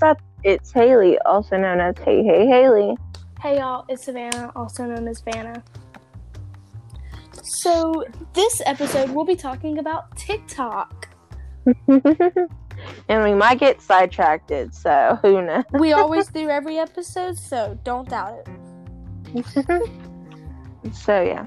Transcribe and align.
what's 0.00 0.18
up? 0.18 0.22
It's 0.44 0.72
Haley, 0.72 1.18
also 1.26 1.58
known 1.58 1.78
as 1.78 1.94
Hey 1.98 2.24
Hey 2.24 2.46
Haley. 2.46 2.96
Hey 3.42 3.58
y'all, 3.58 3.84
it's 3.88 4.04
Savannah, 4.04 4.50
also 4.56 4.86
known 4.86 5.06
as 5.06 5.20
Vanna. 5.20 5.62
So, 7.42 8.06
this 8.32 8.62
episode 8.64 9.10
we'll 9.10 9.26
be 9.26 9.36
talking 9.36 9.78
about 9.78 10.16
TikTok. 10.16 11.08
and 11.88 13.24
we 13.24 13.34
might 13.34 13.58
get 13.58 13.82
sidetracked, 13.82 14.50
so 14.72 15.18
who 15.20 15.42
knows? 15.42 15.64
we 15.72 15.92
always 15.92 16.28
do 16.28 16.48
every 16.48 16.78
episode, 16.78 17.36
so 17.36 17.78
don't 17.84 18.08
doubt 18.08 18.48
it. 19.34 19.44
so, 20.94 21.20
yeah. 21.20 21.46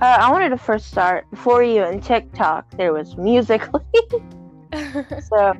Uh, 0.00 0.16
I 0.20 0.30
wanted 0.30 0.50
to 0.50 0.58
first 0.58 0.86
start 0.86 1.28
before 1.30 1.64
you 1.64 1.82
and 1.82 2.00
TikTok, 2.00 2.70
there 2.76 2.92
was 2.92 3.16
Musical.ly. 3.16 3.82
so, 5.20 5.54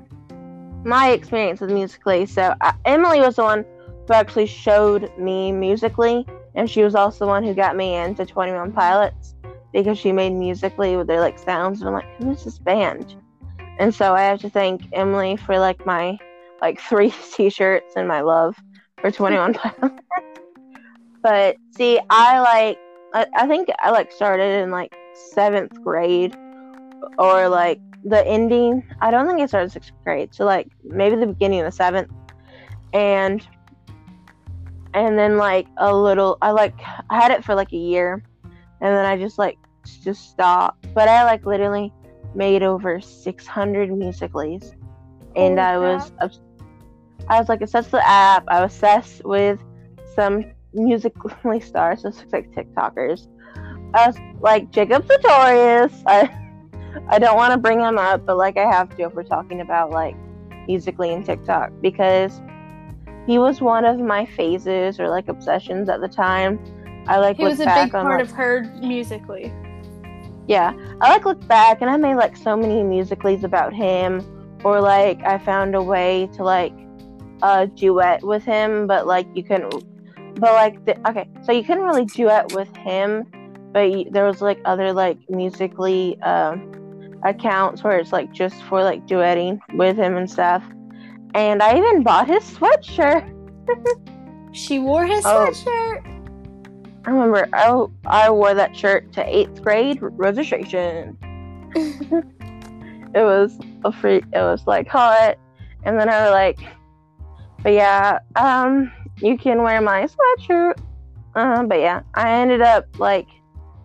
my 0.85 1.11
experience 1.11 1.61
with 1.61 1.71
Musical.ly. 1.71 2.25
So, 2.25 2.55
uh, 2.61 2.73
Emily 2.85 3.21
was 3.21 3.37
the 3.37 3.43
one 3.43 3.65
who 4.07 4.15
actually 4.15 4.47
showed 4.47 5.11
me 5.19 5.53
Musical.ly, 5.53 6.25
and 6.55 6.69
she 6.69 6.83
was 6.83 6.95
also 6.95 7.25
the 7.25 7.29
one 7.29 7.45
who 7.45 7.55
got 7.55 7.77
me 7.77 7.95
into 7.95 8.25
21 8.27 8.73
Pilots 8.73 9.35
because 9.73 9.99
she 9.99 10.13
made 10.13 10.33
Musical.ly 10.33 10.97
with 10.97 11.07
their 11.07 11.21
like 11.21 11.39
sounds, 11.39 11.81
and 11.81 11.89
I'm 11.89 11.95
like, 11.95 12.23
who's 12.23 12.45
this 12.45 12.59
band? 12.59 13.15
And 13.79 13.95
so 13.95 14.15
I 14.15 14.23
have 14.23 14.41
to 14.41 14.51
thank 14.51 14.83
Emily 14.93 15.37
for 15.37 15.59
like 15.59 15.87
my 15.87 16.19
like 16.61 16.81
three 16.89 17.13
t-shirts 17.33 17.95
and 17.97 18.07
my 18.09 18.21
love 18.21 18.57
for 19.01 19.11
21 19.11 19.55
Pilots. 19.55 20.03
but 21.23 21.57
see, 21.77 21.99
I 22.11 22.41
like 22.41 22.79
I, 23.13 23.27
I 23.35 23.47
think 23.47 23.69
I 23.81 23.91
like 23.91 24.13
started 24.13 24.63
in 24.63 24.71
like 24.71 24.95
seventh 25.33 25.83
grade 25.83 26.37
or 27.19 27.49
like 27.49 27.81
the 28.05 28.27
ending. 28.27 28.83
I 29.01 29.11
don't 29.11 29.27
think 29.27 29.41
I 29.41 29.47
started 29.47 29.73
sixth 29.73 29.93
grade, 30.05 30.35
so 30.35 30.45
like 30.45 30.69
maybe 30.85 31.17
the 31.17 31.27
beginning 31.27 31.61
of 31.61 31.67
the 31.67 31.73
seventh, 31.73 32.11
and 32.93 33.47
and 34.95 35.19
then 35.19 35.37
like 35.37 35.67
a 35.77 35.95
little. 35.95 36.39
I 36.43 36.51
like 36.51 36.75
I 37.11 37.21
had 37.21 37.31
it 37.31 37.45
for 37.45 37.55
like 37.55 37.73
a 37.73 37.77
year, 37.77 38.23
and 38.45 38.95
then 38.95 39.05
I 39.05 39.17
just 39.17 39.39
like 39.39 39.59
just 40.03 40.31
stopped. 40.31 40.93
But 40.95 41.09
I 41.09 41.25
like 41.25 41.45
literally 41.47 41.93
made 42.35 42.63
over 42.63 43.01
six 43.01 43.47
hundred 43.47 43.91
Musical.lys, 43.91 44.75
and 45.37 45.59
oh, 45.59 45.63
I 45.63 45.79
was 45.79 46.13
I 47.29 47.39
was 47.39 47.49
like 47.49 47.61
obsessed 47.61 47.93
with 47.93 48.01
the 48.01 48.09
app. 48.09 48.45
I 48.49 48.63
was 48.63 48.75
obsessed 48.75 49.25
with 49.25 49.61
some 50.15 50.45
Musical.ly 50.73 51.59
stars, 51.59 52.03
so 52.03 52.13
like 52.33 52.51
TikTokers. 52.53 53.29
I 53.93 54.07
was 54.07 54.17
like 54.41 54.71
Jacob 54.71 55.07
Sartorius. 55.07 55.93
I 56.07 56.50
I 57.09 57.19
don't 57.19 57.37
want 57.37 57.53
to 57.53 57.59
bring 57.59 57.81
him 57.81 57.99
up, 57.99 58.27
but 58.27 58.37
like 58.37 58.57
I 58.57 58.71
have 58.71 58.95
to 58.97 59.03
if 59.05 59.15
we're 59.15 59.23
talking 59.23 59.61
about 59.61 59.91
like 59.91 60.17
Musical.ly 60.67 61.09
and 61.09 61.25
TikTok 61.25 61.73
because 61.81 62.41
he 63.27 63.39
was 63.39 63.61
one 63.61 63.85
of 63.85 63.99
my 63.99 64.27
phases 64.27 65.01
or 65.01 65.09
like 65.09 65.29
obsessions 65.29 65.89
at 65.89 66.01
the 66.01 66.09
time. 66.09 66.59
I 67.07 67.19
like 67.19 67.37
he 67.37 67.45
was 67.45 67.61
a 67.61 67.65
big 67.65 67.93
part 67.93 68.21
like, 68.21 68.21
of 68.21 68.31
her 68.33 68.63
Musical.ly. 68.81 69.53
Yeah, 70.47 70.73
I 71.01 71.11
like 71.11 71.25
look 71.25 71.47
back 71.47 71.81
and 71.81 71.91
I 71.91 71.97
made 71.97 72.17
like 72.17 72.37
so 72.37 72.57
many 72.57 72.83
Musical.lys 72.83 73.45
about 73.45 73.73
him, 73.73 74.21
or 74.65 74.81
like 74.81 75.23
I 75.25 75.39
found 75.39 75.75
a 75.75 75.83
way 75.83 76.29
to 76.35 76.45
like 76.45 76.73
uh 77.43 77.67
duet 77.67 78.23
with 78.23 78.45
him, 78.45 78.87
but 78.87 79.07
like 79.07 79.27
you 79.35 79.43
couldn't 79.43 79.85
but 80.37 80.53
like 80.53 80.85
the, 80.87 81.09
okay 81.09 81.29
so 81.43 81.53
you 81.53 81.65
couldn't 81.65 81.83
really 81.83 82.05
duet 82.05 82.53
with 82.55 82.75
him 82.77 83.25
but 83.73 83.91
you, 83.91 84.11
there 84.11 84.25
was 84.25 84.41
like 84.41 84.61
other 84.65 84.93
like 84.93 85.19
Musical.ly 85.29 86.17
um, 86.23 86.73
accounts 87.25 87.83
where 87.85 87.99
it's 87.99 88.13
like 88.13 88.33
just 88.33 88.63
for 88.65 88.83
like 88.83 89.07
duetting 89.07 89.59
with 89.75 89.97
him 89.97 90.17
and 90.17 90.31
stuff. 90.31 90.65
And 91.35 91.63
i 91.63 91.77
even 91.77 92.03
bought 92.03 92.27
his 92.27 92.43
sweatshirt. 92.45 93.37
She 94.53 94.81
wore 94.81 95.07
his 95.07 95.25
oh, 95.25 95.47
sweatshirt. 95.49 96.05
I 97.07 97.11
remember 97.11 97.49
I, 97.53 97.87
I 98.05 98.31
wore 98.31 98.53
that 98.53 98.77
shirt 98.77 99.13
to 99.13 99.25
eighth 99.25 99.63
grade 99.63 99.99
registration. 100.01 101.17
It 103.13 103.25
was 103.25 103.59
a 103.85 103.91
free 103.91 104.19
it 104.19 104.39
was 104.39 104.69
like 104.69 104.87
hot. 104.87 105.37
And 105.85 105.99
then 105.99 106.09
i 106.09 106.23
was 106.23 106.31
like 106.31 106.61
but 107.63 107.73
yeah 107.73 108.21
um 108.37 108.93
you 109.23 109.37
can 109.37 109.63
wear 109.63 109.81
my 109.81 110.07
sweatshirt. 110.07 110.79
Uh, 111.35 111.63
but 111.65 111.81
yeah, 111.81 112.03
I 112.15 112.33
ended 112.41 112.61
up 112.61 112.87
like, 112.99 113.29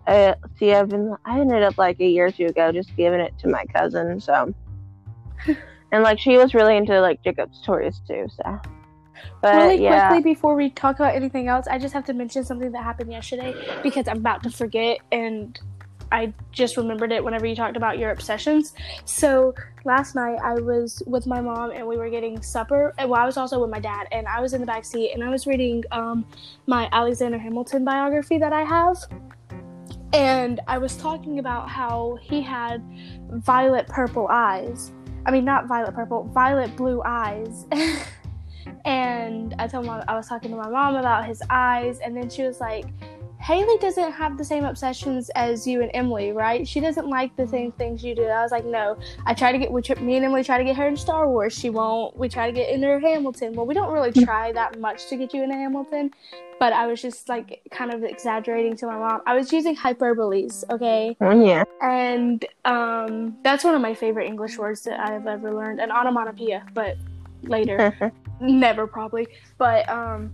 uh, 0.06 0.34
see, 0.58 0.72
I've 0.72 0.88
been, 0.88 1.16
I 1.24 1.40
ended 1.40 1.62
up 1.62 1.78
like 1.78 2.00
a 2.00 2.06
year 2.06 2.26
or 2.26 2.30
two 2.30 2.46
ago 2.46 2.72
just 2.72 2.94
giving 2.96 3.20
it 3.20 3.36
to 3.38 3.48
my 3.48 3.64
cousin. 3.66 4.20
So, 4.20 4.54
and 5.92 6.02
like 6.02 6.18
she 6.18 6.36
was 6.36 6.54
really 6.54 6.76
into 6.76 7.00
like 7.00 7.22
Jacob's 7.22 7.58
Sartorius 7.58 8.00
too. 8.06 8.28
So, 8.36 8.60
but 9.40 9.54
really 9.54 9.82
yeah. 9.82 10.08
quickly 10.08 10.34
before 10.34 10.54
we 10.54 10.70
talk 10.70 10.96
about 10.96 11.14
anything 11.14 11.48
else, 11.48 11.66
I 11.66 11.78
just 11.78 11.94
have 11.94 12.04
to 12.06 12.12
mention 12.12 12.44
something 12.44 12.72
that 12.72 12.84
happened 12.84 13.10
yesterday 13.10 13.54
because 13.82 14.06
I'm 14.08 14.18
about 14.18 14.42
to 14.44 14.50
forget 14.50 14.98
and 15.10 15.58
I 16.12 16.32
just 16.52 16.76
remembered 16.76 17.10
it 17.10 17.24
whenever 17.24 17.46
you 17.46 17.56
talked 17.56 17.76
about 17.76 17.98
your 17.98 18.10
obsessions. 18.12 18.74
So 19.04 19.54
last 19.84 20.14
night 20.14 20.38
I 20.42 20.54
was 20.54 21.02
with 21.06 21.26
my 21.26 21.40
mom 21.40 21.72
and 21.72 21.86
we 21.86 21.96
were 21.96 22.08
getting 22.10 22.40
supper. 22.42 22.94
And 22.98 23.10
well, 23.10 23.20
I 23.20 23.26
was 23.26 23.36
also 23.36 23.60
with 23.60 23.70
my 23.70 23.80
dad 23.80 24.06
and 24.12 24.28
I 24.28 24.40
was 24.40 24.54
in 24.54 24.60
the 24.60 24.66
back 24.66 24.84
seat 24.84 25.12
and 25.12 25.24
I 25.24 25.30
was 25.30 25.46
reading 25.46 25.82
um, 25.90 26.24
my 26.66 26.88
Alexander 26.92 27.38
Hamilton 27.38 27.84
biography 27.84 28.38
that 28.38 28.52
I 28.52 28.62
have. 28.62 28.98
And 30.16 30.60
I 30.66 30.78
was 30.78 30.96
talking 30.96 31.40
about 31.40 31.68
how 31.68 32.18
he 32.22 32.40
had 32.40 32.82
violet 33.28 33.86
purple 33.86 34.28
eyes. 34.30 34.90
I 35.26 35.30
mean, 35.30 35.44
not 35.44 35.68
violet 35.68 35.94
purple, 35.94 36.24
violet 36.32 36.74
blue 36.74 37.02
eyes. 37.04 37.66
and 38.86 39.54
I 39.58 39.68
told 39.68 39.84
mom 39.84 40.02
I 40.08 40.14
was 40.14 40.26
talking 40.26 40.50
to 40.52 40.56
my 40.56 40.70
mom 40.70 40.96
about 40.96 41.26
his 41.26 41.42
eyes, 41.50 41.98
and 41.98 42.16
then 42.16 42.30
she 42.30 42.44
was 42.44 42.60
like, 42.60 42.86
Haley 43.46 43.78
doesn't 43.78 44.10
have 44.10 44.36
the 44.36 44.44
same 44.44 44.64
obsessions 44.64 45.30
as 45.36 45.68
you 45.68 45.80
and 45.80 45.92
Emily, 45.94 46.32
right? 46.32 46.66
She 46.66 46.80
doesn't 46.80 47.06
like 47.06 47.36
the 47.36 47.46
same 47.46 47.70
things 47.70 48.02
you 48.02 48.12
do. 48.12 48.24
I 48.24 48.42
was 48.42 48.50
like, 48.50 48.64
no. 48.64 48.98
I 49.24 49.34
try 49.34 49.52
to 49.52 49.58
get, 49.58 49.70
we, 49.70 49.82
me 50.00 50.16
and 50.16 50.24
Emily 50.24 50.42
try 50.42 50.58
to 50.58 50.64
get 50.64 50.74
her 50.74 50.88
in 50.88 50.96
Star 50.96 51.28
Wars. 51.28 51.56
She 51.56 51.70
won't. 51.70 52.16
We 52.16 52.28
try 52.28 52.48
to 52.48 52.52
get 52.52 52.70
into 52.70 52.98
Hamilton. 52.98 53.52
Well, 53.52 53.64
we 53.64 53.72
don't 53.72 53.92
really 53.92 54.10
mm. 54.10 54.24
try 54.24 54.50
that 54.50 54.80
much 54.80 55.06
to 55.10 55.16
get 55.16 55.32
you 55.32 55.44
into 55.44 55.54
Hamilton, 55.54 56.10
but 56.58 56.72
I 56.72 56.88
was 56.88 57.00
just 57.00 57.28
like 57.28 57.62
kind 57.70 57.94
of 57.94 58.02
exaggerating 58.02 58.76
to 58.78 58.86
my 58.86 58.98
mom. 58.98 59.20
I 59.26 59.36
was 59.36 59.52
using 59.52 59.76
hyperboles, 59.76 60.68
okay? 60.68 61.16
Oh, 61.20 61.40
yeah. 61.40 61.62
And 61.80 62.44
um, 62.64 63.36
that's 63.44 63.62
one 63.62 63.76
of 63.76 63.80
my 63.80 63.94
favorite 63.94 64.26
English 64.26 64.58
words 64.58 64.82
that 64.82 64.98
I've 64.98 65.28
ever 65.28 65.54
learned. 65.54 65.78
An 65.78 65.92
onomatopoeia, 65.92 66.66
but 66.74 66.96
later. 67.44 68.12
Never 68.40 68.88
probably. 68.88 69.28
But 69.56 69.88
um, 69.88 70.32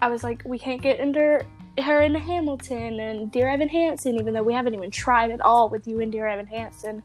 I 0.00 0.08
was 0.08 0.24
like, 0.24 0.42
we 0.46 0.58
can't 0.58 0.80
get 0.80 1.00
into 1.00 1.44
her 1.82 2.02
in 2.02 2.14
Hamilton 2.14 3.00
and 3.00 3.30
Dear 3.32 3.48
Evan 3.48 3.68
Hansen, 3.68 4.14
even 4.14 4.34
though 4.34 4.42
we 4.42 4.52
haven't 4.52 4.74
even 4.74 4.90
tried 4.90 5.30
at 5.30 5.40
all 5.40 5.68
with 5.68 5.86
you 5.86 6.00
and 6.00 6.12
Dear 6.12 6.28
Evan 6.28 6.46
Hansen. 6.46 7.02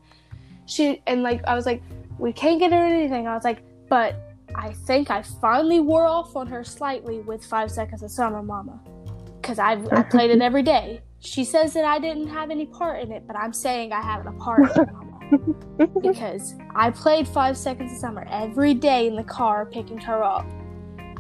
She 0.66 1.02
and 1.08 1.24
like 1.24 1.44
I 1.46 1.56
was 1.56 1.66
like, 1.66 1.82
we 2.18 2.32
can't 2.32 2.60
get 2.60 2.72
her 2.72 2.86
anything. 2.86 3.28
I 3.28 3.34
was 3.34 3.44
like, 3.44 3.64
but 3.90 4.36
I 4.56 4.74
think 4.74 5.10
I 5.10 5.22
finally 5.22 5.80
wore 5.80 6.06
off 6.06 6.36
on 6.36 6.48
her 6.48 6.64
slightly 6.64 7.20
with 7.20 7.44
Five 7.44 7.72
Seconds 7.72 8.04
of 8.04 8.12
Summer, 8.12 8.44
Mama, 8.44 8.80
because 9.42 9.58
I 9.58 9.82
I 9.92 10.04
played 10.04 10.30
it 10.30 10.42
every 10.42 10.64
day. 10.64 11.02
She 11.22 11.44
says 11.44 11.74
that 11.74 11.86
I 11.86 12.00
didn't 12.00 12.28
have 12.28 12.50
any 12.50 12.66
part 12.66 13.02
in 13.02 13.12
it, 13.12 13.26
but 13.28 13.36
I'm 13.36 13.52
saying 13.52 13.92
I 13.92 14.02
had 14.02 14.26
a 14.26 14.32
part 14.34 14.72
in 14.72 14.84
it, 14.84 14.90
Mama, 14.94 15.88
because 16.02 16.56
I 16.76 16.92
played 16.92 17.28
Five 17.28 17.58
Seconds 17.58 17.92
of 17.92 17.98
Summer 17.98 18.28
every 18.30 18.74
day 18.74 19.08
in 19.08 19.16
the 19.16 19.24
car 19.24 19.66
picking 19.66 19.98
her 19.98 20.24
up 20.24 20.46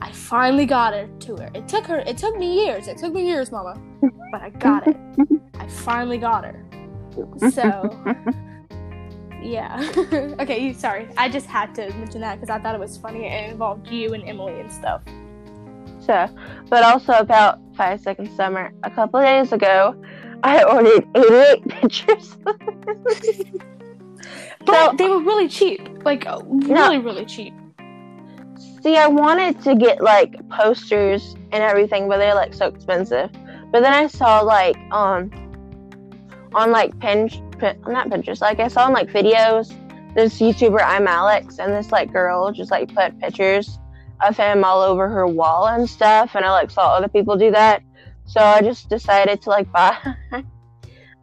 I 0.02 0.12
finally 0.12 0.66
got 0.66 0.94
it 0.94 1.20
to 1.22 1.36
her. 1.38 1.50
It 1.54 1.68
took 1.68 1.86
her. 1.86 2.00
It 2.00 2.18
took 2.18 2.38
me 2.38 2.66
years. 2.66 2.88
It 2.88 2.98
took 2.98 3.14
me 3.14 3.26
years, 3.26 3.52
Mama, 3.52 3.82
but 4.32 4.42
I 4.42 4.50
got 4.50 4.88
it. 4.88 4.98
I 5.56 5.68
finally 5.68 6.18
got 6.18 6.46
her. 6.46 6.66
So, 7.52 7.98
yeah. 9.42 9.92
okay, 10.40 10.74
sorry. 10.74 11.08
I 11.18 11.30
just 11.30 11.46
had 11.48 11.76
to 11.76 11.90
mention 11.96 12.22
that 12.22 12.36
because 12.40 12.50
I 12.50 12.60
thought 12.60 12.76
it 12.76 12.80
was 12.80 12.98
funny 12.98 13.26
and 13.26 13.48
it 13.48 13.52
involved 13.52 13.88
you 13.88 14.14
and 14.14 14.28
Emily 14.28 14.60
and 14.60 14.72
stuff. 14.72 15.02
So, 16.00 16.28
but 16.70 16.84
also 16.84 17.14
about 17.14 17.60
Five 17.76 18.00
Second 18.02 18.36
Summer. 18.36 18.72
A 18.84 18.90
couple 18.90 19.20
days 19.22 19.52
ago, 19.52 20.02
I 20.44 20.64
ordered 20.64 21.06
88 21.16 21.68
pictures. 21.68 22.38
but 24.66 24.92
so, 24.92 24.96
they 24.98 25.10
were 25.10 25.20
really 25.20 25.48
cheap. 25.48 25.82
Like, 26.04 26.26
really, 26.26 26.74
no, 26.74 27.02
really 27.02 27.26
cheap. 27.26 27.54
See, 28.82 28.96
I 28.96 29.08
wanted 29.08 29.62
to 29.64 29.76
get 29.76 30.02
like 30.02 30.48
posters 30.50 31.36
and 31.52 31.64
everything, 31.64 32.08
but 32.08 32.18
they're 32.18 32.36
like 32.36 32.54
so 32.54 32.68
expensive. 32.68 33.30
But 33.72 33.82
then 33.82 33.94
I 33.94 34.08
saw 34.08 34.40
like 34.42 34.78
um 34.92 35.32
on 36.54 36.72
like 36.72 36.98
Pin, 37.00 37.30
Pin 37.60 37.82
not 37.88 38.10
Pinterest, 38.10 38.42
like 38.42 38.60
I 38.60 38.68
saw 38.68 38.88
in 38.88 38.94
like 38.94 39.10
videos 39.10 39.76
this 40.16 40.40
YouTuber 40.40 40.82
I'm 40.82 41.08
Alex 41.08 41.60
and 41.60 41.74
this 41.74 41.92
like 41.92 42.12
girl 42.12 42.52
just 42.52 42.72
like 42.72 42.94
put 42.94 43.18
pictures 43.20 43.80
of 44.26 44.36
him 44.36 44.64
all 44.64 44.82
over 44.82 45.08
her 45.08 45.28
wall 45.28 45.68
and 45.68 45.90
stuff, 45.90 46.36
and 46.36 46.46
I 46.46 46.52
like 46.52 46.72
saw 46.72 46.96
other 46.96 47.08
people 47.08 47.38
do 47.38 47.52
that, 47.52 47.84
so 48.26 48.42
I 48.42 48.62
just 48.62 48.90
decided 48.90 49.42
to 49.44 49.50
like 49.50 49.72
buy. 49.74 49.98
um, 50.34 50.44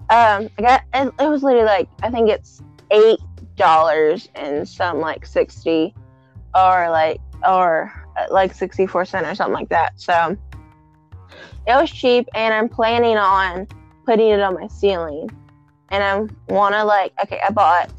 I 0.09 0.49
got 0.59 0.83
it, 0.95 1.13
it 1.19 1.29
was 1.29 1.43
literally 1.43 1.67
like 1.67 1.89
I 2.03 2.11
think 2.11 2.29
it's 2.29 2.63
eight 2.91 3.19
dollars 3.57 4.29
and 4.35 4.69
some 4.69 5.01
like 5.01 5.27
sixty 5.27 5.95
or 6.55 6.91
like 6.91 7.21
or 7.47 7.93
uh, 8.17 8.27
like 8.31 8.55
64 8.55 9.05
cent 9.05 9.27
or 9.27 9.35
something 9.35 9.55
like 9.55 9.69
that. 9.71 10.01
So 10.01 10.37
it 11.67 11.75
was 11.75 11.91
cheap, 11.91 12.29
and 12.35 12.55
I'm 12.55 12.69
planning 12.69 13.17
on 13.17 13.67
putting 14.05 14.29
it 14.29 14.41
on 14.41 14.55
my 14.55 14.69
ceiling. 14.69 15.29
And 15.91 16.03
I 16.03 16.53
want 16.53 16.75
to 16.75 16.85
like, 16.85 17.13
okay, 17.23 17.41
I 17.47 17.51
bought 17.51 17.93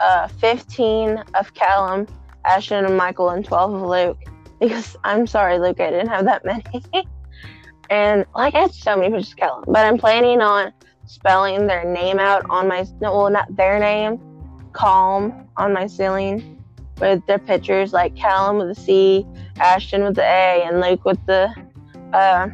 uh, 0.00 0.28
15 0.28 1.22
of 1.34 1.54
Calum, 1.54 2.06
Ashton, 2.44 2.84
and 2.84 2.96
Michael, 2.96 3.30
and 3.30 3.44
12 3.44 3.74
of 3.74 3.82
Luke 3.82 4.18
because 4.60 4.96
I'm 5.04 5.26
sorry, 5.26 5.58
Luke, 5.58 5.80
I 5.80 5.90
didn't 5.90 6.08
have 6.08 6.24
that 6.24 6.44
many. 6.44 6.62
and 7.90 8.24
like, 8.34 8.54
I 8.54 8.60
had 8.60 8.74
so 8.74 8.96
many 8.96 9.10
pictures 9.10 9.32
of 9.32 9.36
Calum, 9.36 9.64
but 9.66 9.84
I'm 9.84 9.98
planning 9.98 10.40
on 10.40 10.72
spelling 11.06 11.66
their 11.66 11.84
name 11.84 12.18
out 12.18 12.44
on 12.50 12.68
my, 12.68 12.86
no, 13.00 13.16
well, 13.16 13.30
not 13.30 13.54
their 13.56 13.78
name, 13.78 14.20
Calm 14.72 15.48
on 15.56 15.72
my 15.72 15.86
ceiling 15.86 16.57
with 17.00 17.24
their 17.26 17.38
pictures, 17.38 17.92
like 17.92 18.16
Calum 18.16 18.58
with 18.58 18.68
the 18.68 18.80
C, 18.80 19.26
Ashton 19.58 20.04
with 20.04 20.16
the 20.16 20.24
A, 20.24 20.64
and 20.64 20.80
Luke 20.80 21.04
with 21.04 21.24
the, 21.26 21.52
uh, 22.12 22.48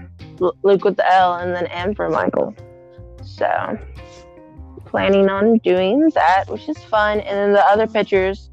Luke 0.62 0.84
with 0.84 0.96
the 0.96 1.12
L, 1.12 1.34
and 1.34 1.54
then 1.54 1.66
M 1.66 1.94
for 1.94 2.08
Michael. 2.08 2.54
So, 3.22 3.78
planning 4.86 5.28
on 5.28 5.58
doing 5.58 6.10
that, 6.14 6.44
which 6.48 6.68
is 6.68 6.78
fun. 6.78 7.20
And 7.20 7.36
then 7.36 7.52
the 7.52 7.64
other 7.66 7.86
pictures 7.86 8.50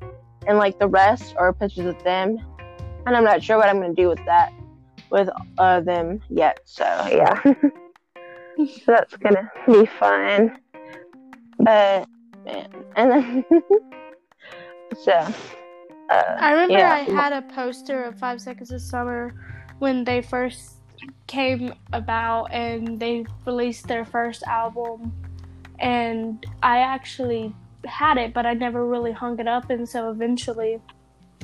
and 0.47 0.57
like 0.57 0.79
the 0.79 0.87
rest 0.87 1.35
are 1.37 1.53
pictures 1.53 1.85
of 1.85 2.03
them. 2.03 2.37
And 3.05 3.15
I'm 3.15 3.23
not 3.23 3.43
sure 3.43 3.57
what 3.57 3.69
I'm 3.69 3.81
to 3.81 3.93
do 3.93 4.07
with 4.07 4.23
that, 4.25 4.51
with 5.09 5.29
uh, 5.57 5.81
them 5.81 6.21
yet. 6.29 6.61
So, 6.65 6.83
yeah. 7.11 7.41
so 7.43 8.81
that's 8.87 9.13
to 9.13 9.49
be 9.67 9.85
fun. 9.85 10.57
But, 11.59 12.07
man. 12.45 12.69
And 12.95 13.11
then, 13.11 13.45
so. 15.03 15.33
Uh, 16.11 16.35
I 16.39 16.51
remember 16.51 16.77
yeah. 16.77 16.91
I 16.93 16.99
had 16.99 17.33
a 17.33 17.41
poster 17.41 18.03
of 18.03 18.19
Five 18.19 18.41
Seconds 18.41 18.71
of 18.71 18.81
Summer 18.81 19.33
when 19.79 20.03
they 20.03 20.21
first 20.21 20.75
came 21.27 21.73
about 21.93 22.51
and 22.51 22.99
they 22.99 23.25
released 23.45 23.87
their 23.87 24.05
first 24.05 24.43
album 24.43 25.13
and 25.79 26.45
I 26.61 26.79
actually 26.79 27.55
had 27.85 28.17
it, 28.17 28.33
but 28.33 28.45
I 28.45 28.53
never 28.53 28.85
really 28.85 29.11
hung 29.11 29.39
it 29.39 29.47
up. 29.47 29.69
And 29.69 29.87
so 29.89 30.11
eventually, 30.11 30.79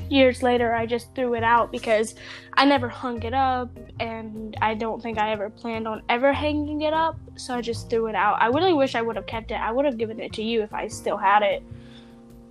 years 0.08 0.42
later, 0.42 0.74
I 0.74 0.86
just 0.86 1.14
threw 1.14 1.34
it 1.34 1.42
out 1.42 1.72
because 1.72 2.14
I 2.54 2.64
never 2.64 2.88
hung 2.88 3.22
it 3.24 3.34
up, 3.34 3.70
and 3.98 4.56
I 4.62 4.74
don't 4.74 5.02
think 5.02 5.18
I 5.18 5.32
ever 5.32 5.50
planned 5.50 5.88
on 5.88 6.02
ever 6.08 6.32
hanging 6.32 6.82
it 6.82 6.92
up. 6.92 7.18
So 7.36 7.54
I 7.54 7.60
just 7.60 7.90
threw 7.90 8.06
it 8.06 8.14
out. 8.14 8.40
I 8.40 8.46
really 8.46 8.72
wish 8.72 8.94
I 8.94 9.02
would 9.02 9.16
have 9.16 9.26
kept 9.26 9.50
it. 9.50 9.56
I 9.56 9.72
would 9.72 9.84
have 9.84 9.98
given 9.98 10.20
it 10.20 10.32
to 10.34 10.42
you 10.42 10.62
if 10.62 10.72
I 10.72 10.86
still 10.86 11.16
had 11.16 11.42
it, 11.42 11.62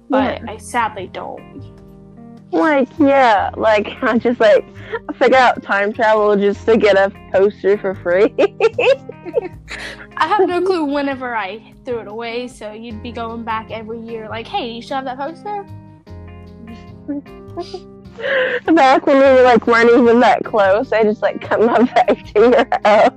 but 0.09 0.43
Yeah. 0.43 0.51
I 0.51 0.57
sadly 0.57 1.07
don't. 1.07 1.86
Like, 2.51 2.87
yeah, 2.97 3.51
like, 3.57 3.87
I 4.03 4.17
just 4.17 4.39
like 4.39 4.65
figure 5.17 5.37
out 5.37 5.61
time 5.63 5.91
travel 5.93 6.35
just 6.35 6.65
to 6.65 6.77
get 6.77 6.95
a 6.97 7.11
poster 7.31 7.77
for 7.77 7.93
free. 7.95 8.33
I 10.17 10.27
have 10.27 10.47
no 10.47 10.61
clue 10.61 10.85
whenever 10.93 11.35
I 11.35 11.73
threw 11.85 11.99
it 11.99 12.07
away, 12.07 12.47
so 12.47 12.71
you'd 12.71 13.03
be 13.03 13.11
going 13.11 13.43
back 13.43 13.69
every 13.71 13.99
year, 13.99 14.27
like, 14.29 14.47
hey, 14.47 14.69
you 14.71 14.81
still 14.81 14.95
have 14.97 15.05
that 15.05 15.17
poster? 15.17 15.65
Back 18.73 19.05
when 19.05 19.17
we 19.17 19.23
were 19.23 19.43
like 19.43 19.67
weren't 19.67 19.91
even 19.91 20.19
that 20.21 20.43
close, 20.43 20.91
I 20.91 21.03
just 21.03 21.21
like 21.21 21.39
come 21.41 21.69
up 21.69 21.85
back 21.93 22.25
to 22.33 22.39
your 22.39 22.65
house. 22.83 23.11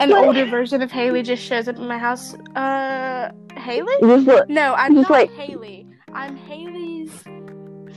An 0.00 0.10
What? 0.10 0.24
older 0.26 0.44
version 0.44 0.80
of 0.82 0.92
Haley 0.92 1.22
just 1.22 1.42
shows 1.42 1.66
up 1.66 1.76
in 1.76 1.86
my 1.88 1.98
house. 1.98 2.34
Uh, 2.54 3.30
Haley? 3.56 3.92
No, 4.48 4.74
I'm 4.74 4.94
Just 4.94 5.08
not 5.08 5.18
like- 5.18 5.32
Haley. 5.32 5.87
I'm 6.18 6.34
Haley's 6.34 7.12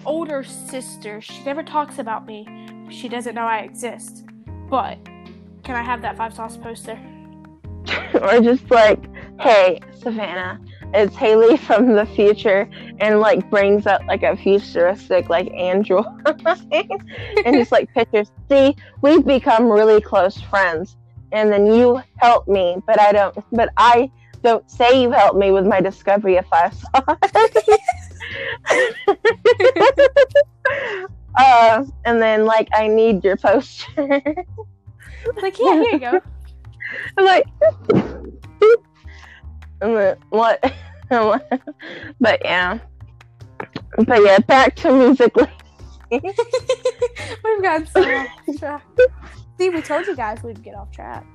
older 0.05 0.43
sister. 0.43 1.21
She 1.21 1.43
never 1.43 1.63
talks 1.63 1.97
about 1.97 2.27
me. 2.27 2.45
She 2.91 3.09
doesn't 3.09 3.33
know 3.33 3.45
I 3.45 3.61
exist. 3.61 4.25
But 4.69 4.99
can 5.63 5.75
I 5.75 5.81
have 5.81 6.03
that 6.03 6.17
5SOS 6.17 6.61
poster? 6.61 6.99
or 8.21 8.39
just 8.39 8.69
like, 8.69 9.03
hey, 9.39 9.79
Savannah, 10.03 10.61
it's 10.93 11.15
Haley 11.15 11.57
from 11.67 11.95
the 11.95 12.05
future, 12.05 12.69
and 12.99 13.21
like 13.21 13.49
brings 13.49 13.87
up 13.87 14.03
like 14.07 14.21
a 14.21 14.37
futuristic 14.37 15.27
like 15.29 15.51
android, 15.53 16.05
and 16.71 17.55
just 17.55 17.71
like 17.71 17.91
pictures. 17.91 18.31
See, 18.49 18.75
we've 19.01 19.25
become 19.25 19.67
really 19.67 19.99
close 19.99 20.39
friends, 20.39 20.95
and 21.31 21.51
then 21.51 21.65
you 21.65 22.03
help 22.17 22.47
me, 22.47 22.77
but 22.85 23.01
I 23.01 23.13
don't. 23.13 23.35
But 23.51 23.73
I 23.77 24.11
don't 24.43 24.69
say 24.69 25.01
you 25.01 25.11
helped 25.11 25.37
me 25.37 25.51
with 25.51 25.65
my 25.65 25.81
discovery 25.81 26.37
of 26.37 26.45
five 26.47 26.73
stars. 26.73 27.17
uh, 31.37 31.83
and 32.05 32.21
then 32.21 32.45
like 32.45 32.69
I 32.73 32.87
need 32.87 33.23
your 33.23 33.37
poster. 33.37 34.21
Like, 35.41 35.57
yeah, 35.59 35.73
here 35.73 35.93
you 35.93 35.99
go. 35.99 36.21
I'm 37.17 37.25
like, 37.25 37.45
I'm 39.81 39.93
like, 39.93 40.19
what? 40.29 40.73
But 41.09 42.41
yeah, 42.43 42.79
but 43.97 44.23
yeah, 44.23 44.39
back 44.39 44.75
to 44.77 44.93
Musical.ly. 44.93 45.51
We've 46.11 46.23
got 47.61 47.87
so 47.87 48.01
off 48.01 48.27
track. 48.57 48.83
See, 49.57 49.69
we 49.69 49.81
told 49.81 50.07
you 50.07 50.15
guys 50.15 50.41
we'd 50.43 50.63
get 50.63 50.75
off 50.75 50.91
track. 50.91 51.25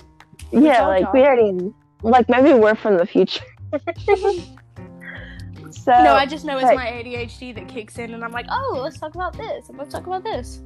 yeah, 0.50 0.87
like 0.87 1.02
y'all. 1.02 1.12
we 1.12 1.20
already, 1.20 1.72
like 2.02 2.28
maybe 2.28 2.54
we're 2.54 2.75
from 2.75 2.96
the 2.96 3.06
future. 3.06 3.44
So 5.76 5.93
no, 5.93 6.14
I 6.14 6.26
just 6.26 6.44
know 6.44 6.58
it's 6.58 6.64
my 6.64 6.87
ADHD 6.87 7.55
that 7.55 7.69
kicks 7.69 7.99
in, 7.99 8.14
and 8.14 8.25
I'm 8.25 8.32
like, 8.32 8.46
oh, 8.49 8.81
let's 8.82 8.99
talk 8.99 9.14
about 9.14 9.37
this, 9.37 9.69
and 9.69 9.78
let's 9.78 9.93
talk 9.93 10.06
about 10.06 10.25
this. 10.25 10.62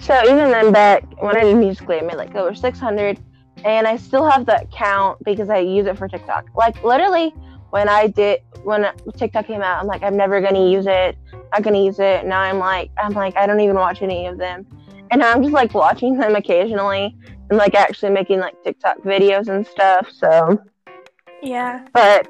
So 0.00 0.20
even 0.24 0.50
then, 0.50 0.72
back 0.72 1.04
when 1.22 1.36
I 1.36 1.40
did 1.40 1.56
Musical.ly, 1.56 1.98
I 1.98 2.02
made 2.02 2.16
like 2.16 2.34
over 2.34 2.54
600, 2.54 3.18
and 3.64 3.86
I 3.86 3.96
still 3.96 4.28
have 4.28 4.46
that 4.46 4.70
count 4.70 5.18
because 5.24 5.48
I 5.48 5.58
use 5.58 5.86
it 5.86 5.96
for 5.96 6.08
TikTok. 6.08 6.46
Like 6.54 6.82
literally, 6.84 7.30
when 7.70 7.88
I 7.88 8.06
did 8.06 8.40
when 8.62 8.86
TikTok 9.16 9.46
came 9.46 9.62
out, 9.62 9.80
I'm 9.80 9.86
like, 9.86 10.02
I'm 10.02 10.16
never 10.16 10.40
gonna 10.40 10.68
use 10.68 10.86
it. 10.86 11.16
Not 11.52 11.62
gonna 11.62 11.82
use 11.82 11.98
it. 11.98 12.26
Now 12.26 12.40
I'm 12.40 12.58
like, 12.58 12.90
I'm 12.98 13.12
like, 13.12 13.36
I 13.36 13.46
don't 13.46 13.60
even 13.60 13.76
watch 13.76 14.02
any 14.02 14.26
of 14.26 14.38
them, 14.38 14.66
and 15.10 15.22
I'm 15.22 15.42
just 15.42 15.54
like 15.54 15.74
watching 15.74 16.18
them 16.18 16.36
occasionally 16.36 17.16
and 17.50 17.58
like 17.58 17.74
actually 17.74 18.10
making 18.10 18.40
like 18.40 18.62
TikTok 18.62 18.98
videos 18.98 19.48
and 19.48 19.66
stuff. 19.66 20.10
So, 20.10 20.62
Yeah. 21.42 21.86
but 21.92 22.28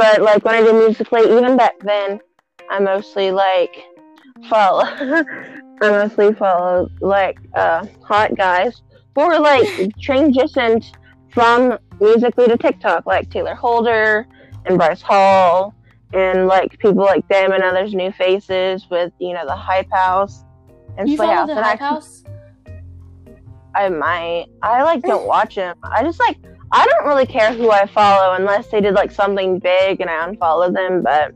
but 0.00 0.22
like 0.22 0.42
when 0.46 0.54
I 0.54 0.62
did 0.62 0.74
Musical.ly, 0.74 1.24
even 1.24 1.58
back 1.58 1.78
then, 1.80 2.20
I 2.70 2.78
mostly 2.78 3.30
like 3.30 3.84
follow. 4.48 4.84
I 4.86 5.24
mostly 5.82 6.32
follow 6.32 6.88
like 7.02 7.38
uh, 7.54 7.84
hot 8.02 8.34
guys 8.34 8.80
who 9.14 9.20
are 9.20 9.38
like 9.38 9.66
transitioned 10.00 10.90
from 11.28 11.78
Musical.ly 12.00 12.48
to 12.48 12.56
TikTok, 12.56 13.04
like 13.04 13.28
Taylor 13.28 13.54
Holder 13.54 14.26
and 14.64 14.78
Bryce 14.78 15.02
Hall, 15.02 15.74
and 16.14 16.46
like 16.46 16.78
people 16.78 17.04
like 17.04 17.28
them 17.28 17.52
and 17.52 17.62
others 17.62 17.92
new 17.92 18.10
faces 18.12 18.86
with 18.90 19.12
you 19.18 19.34
know 19.34 19.44
the 19.44 19.54
Hype 19.54 19.90
House 19.92 20.44
and 20.96 21.10
You 21.10 21.18
follow 21.18 21.46
the 21.46 21.62
Hype 21.62 21.82
I, 21.82 21.84
House? 21.84 22.24
I 23.74 23.90
might. 23.90 24.46
I 24.62 24.82
like 24.82 25.02
don't 25.02 25.26
watch 25.34 25.56
them. 25.56 25.76
I 25.82 26.02
just 26.02 26.18
like. 26.20 26.38
I 26.72 26.86
don't 26.86 27.06
really 27.06 27.26
care 27.26 27.52
who 27.52 27.70
I 27.70 27.86
follow 27.86 28.34
unless 28.34 28.68
they 28.68 28.80
did 28.80 28.94
like 28.94 29.10
something 29.10 29.58
big 29.58 30.00
and 30.00 30.08
I 30.08 30.26
unfollow 30.28 30.72
them. 30.72 31.02
But 31.02 31.32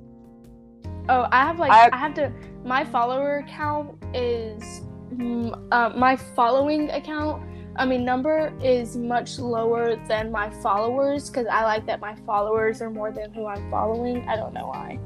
Oh, 1.08 1.26
I 1.30 1.44
have 1.44 1.58
like 1.58 1.70
I- 1.72 1.90
I, 1.92 1.96
have 1.96 2.14
to. 2.14 2.32
My 2.64 2.84
follower 2.84 3.44
count 3.48 3.96
is 4.14 4.82
mm, 5.14 5.52
uh, 5.70 5.90
my 5.96 6.16
following 6.16 6.88
account. 6.90 7.42
I 7.76 7.84
mean, 7.84 8.04
number 8.04 8.54
is 8.62 8.96
much 8.96 9.38
lower 9.38 9.96
than 10.06 10.30
my 10.30 10.48
followers 10.48 11.28
because 11.28 11.46
I 11.50 11.64
like 11.64 11.84
that 11.86 12.00
my 12.00 12.14
followers 12.24 12.80
are 12.80 12.88
more 12.88 13.10
than 13.10 13.34
who 13.34 13.46
I'm 13.46 13.68
following. 13.70 14.26
I 14.28 14.36
don't 14.36 14.54
know 14.54 14.68
why. 14.68 14.98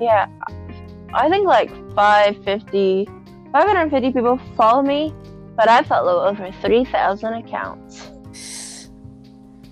yeah, 0.00 0.28
I 1.12 1.28
think 1.28 1.46
like 1.46 1.70
550, 1.94 3.06
550 3.52 4.12
people 4.12 4.38
follow 4.56 4.80
me, 4.82 5.12
but 5.56 5.68
I 5.68 5.82
follow 5.82 6.24
over 6.24 6.50
3,000 6.62 7.34
accounts. 7.34 8.10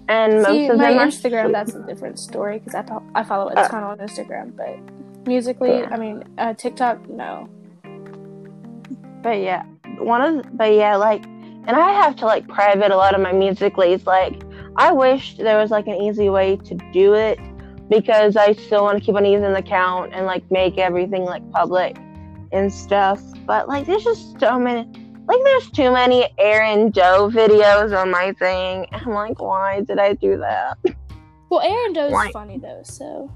And 0.09 0.43
most 0.43 0.47
See, 0.49 0.67
of 0.69 0.79
my 0.79 0.93
them 0.93 0.99
are 1.01 1.07
Instagram. 1.07 1.53
That's 1.53 1.75
a 1.75 1.83
different 1.87 2.19
story 2.19 2.59
because 2.61 2.75
I 2.75 2.83
fo- 2.83 3.03
I 3.15 3.23
follow 3.23 3.49
a 3.51 3.55
Uh. 3.55 3.69
ton 3.69 3.83
on 3.85 3.99
Instagram, 3.99 4.57
but 4.57 4.79
Musical.ly, 5.27 5.81
Yeah. 5.81 5.89
I 5.91 5.97
mean, 5.99 6.25
uh, 6.39 6.55
TikTok, 6.55 7.09
no. 7.11 7.49
But 9.23 9.41
yeah, 9.41 9.65
one 9.99 10.23
of 10.23 10.57
but 10.57 10.73
yeah, 10.73 10.97
like, 10.97 11.25
and 11.27 11.71
I 11.71 11.93
have 11.93 12.17
to 12.17 12.25
like 12.25 12.49
private 12.49 12.91
a 12.93 12.97
lot 12.97 13.15
of 13.15 13.21
my 13.21 13.33
Musical.lys. 13.33 14.07
Like, 14.07 14.43
I 14.77 14.93
wish 14.93 15.37
there 15.37 15.59
was 15.59 15.71
like 15.71 15.87
an 15.87 15.97
easy 16.01 16.31
way 16.31 16.57
to 16.57 16.75
do 16.93 17.15
it 17.15 17.39
because 17.91 18.37
I 18.37 18.53
still 18.53 18.85
want 18.85 18.99
to 18.99 19.05
keep 19.05 19.15
on 19.17 19.25
using 19.25 19.53
the 19.53 19.59
account 19.59 20.15
and 20.15 20.25
like 20.25 20.49
make 20.51 20.79
everything 20.79 21.25
like 21.25 21.49
public 21.51 21.97
and 22.53 22.73
stuff. 22.73 23.21
But 23.45 23.69
like, 23.69 23.87
there's 23.87 24.05
just 24.05 24.39
so 24.41 24.59
many. 24.59 24.89
Like, 25.29 25.39
there's 25.45 25.71
too 25.71 25.93
many 25.93 26.27
Aaron 26.39 26.91
Doe 26.91 27.29
videos 27.31 27.97
on 27.97 28.11
my 28.11 28.33
thing. 28.39 28.87
I'm 28.93 29.11
like, 29.13 29.41
why 29.41 29.83
did 29.83 29.99
I 29.99 30.15
do 30.15 30.39
that? 30.39 30.79
Well, 31.51 31.61
Aaron 31.61 31.93
Doe's 31.93 32.13
Right. 32.13 32.33
funny 32.33 32.59
though, 32.59 32.81
so 32.83 33.31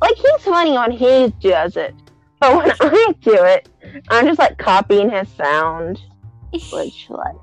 like 0.00 0.14
he's 0.16 0.42
funny 0.42 0.72
when 0.72 0.90
he 0.92 1.28
does 1.40 1.76
it, 1.76 1.94
but 2.40 2.56
when 2.56 2.70
I 2.80 3.14
do 3.20 3.32
it, 3.44 3.68
I'm 4.10 4.26
just 4.26 4.38
like 4.38 4.58
copying 4.58 5.10
his 5.10 5.28
sound, 5.30 6.00
which 6.72 7.06
like 7.10 7.34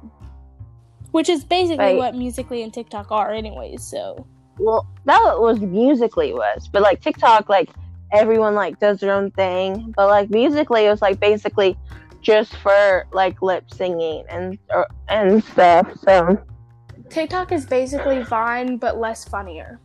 Which 1.12 1.28
is 1.30 1.44
basically 1.44 1.78
Right. 1.86 1.98
what 1.98 2.16
Musical.ly 2.16 2.62
and 2.62 2.74
TikTok 2.74 3.12
are, 3.12 3.32
anyways. 3.32 3.84
So 3.84 4.26
well 4.60 4.88
that 5.06 5.40
was 5.40 5.60
Musical.ly 5.60 6.34
was, 6.34 6.68
but 6.72 6.82
like 6.84 7.02
TikTok 7.02 7.50
like 7.50 7.70
everyone 8.12 8.54
like 8.56 8.80
does 8.80 9.00
their 9.00 9.12
own 9.12 9.32
thing, 9.32 9.92
but 9.98 10.08
like 10.08 10.30
Musical.ly 10.30 10.82
it 10.82 10.90
was 10.92 11.02
like 11.02 11.20
basically 11.20 11.78
just 12.26 12.58
for 12.58 13.06
like 13.14 13.42
lip 13.44 13.72
singing 13.72 14.26
and 14.30 14.58
or, 14.72 14.88
and 15.08 15.44
stuff. 15.44 15.88
So 16.00 16.44
TikTok 17.10 17.52
is 17.52 17.66
basically 17.66 18.24
Vine, 18.24 18.78
but 18.78 18.98
less 18.98 19.24
funnier. 19.24 19.80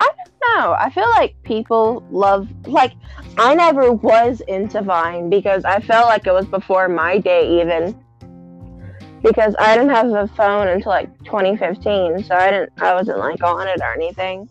I 0.00 0.08
don't 0.16 0.34
know. 0.42 0.76
I 0.78 0.88
feel 0.90 1.08
like 1.10 1.34
people 1.42 2.06
love 2.10 2.48
like 2.66 2.92
I 3.36 3.54
never 3.54 3.92
was 3.92 4.40
into 4.46 4.80
Vine 4.80 5.28
because 5.28 5.64
I 5.64 5.80
felt 5.80 6.06
like 6.06 6.26
it 6.26 6.32
was 6.32 6.46
before 6.46 6.88
my 6.88 7.18
day 7.18 7.60
even. 7.60 8.00
Because 9.22 9.56
I 9.58 9.74
didn't 9.74 9.90
have 9.90 10.06
a 10.10 10.28
phone 10.28 10.68
until 10.68 10.92
like 10.92 11.24
2015, 11.24 12.22
so 12.22 12.34
I 12.36 12.50
didn't 12.50 12.72
I 12.78 12.94
wasn't 12.94 13.18
like 13.18 13.42
on 13.42 13.66
it 13.66 13.80
or 13.80 13.92
anything. 13.92 14.48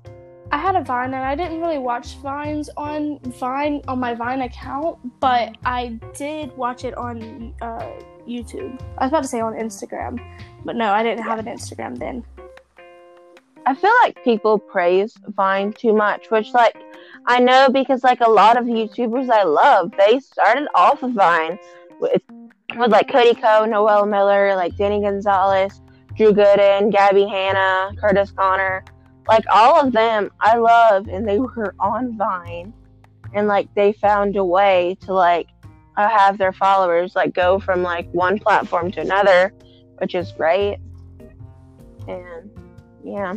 I 0.52 0.58
had 0.58 0.76
a 0.76 0.84
Vine 0.84 1.14
and 1.14 1.24
I 1.24 1.36
didn't 1.36 1.60
really 1.60 1.80
watch 1.80 2.16
Vines 2.18 2.70
on 2.78 3.20
Vine 3.20 3.82
on 3.88 4.00
my 4.00 4.14
Vine 4.14 4.42
account, 4.42 4.98
but 5.20 5.56
I 5.66 6.00
did 6.14 6.56
watch 6.56 6.84
it 6.84 6.96
on 6.98 7.54
uh, 7.62 7.90
YouTube. 8.28 8.80
I 8.98 9.06
was 9.06 9.12
about 9.12 9.24
to 9.24 9.28
say 9.28 9.42
on 9.42 9.54
Instagram, 9.54 10.20
but 10.64 10.76
no, 10.76 10.92
I 10.92 11.04
didn't 11.04 11.24
have 11.24 11.40
an 11.40 11.46
Instagram 11.46 11.98
then. 11.98 12.24
I 13.66 13.74
feel 13.74 13.92
like 14.04 14.24
people 14.24 14.60
praise 14.60 15.18
Vine 15.30 15.74
too 15.74 15.94
much, 15.94 16.30
which 16.30 16.54
like 16.54 16.78
I 17.26 17.40
know 17.40 17.70
because 17.70 18.04
like 18.04 18.22
a 18.22 18.30
lot 18.30 18.58
of 18.58 18.66
YouTubers 18.66 19.30
I 19.32 19.44
love, 19.44 19.92
they 19.98 20.20
started 20.20 20.68
off 20.76 21.02
of 21.02 21.14
Vine 21.14 21.58
with, 22.00 22.22
with 22.78 22.92
like 22.92 23.10
Cody 23.12 23.34
Ko, 23.34 23.66
Noel 23.66 24.06
Miller, 24.06 24.56
like 24.56 24.78
Danny 24.78 25.02
Gonzalez, 25.02 25.82
Drew 26.16 26.32
Gooden, 26.32 26.94
Gabbie 26.94 27.28
Hanna, 27.28 27.96
Curtis 28.00 28.32
Connor, 28.32 28.86
like 29.28 29.46
all 29.52 29.80
of 29.80 29.92
them 29.92 30.30
I 30.40 30.58
love, 30.58 31.08
and 31.08 31.28
they 31.28 31.40
were 31.40 31.76
on 31.80 32.18
Vine, 32.18 32.74
and 33.34 33.48
like 33.48 33.74
they 33.76 33.94
found 33.94 34.36
a 34.36 34.46
way 34.46 34.98
to 35.02 35.14
like 35.14 35.48
uh, 35.98 36.10
have 36.10 36.38
their 36.38 36.54
followers 36.54 37.16
like 37.16 37.34
go 37.34 37.60
from 37.60 37.82
like 37.82 38.10
one 38.12 38.40
platform 38.40 38.92
to 38.92 39.02
another, 39.02 39.54
which 39.98 40.16
is 40.16 40.32
great, 40.32 40.78
and 42.08 42.52
yeah. 43.04 43.34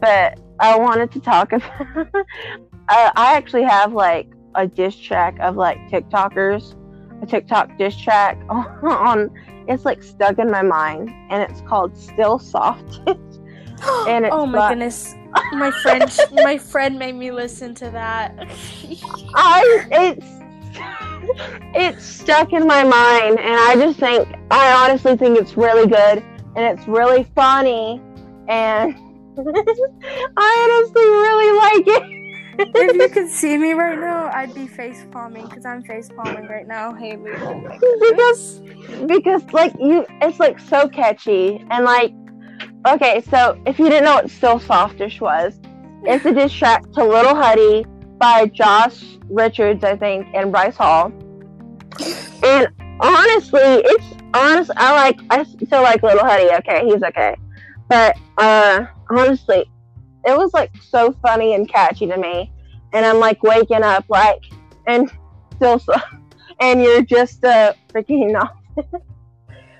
But 0.00 0.40
I 0.60 0.78
wanted 0.78 1.10
to 1.12 1.20
talk 1.20 1.52
about. 1.52 2.08
I, 2.88 3.12
I 3.16 3.36
actually 3.36 3.64
have 3.64 3.92
like 3.92 4.28
a 4.54 4.66
diss 4.66 4.96
track 4.96 5.38
of 5.40 5.56
like 5.56 5.78
TikTokers, 5.90 6.76
a 7.22 7.26
TikTok 7.26 7.76
diss 7.78 7.96
track 7.96 8.38
on. 8.48 9.30
It's 9.66 9.86
like 9.86 10.02
stuck 10.02 10.38
in 10.38 10.50
my 10.50 10.62
mind, 10.62 11.10
and 11.30 11.42
it's 11.42 11.60
called 11.62 11.96
"Still 11.96 12.38
Soft." 12.38 13.00
And 14.08 14.24
it's 14.26 14.34
oh 14.34 14.46
my 14.46 14.58
got- 14.58 14.68
goodness, 14.70 15.14
my 15.52 15.70
friend, 15.82 16.18
my 16.32 16.58
friend 16.58 16.98
made 16.98 17.14
me 17.14 17.30
listen 17.30 17.74
to 17.76 17.90
that. 17.90 18.34
I 19.34 19.86
it's 19.90 20.26
it's 21.74 22.04
stuck 22.04 22.52
in 22.52 22.66
my 22.66 22.82
mind, 22.84 23.38
and 23.40 23.54
I 23.60 23.76
just 23.76 23.98
think 23.98 24.28
I 24.50 24.72
honestly 24.84 25.16
think 25.16 25.38
it's 25.38 25.56
really 25.56 25.86
good, 25.88 26.22
and 26.56 26.78
it's 26.78 26.86
really 26.86 27.24
funny, 27.34 28.00
and 28.48 28.94
I 30.36 30.52
honestly 30.84 31.02
really 31.02 31.58
like 31.58 31.86
it. 32.02 32.20
if 32.76 32.96
you 32.96 33.08
could 33.12 33.28
see 33.28 33.58
me 33.58 33.72
right 33.72 33.98
now, 33.98 34.30
I'd 34.32 34.54
be 34.54 34.66
face 34.68 35.04
palming 35.10 35.46
because 35.48 35.64
I'm 35.66 35.82
face 35.82 36.08
palming 36.14 36.46
right 36.46 36.66
now, 36.68 36.92
Haley. 36.94 37.32
Oh 37.38 37.98
because 38.10 38.60
because 39.06 39.42
like 39.52 39.72
you 39.80 40.06
it's 40.22 40.38
like 40.38 40.58
so 40.60 40.88
catchy 40.88 41.64
and 41.70 41.84
like 41.84 42.12
okay 42.86 43.22
so 43.30 43.60
if 43.66 43.78
you 43.78 43.88
didn't 43.88 44.04
know 44.04 44.14
what 44.16 44.30
still 44.30 44.58
softish 44.58 45.20
was 45.20 45.58
it's 46.04 46.24
a 46.24 46.32
diss 46.32 46.52
track 46.52 46.82
to 46.92 47.02
Lil 47.04 47.34
Huddy 47.34 47.86
by 48.18 48.46
josh 48.46 49.02
richards 49.30 49.84
i 49.84 49.96
think 49.96 50.26
and 50.34 50.52
bryce 50.52 50.76
hall. 50.76 51.12
And 52.42 52.68
honestly 53.00 53.60
it's 53.62 54.04
honest 54.34 54.70
i 54.76 54.92
like 54.92 55.18
i 55.30 55.42
still 55.44 55.82
like 55.82 56.02
little 56.02 56.24
huddy 56.24 56.50
okay 56.56 56.84
he's 56.84 57.02
okay. 57.02 57.36
But 57.88 58.16
uh 58.38 58.86
honestly 59.10 59.64
it 60.26 60.36
was 60.36 60.52
like 60.54 60.70
so 60.82 61.12
funny 61.22 61.54
and 61.54 61.68
catchy 61.68 62.06
to 62.06 62.16
me. 62.16 62.52
And 62.92 63.06
i'm 63.06 63.18
like 63.18 63.42
waking 63.42 63.82
up 63.82 64.04
like 64.08 64.42
and 64.86 65.10
still 65.56 65.78
so 65.78 65.94
and 66.60 66.82
you're 66.82 67.02
just 67.02 67.44
uh 67.44 67.72
freaking 67.92 68.32
not 68.32 68.56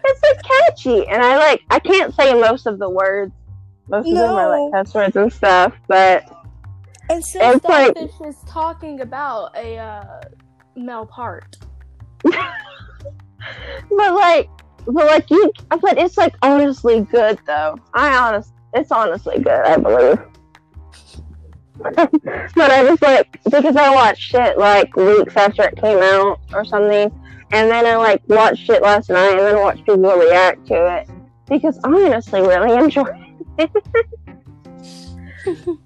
it's 0.05 0.23
like 0.23 0.43
catchy 0.43 1.07
and 1.09 1.23
i 1.23 1.37
like 1.39 1.63
i 1.71 1.79
can't 1.79 2.15
say 2.15 2.35
most 2.35 2.67
of 2.67 2.79
the 2.79 2.89
words. 2.89 3.33
Most 3.89 4.09
of 4.09 4.15
them 4.15 4.31
are 4.35 4.49
like 4.49 4.73
cuss 4.73 4.95
words 4.95 5.17
and 5.17 5.33
stuff 5.33 5.75
but 5.89 6.25
And 7.11 7.23
so 7.25 7.39
It's 7.43 7.65
like- 7.65 7.97
is 7.97 8.37
talking 8.47 9.01
about 9.03 9.55
a 9.57 9.77
uh, 9.77 10.21
male 10.75 11.05
part. 11.07 11.57
but 12.23 12.35
like 13.91 14.49
but 14.87 15.07
like 15.07 15.31
you 15.31 15.53
but 15.69 15.99
it's 15.99 16.17
like 16.17 16.35
honestly 16.43 17.01
good 17.03 17.39
though. 17.47 17.77
I 17.93 18.17
honest 18.17 18.53
it's 18.73 18.91
honestly 18.91 19.37
good 19.39 19.49
i 19.65 19.77
believe. 19.77 20.19
But 22.55 22.71
i 22.71 22.85
just 22.85 23.03
like 23.03 23.39
because 23.45 23.77
i 23.77 23.95
watched 23.95 24.33
it 24.35 24.57
like 24.59 24.95
weeks 24.97 25.37
after 25.37 25.65
it 25.65 25.77
came 25.77 25.99
out 25.99 26.41
or 26.55 26.65
something 26.65 27.11
and 27.55 27.71
then 27.71 27.87
i 27.87 27.97
like 27.97 28.23
watched 28.29 28.69
it 28.69 28.83
last 28.83 29.11
night 29.11 29.33
and 29.33 29.41
then 29.41 29.61
watched 29.61 29.85
people 29.87 30.03
react 30.03 30.67
to 30.67 30.75
it. 30.99 31.09
Because 31.49 31.79
i 31.85 31.89
honestly 31.89 32.41
really 32.41 32.73
enjoy 32.75 33.05
it. 33.59 33.71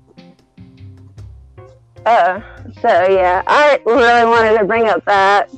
Uh 2.06 2.40
so 2.80 2.88
yeah. 2.88 3.42
I 3.46 3.80
really 3.84 4.24
wanted 4.24 4.58
to 4.58 4.64
bring 4.64 4.86
up 4.86 5.04
that. 5.04 5.50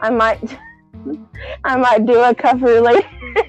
I 0.00 0.10
might 0.10 0.58
i 1.64 1.76
might 1.76 2.04
do 2.04 2.20
a 2.20 2.34
cover 2.34 2.80
later. 2.80 3.08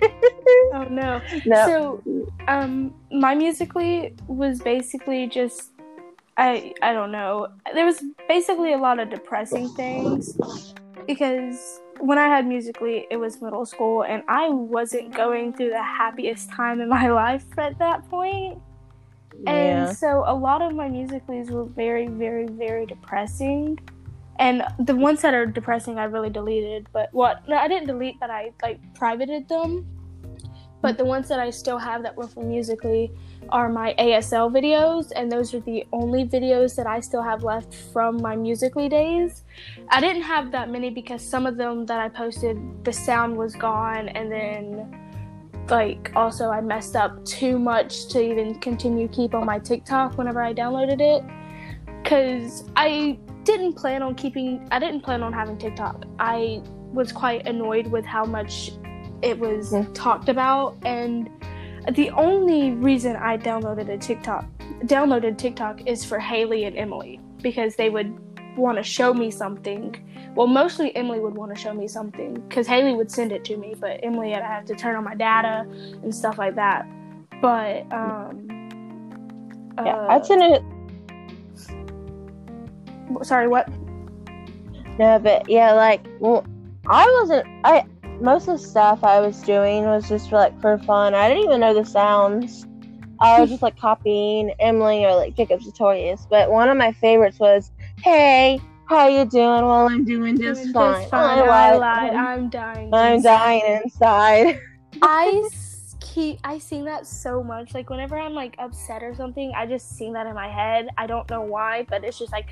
Oh 0.73 0.83
no. 0.89 1.21
no. 1.45 1.65
So, 1.65 2.27
um, 2.47 2.93
my 3.11 3.33
Musical.ly 3.35 4.13
was 4.27 4.59
basically 4.59 5.27
just, 5.27 5.71
I 6.37 6.73
I 6.81 6.93
don't 6.93 7.11
know. 7.11 7.47
There 7.73 7.85
was 7.85 8.03
basically 8.27 8.73
a 8.73 8.77
lot 8.77 8.99
of 8.99 9.09
depressing 9.09 9.69
things 9.69 10.37
because 11.07 11.81
when 11.99 12.17
I 12.17 12.27
had 12.27 12.47
Musical.ly, 12.47 13.05
it 13.09 13.17
was 13.17 13.41
middle 13.41 13.65
school, 13.65 14.03
and 14.03 14.23
I 14.27 14.49
wasn't 14.49 15.13
going 15.15 15.53
through 15.53 15.69
the 15.69 15.83
happiest 15.83 16.49
time 16.51 16.81
in 16.81 16.89
my 16.89 17.09
life 17.23 17.45
at 17.57 17.77
that 17.79 18.07
point. 18.09 18.59
yeah 19.45 19.87
And 19.87 19.97
so 19.97 20.23
a 20.25 20.33
lot 20.33 20.61
of 20.61 20.73
my 20.73 20.87
Musical.lys 20.87 21.49
were 21.49 21.65
very, 21.65 22.07
very, 22.07 22.47
very 22.47 22.85
depressing. 22.85 23.79
And 24.39 24.63
the 24.79 24.95
ones 24.95 25.21
that 25.21 25.33
are 25.33 25.45
depressing, 25.45 25.99
I 25.99 26.05
really 26.05 26.29
deleted. 26.29 26.87
But 26.93 27.09
what? 27.11 27.47
No, 27.47 27.57
I 27.57 27.67
didn't 27.67 27.87
delete, 27.87 28.19
but 28.19 28.29
I 28.29 28.51
like 28.63 28.79
privated 28.95 29.49
them. 29.49 29.85
But 30.81 30.97
the 30.97 31.05
ones 31.05 31.27
that 31.27 31.39
I 31.39 31.49
still 31.49 31.77
have 31.77 32.03
that 32.03 32.15
were 32.15 32.27
from 32.27 32.47
Musical.ly 32.49 33.09
are 33.49 33.69
my 33.69 33.93
ASL 33.99 34.49
videos, 34.51 35.11
and 35.15 35.31
those 35.31 35.53
are 35.53 35.59
the 35.59 35.85
only 35.91 36.25
videos 36.25 36.75
that 36.75 36.87
I 36.87 37.01
still 37.01 37.21
have 37.21 37.43
left 37.43 37.73
from 37.73 38.21
my 38.21 38.35
Musical.ly 38.35 38.87
days. 38.87 39.43
I 39.89 39.99
didn't 39.99 40.21
have 40.21 40.51
that 40.51 40.69
many 40.69 40.89
because 40.89 41.21
some 41.21 41.45
of 41.45 41.57
them 41.57 41.85
that 41.87 41.99
I 41.99 42.07
posted, 42.07 42.57
the 42.85 42.93
sound 42.93 43.35
was 43.35 43.55
gone, 43.55 44.09
and 44.09 44.31
then 44.31 44.95
like 45.69 46.11
also 46.15 46.49
I 46.49 46.61
messed 46.61 46.95
up 46.95 47.23
too 47.25 47.59
much 47.59 48.07
to 48.07 48.21
even 48.21 48.55
continue 48.59 49.07
keep 49.07 49.35
on 49.35 49.45
my 49.45 49.59
TikTok 49.59 50.17
whenever 50.17 50.41
I 50.41 50.51
downloaded 50.51 50.99
it 50.99 51.23
cuz 52.03 52.63
I 52.75 53.19
didn't 53.43 53.73
plan 53.73 54.01
on 54.01 54.15
keeping 54.15 54.67
I 54.71 54.79
didn't 54.79 55.01
plan 55.01 55.21
on 55.21 55.31
having 55.31 55.57
TikTok. 55.57 56.05
I 56.17 56.63
was 56.93 57.11
quite 57.11 57.47
annoyed 57.47 57.87
with 57.87 58.05
how 58.05 58.25
much 58.25 58.71
it 59.21 59.37
was 59.37 59.73
talked 59.93 60.29
about 60.29 60.77
and 60.83 61.29
the 61.93 62.09
only 62.11 62.71
reason 62.71 63.15
I 63.15 63.37
downloaded 63.37 63.89
a 63.89 63.97
TikTok 63.97 64.45
downloaded 64.83 65.37
TikTok 65.37 65.87
is 65.87 66.05
for 66.05 66.19
Haley 66.19 66.65
and 66.65 66.77
Emily 66.77 67.19
because 67.41 67.75
they 67.75 67.89
would 67.89 68.17
want 68.57 68.77
to 68.77 68.83
show 68.83 69.13
me 69.13 69.31
something. 69.31 69.95
Well, 70.35 70.47
mostly 70.47 70.95
Emily 70.95 71.19
would 71.19 71.35
want 71.35 71.53
to 71.53 71.59
show 71.59 71.73
me 71.73 71.87
something 71.87 72.33
because 72.47 72.67
Haley 72.67 72.93
would 72.93 73.11
send 73.11 73.31
it 73.31 73.43
to 73.45 73.57
me, 73.57 73.75
but 73.77 73.99
Emily 74.03 74.33
I'd 74.35 74.43
have 74.43 74.65
to 74.65 74.75
turn 74.75 74.95
on 74.95 75.03
my 75.03 75.15
data 75.15 75.65
and 76.03 76.13
stuff 76.13 76.37
like 76.37 76.55
that. 76.55 76.85
But 77.41 77.91
um, 77.93 78.49
yeah 79.85 79.95
uh, 79.95 80.07
i'd 80.09 80.25
send 80.25 80.41
it 80.41 80.63
sorry, 83.23 83.47
what? 83.47 83.67
no 84.99 85.19
but 85.19 85.47
yeah 85.49 85.71
like 85.71 86.05
well 86.19 86.45
i 86.87 87.05
wasn't 87.19 87.45
i 87.63 87.85
most 88.21 88.47
of 88.47 88.59
the 88.59 88.65
stuff 88.67 89.03
i 89.03 89.19
was 89.19 89.41
doing 89.43 89.83
was 89.85 90.07
just 90.07 90.29
for 90.29 90.35
like 90.37 90.59
for 90.61 90.77
fun 90.79 91.13
i 91.13 91.27
didn't 91.27 91.43
even 91.43 91.59
know 91.59 91.73
the 91.73 91.85
sounds 91.85 92.65
I 93.21 93.41
was 93.41 93.49
just 93.49 93.61
like 93.61 93.77
copying 93.77 94.51
Emily 94.61 95.03
or 95.05 95.13
like 95.13 95.35
Jacob's 95.35 95.69
tutorials. 95.69 96.25
But 96.29 96.49
one 96.51 96.69
of 96.69 96.77
my 96.77 96.93
favorites 96.93 97.37
was, 97.37 97.69
"Hey, 98.01 98.61
how 98.85 99.09
you 99.09 99.25
doing? 99.25 99.43
Well, 99.65 99.89
I'm 99.89 100.05
doing 100.05 100.37
just 100.37 100.61
Doing 100.63 100.73
fine. 100.73 101.01
just 101.01 101.09
fine. 101.11 101.39
I 101.39 101.41
I 101.41 101.71
lied. 101.75 101.79
lied. 101.81 102.13
I'm 102.15 102.49
dying. 102.49 102.93
I'm 102.93 103.21
dying 103.21 103.81
inside." 103.83 104.57
I 105.01 105.41
s- 105.47 105.97
keep 105.99 106.39
I 106.45 106.59
sing 106.59 106.85
that 106.85 107.05
so 107.05 107.43
much. 107.43 107.73
Like 107.73 107.89
whenever 107.89 108.17
I'm 108.17 108.33
like 108.33 108.55
upset 108.57 109.03
or 109.03 109.13
something, 109.13 109.51
I 109.53 109.65
just 109.65 109.97
sing 109.97 110.13
that 110.13 110.25
in 110.25 110.33
my 110.33 110.47
head. 110.47 110.87
I 110.97 111.05
don't 111.05 111.29
know 111.29 111.41
why, 111.41 111.85
but 111.89 112.05
it's 112.05 112.17
just 112.17 112.31
like, 112.31 112.45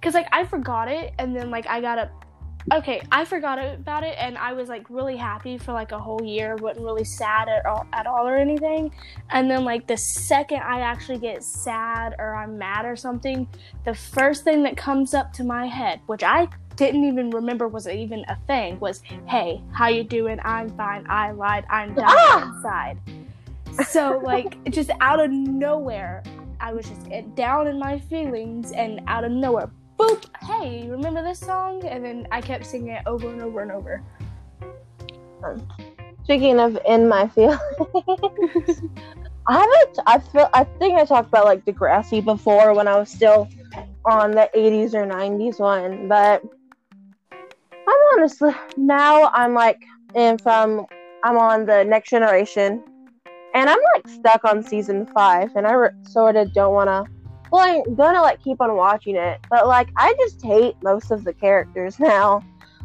cause 0.00 0.14
like 0.14 0.28
I 0.30 0.44
forgot 0.44 0.86
it, 0.86 1.12
and 1.18 1.34
then 1.34 1.50
like 1.50 1.66
I 1.66 1.80
got 1.80 1.98
up. 1.98 2.24
Okay, 2.72 3.02
I 3.12 3.26
forgot 3.26 3.58
about 3.58 4.04
it, 4.04 4.16
and 4.18 4.38
I 4.38 4.54
was 4.54 4.70
like 4.70 4.88
really 4.88 5.16
happy 5.16 5.58
for 5.58 5.72
like 5.72 5.92
a 5.92 5.98
whole 5.98 6.22
year. 6.24 6.56
wasn't 6.56 6.84
really 6.86 7.04
sad 7.04 7.48
at 7.48 7.66
all, 7.66 7.86
at 7.92 8.06
all 8.06 8.26
or 8.26 8.36
anything. 8.36 8.90
And 9.30 9.50
then 9.50 9.64
like 9.64 9.86
the 9.86 9.98
second 9.98 10.60
I 10.60 10.80
actually 10.80 11.18
get 11.18 11.44
sad 11.44 12.14
or 12.18 12.34
I'm 12.34 12.56
mad 12.56 12.86
or 12.86 12.96
something, 12.96 13.46
the 13.84 13.94
first 13.94 14.44
thing 14.44 14.62
that 14.62 14.78
comes 14.78 15.12
up 15.12 15.32
to 15.34 15.44
my 15.44 15.66
head, 15.66 16.00
which 16.06 16.22
I 16.22 16.48
didn't 16.76 17.04
even 17.04 17.30
remember 17.30 17.68
was 17.68 17.86
even 17.86 18.24
a 18.28 18.36
thing, 18.46 18.80
was 18.80 19.02
"Hey, 19.26 19.60
how 19.72 19.88
you 19.88 20.02
doing? 20.02 20.38
I'm 20.42 20.70
fine. 20.70 21.06
I 21.08 21.32
lied. 21.32 21.66
I'm 21.68 21.94
dying 21.94 22.08
Ah! 22.08 22.48
inside." 22.56 22.98
So 23.88 24.20
like 24.24 24.62
just 24.70 24.90
out 25.02 25.20
of 25.20 25.30
nowhere, 25.30 26.22
I 26.60 26.72
was 26.72 26.88
just 26.88 27.06
eh, 27.10 27.22
down 27.34 27.66
in 27.66 27.78
my 27.78 27.98
feelings, 27.98 28.72
and 28.72 29.00
out 29.06 29.24
of 29.24 29.32
nowhere, 29.32 29.70
boop! 29.98 30.24
Hey, 30.42 30.88
remember 30.88 31.22
this 31.22 31.40
song? 31.40 31.84
And 31.84 32.04
then 32.04 32.28
I 32.30 32.40
kept 32.40 32.66
singing 32.66 32.88
it 32.88 33.02
over 33.06 33.30
and 33.30 33.42
over 33.42 33.60
and 33.60 33.72
over. 33.72 34.02
Um, 35.44 35.66
speaking 36.24 36.58
of 36.58 36.78
in 36.86 37.08
my 37.08 37.28
feelings, 37.28 37.60
I 39.46 39.58
haven't. 39.58 39.98
I 40.06 40.18
feel. 40.18 40.48
I 40.54 40.64
think 40.64 40.98
I 40.98 41.04
talked 41.04 41.28
about 41.28 41.44
like 41.44 41.64
Degrassi 41.64 42.24
before 42.24 42.74
when 42.74 42.88
I 42.88 42.98
was 42.98 43.10
still 43.10 43.48
on 44.04 44.32
the 44.32 44.50
80s 44.54 44.94
or 44.94 45.06
90s 45.06 45.58
one, 45.58 46.08
but 46.08 46.42
I'm 47.72 47.98
honestly 48.14 48.54
now 48.76 49.30
I'm 49.32 49.54
like 49.54 49.82
and 50.14 50.40
from 50.40 50.86
I'm 51.22 51.38
on 51.38 51.66
the 51.66 51.84
next 51.84 52.10
generation, 52.10 52.82
and 53.54 53.70
I'm 53.70 53.78
like 53.94 54.08
stuck 54.08 54.44
on 54.44 54.62
season 54.62 55.06
five, 55.06 55.50
and 55.56 55.66
I 55.66 55.72
re- 55.72 55.90
sort 56.02 56.36
of 56.36 56.52
don't 56.52 56.74
want 56.74 56.88
to. 56.88 57.13
Well, 57.54 57.84
I'm 57.86 57.94
gonna 57.94 58.20
like 58.20 58.42
keep 58.42 58.60
on 58.60 58.74
watching 58.74 59.14
it, 59.14 59.38
but 59.48 59.68
like 59.68 59.88
I 59.96 60.12
just 60.18 60.44
hate 60.44 60.74
most 60.82 61.12
of 61.12 61.22
the 61.22 61.32
characters 61.32 62.00
now. 62.00 62.42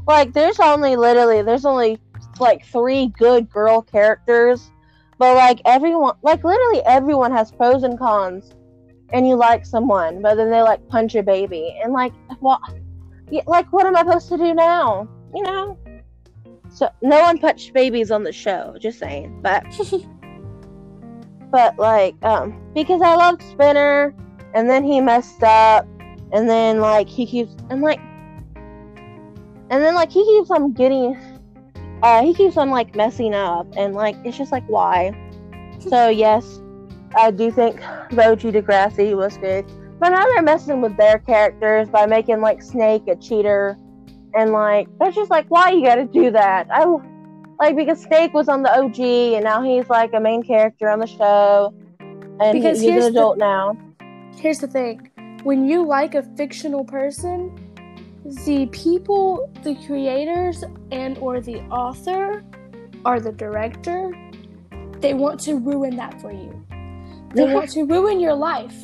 Like 0.07 0.31
there's 0.31 0.59
only 0.59 0.95
literally 0.95 1.41
there's 1.41 1.65
only 1.65 1.97
like 2.39 2.63
three 2.67 3.07
good 3.17 3.49
girl 3.49 3.81
characters, 3.81 4.69
but 5.17 5.35
like 5.35 5.59
everyone, 5.65 6.17
like 6.21 6.43
literally 6.43 6.83
everyone 6.85 7.31
has 7.31 7.51
pros 7.51 7.81
and 7.81 7.97
cons, 7.97 8.53
and 9.11 9.27
you 9.27 9.37
like 9.37 9.65
someone, 9.65 10.21
but 10.21 10.35
then 10.35 10.51
they 10.51 10.61
like 10.61 10.87
punch 10.87 11.15
a 11.15 11.23
baby, 11.23 11.75
and 11.83 11.91
like 11.91 12.13
what, 12.39 12.61
yeah, 13.31 13.41
like 13.47 13.73
what 13.73 13.87
am 13.87 13.95
I 13.95 14.03
supposed 14.03 14.29
to 14.29 14.37
do 14.37 14.53
now? 14.53 15.09
You 15.33 15.41
know. 15.45 15.79
So 16.71 16.91
no 17.01 17.21
one 17.21 17.39
punched 17.39 17.73
babies 17.73 18.11
on 18.11 18.21
the 18.21 18.31
show. 18.31 18.77
Just 18.79 18.99
saying, 18.99 19.41
but 19.41 19.63
but 21.51 21.75
like 21.79 22.23
um 22.23 22.71
because 22.75 23.01
I 23.01 23.15
loved 23.15 23.41
Spinner, 23.41 24.13
and 24.53 24.69
then 24.69 24.83
he 24.83 24.99
messed 25.01 25.43
up, 25.43 25.87
and 26.31 26.49
then 26.49 26.79
like 26.79 27.07
he 27.07 27.25
keeps 27.25 27.55
and 27.69 27.81
like 27.81 27.99
and 29.71 29.83
then 29.83 29.93
like 29.95 30.11
he 30.11 30.23
keeps 30.25 30.49
on 30.51 30.73
getting 30.73 31.15
uh 32.01 32.23
he 32.23 32.33
keeps 32.33 32.57
on 32.57 32.69
like 32.69 32.95
messing 32.95 33.33
up. 33.33 33.67
And 33.77 33.93
like 33.93 34.15
it's 34.23 34.37
just 34.37 34.51
like 34.51 34.65
why? 34.67 35.11
So 35.79 36.09
yes 36.09 36.61
i 37.15 37.31
do 37.31 37.49
think 37.51 37.79
Boji 38.11 38.51
degrassi 38.53 39.15
was 39.15 39.37
good. 39.37 39.65
But 39.99 40.09
now 40.09 40.23
they're 40.25 40.41
messing 40.43 40.79
with 40.81 40.95
their 40.97 41.19
characters 41.19 41.89
by 41.89 42.05
making 42.05 42.39
like 42.41 42.61
snake 42.61 43.07
a 43.07 43.15
cheater. 43.15 43.77
And 44.35 44.51
like 44.51 44.87
that's 44.99 45.15
just 45.15 45.31
like 45.31 45.47
why 45.49 45.71
you 45.71 45.83
gotta 45.83 46.05
do 46.05 46.31
that? 46.31 46.67
I 46.71 46.85
like 47.59 47.75
because 47.75 48.01
snake 48.01 48.33
was 48.33 48.47
on 48.47 48.63
the 48.63 48.71
og 48.71 48.99
and 48.99 49.43
now 49.43 49.61
he's 49.63 49.89
like 49.89 50.13
a 50.13 50.19
main 50.19 50.43
character 50.43 50.89
on 50.89 50.99
the 50.99 51.07
show. 51.07 51.73
And 52.39 52.53
Because 52.53 52.79
he's 52.79 52.91
an 52.91 52.99
the- 52.99 53.07
adult 53.19 53.37
now 53.37 53.75
Here's 54.35 54.59
the 54.59 54.67
thing: 54.67 55.11
when 55.43 55.67
you 55.67 55.85
like 55.85 56.15
a 56.15 56.23
fictional 56.23 56.83
person, 56.83 57.55
the 58.45 58.67
people, 58.71 59.51
the 59.63 59.75
creators, 59.85 60.63
and 60.91 61.17
or 61.17 61.41
the 61.41 61.59
author, 61.69 62.43
or 63.05 63.19
the 63.19 63.31
director, 63.31 64.11
they 64.99 65.13
want 65.13 65.39
to 65.41 65.55
ruin 65.55 65.95
that 65.95 66.19
for 66.21 66.31
you. 66.31 66.65
They 67.33 67.53
want 67.53 67.69
to 67.71 67.85
ruin 67.85 68.19
your 68.19 68.33
life. 68.33 68.75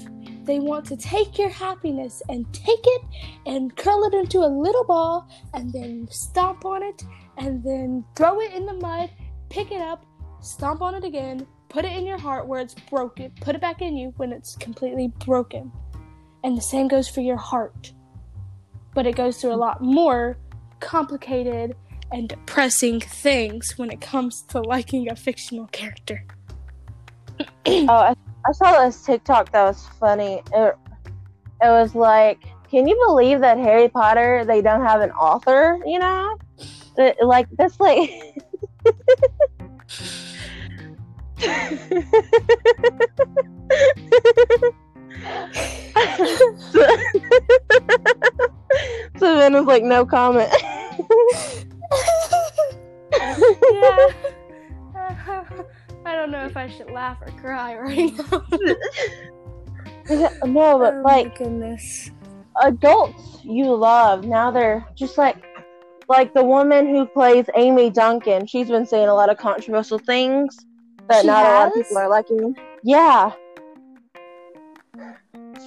They 0.43 0.59
want 0.59 0.85
to 0.85 0.97
take 0.97 1.39
your 1.39 1.49
happiness 1.49 2.21
and 2.29 2.51
take 2.53 2.83
it 2.83 3.01
and 3.47 3.75
curl 3.75 4.03
it 4.05 4.13
into 4.13 4.39
a 4.39 4.47
little 4.47 4.83
ball 4.83 5.27
and 5.55 5.73
then 5.73 6.07
stomp 6.11 6.65
on 6.65 6.83
it 6.83 7.03
and 7.37 7.63
then 7.63 8.05
throw 8.15 8.39
it 8.39 8.53
in 8.53 8.67
the 8.67 8.73
mud, 8.73 9.09
pick 9.49 9.71
it 9.71 9.81
up, 9.81 10.05
stomp 10.41 10.83
on 10.83 10.93
it 10.93 11.03
again, 11.03 11.47
put 11.69 11.85
it 11.85 11.91
in 11.91 12.05
your 12.05 12.17
heart 12.17 12.47
where 12.47 12.61
it's 12.61 12.75
broken, 12.89 13.31
put 13.41 13.55
it 13.55 13.61
back 13.61 13.81
in 13.81 13.95
you 13.97 14.13
when 14.17 14.31
it's 14.31 14.55
completely 14.55 15.07
broken. 15.25 15.71
And 16.43 16.57
the 16.57 16.61
same 16.61 16.87
goes 16.87 17.07
for 17.07 17.21
your 17.21 17.37
heart. 17.37 17.91
But 18.93 19.05
it 19.07 19.15
goes 19.15 19.41
through 19.41 19.53
a 19.53 19.55
lot 19.57 19.81
more 19.81 20.37
complicated 20.79 21.75
and 22.11 22.29
depressing 22.29 22.99
things 23.01 23.73
when 23.77 23.89
it 23.89 23.99
comes 23.99 24.43
to 24.43 24.61
liking 24.61 25.09
a 25.09 25.15
fictional 25.15 25.67
character. 25.67 26.25
Oh, 27.67 27.87
I, 27.89 28.15
I 28.47 28.51
saw 28.51 28.85
this 28.85 29.03
TikTok 29.03 29.51
that 29.51 29.63
was 29.63 29.87
funny. 29.99 30.41
It, 30.53 30.75
it 31.61 31.67
was 31.67 31.95
like, 31.95 32.43
can 32.69 32.87
you 32.87 32.95
believe 33.07 33.39
that 33.39 33.57
Harry 33.57 33.89
Potter 33.89 34.45
they 34.45 34.61
don't 34.61 34.85
have 34.85 35.01
an 35.01 35.09
author? 35.11 35.79
You 35.85 35.97
know, 35.99 36.37
That- 36.95 37.17
like 37.25 37.47
that's 37.57 37.79
like. 37.79 38.11
so, 41.39 41.47
so 49.17 49.35
then 49.37 49.55
it 49.55 49.59
was 49.59 49.65
like 49.67 49.83
no 49.83 50.05
comment. 50.05 50.51
yeah. 53.71 54.07
I 56.05 56.13
don't 56.15 56.31
know 56.31 56.45
if 56.45 56.55
I 56.55 56.69
should 56.69 56.91
laugh 56.91 57.17
or 57.21 57.31
cry 57.31 57.75
right 57.77 58.13
now. 58.17 58.45
no, 60.45 60.77
but 60.77 60.93
oh 60.93 61.01
like 61.03 61.37
goodness. 61.37 62.11
adults 62.63 63.39
you 63.43 63.73
love 63.73 64.23
now 64.23 64.51
they're 64.51 64.85
just 64.95 65.17
like 65.17 65.43
like 66.07 66.33
the 66.35 66.43
woman 66.43 66.87
who 66.87 67.07
plays 67.07 67.45
Amy 67.55 67.89
Duncan. 67.89 68.45
She's 68.45 68.67
been 68.67 68.85
saying 68.85 69.07
a 69.07 69.13
lot 69.15 69.31
of 69.31 69.37
controversial 69.37 69.97
things 69.97 70.65
that 71.07 71.21
She 71.21 71.27
not 71.27 71.45
a 71.45 71.49
lot 71.49 71.67
of 71.67 71.73
people 71.73 71.97
are 71.97 72.09
liking. 72.09 72.57
Yeah. 72.83 73.31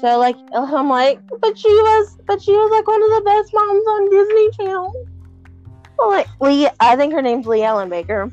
So 0.01 0.19
like 0.19 0.37
I'm 0.55 0.89
like, 0.89 1.21
but 1.41 1.59
she 1.59 1.69
was, 1.69 2.19
but 2.27 2.41
she 2.41 2.53
was 2.53 2.71
like 2.71 2.87
one 2.87 3.03
of 3.03 3.11
the 3.11 3.23
best 3.25 3.53
moms 3.53 3.87
on 3.87 4.11
Disney 4.11 4.51
Channel. 4.53 5.07
Well, 5.99 6.11
like 6.11 6.29
Lee, 6.41 6.69
I 6.81 6.97
think 6.97 7.13
her 7.13 7.23
name's 7.23 7.47
Leigh-Allyn 7.47 7.89
Baker. 7.89 8.31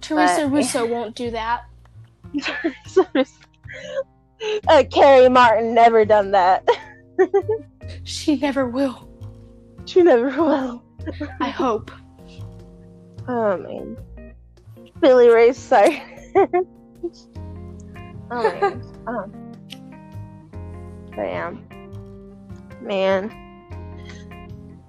Teresa 0.00 0.42
but- 0.42 0.52
Russo 0.52 0.86
won't 0.86 1.14
do 1.14 1.30
that. 1.30 1.64
Uh, 4.66 4.82
Carey 4.90 5.28
Martin 5.28 5.72
never 5.72 6.04
done 6.04 6.32
that. 6.32 6.66
She 8.04 8.36
never 8.36 8.68
will. 8.68 9.08
she 9.84 10.02
never 10.02 10.28
will. 10.30 10.82
I 11.40 11.48
hope. 11.50 11.90
Oh 13.28 13.56
man. 13.56 13.96
Billy 15.02 15.28
Ray's 15.28 15.58
sorry. 15.58 16.00
oh 16.36 16.60
man. 18.30 18.82
Oh. 19.08 19.24
But 21.14 21.26
yeah. 21.26 21.54
Man. 22.80 23.28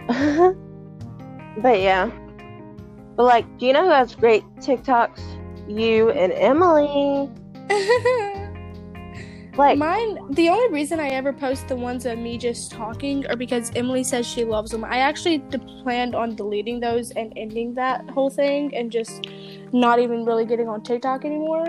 but 1.62 1.82
yeah. 1.82 2.12
But 3.15 3.23
like, 3.23 3.58
do 3.58 3.65
you 3.65 3.73
know 3.73 3.86
who 3.86 3.89
has 3.89 4.13
great 4.15 4.43
TikToks? 4.58 5.21
You 5.67 6.12
and 6.12 6.32
Emily. 6.34 7.32
Like 9.56 9.78
Mine, 9.78 10.18
the 10.32 10.50
only 10.50 10.74
reason 10.74 11.00
I 11.00 11.10
ever 11.10 11.32
post 11.32 11.68
the 11.68 11.76
ones 11.76 12.08
of 12.08 12.18
me 12.18 12.39
just 12.39 12.72
talking 12.72 13.26
are 13.28 13.36
because 13.36 13.72
Emily 13.76 14.04
says 14.04 14.26
she 14.26 14.44
loves 14.44 14.72
them. 14.72 14.84
I 14.84 14.98
actually 14.98 15.39
planned 15.84 16.16
on 16.16 16.36
deleting 16.36 16.80
those 16.80 17.12
and 17.12 17.32
ending 17.36 17.76
that 17.76 18.10
whole 18.10 18.32
thing 18.32 18.76
and 18.76 18.92
just 18.92 19.28
not 19.72 20.00
even 20.00 20.26
really 20.26 20.46
getting 20.46 20.68
on 20.68 20.82
TikTok 20.82 21.24
anymore. 21.24 21.66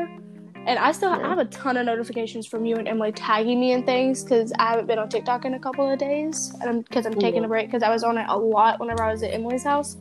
And 0.66 0.78
I 0.78 0.92
still 0.92 1.10
I 1.10 1.18
have 1.28 1.38
a 1.38 1.44
ton 1.44 1.76
of 1.76 1.84
notifications 1.84 2.46
from 2.46 2.64
you 2.64 2.76
and 2.76 2.88
Emily 2.88 3.12
tagging 3.12 3.60
me 3.60 3.72
in 3.72 3.84
things 3.84 4.24
because 4.24 4.50
I 4.58 4.70
haven't 4.70 4.86
been 4.86 4.98
on 4.98 5.10
TikTok 5.10 5.44
in 5.44 5.52
a 5.52 5.58
couple 5.58 5.90
of 5.90 5.98
days, 5.98 6.54
and 6.62 6.82
because 6.84 7.04
I'm, 7.04 7.12
taking 7.12 7.42
Yeah. 7.42 7.46
a 7.46 7.48
break 7.48 7.66
because 7.66 7.82
I 7.82 7.90
was 7.90 8.02
on 8.02 8.16
it 8.16 8.24
a 8.30 8.38
lot 8.38 8.80
whenever 8.80 9.02
I 9.02 9.12
was 9.12 9.22
at 9.22 9.34
Emily's 9.34 9.62
house. 9.62 9.98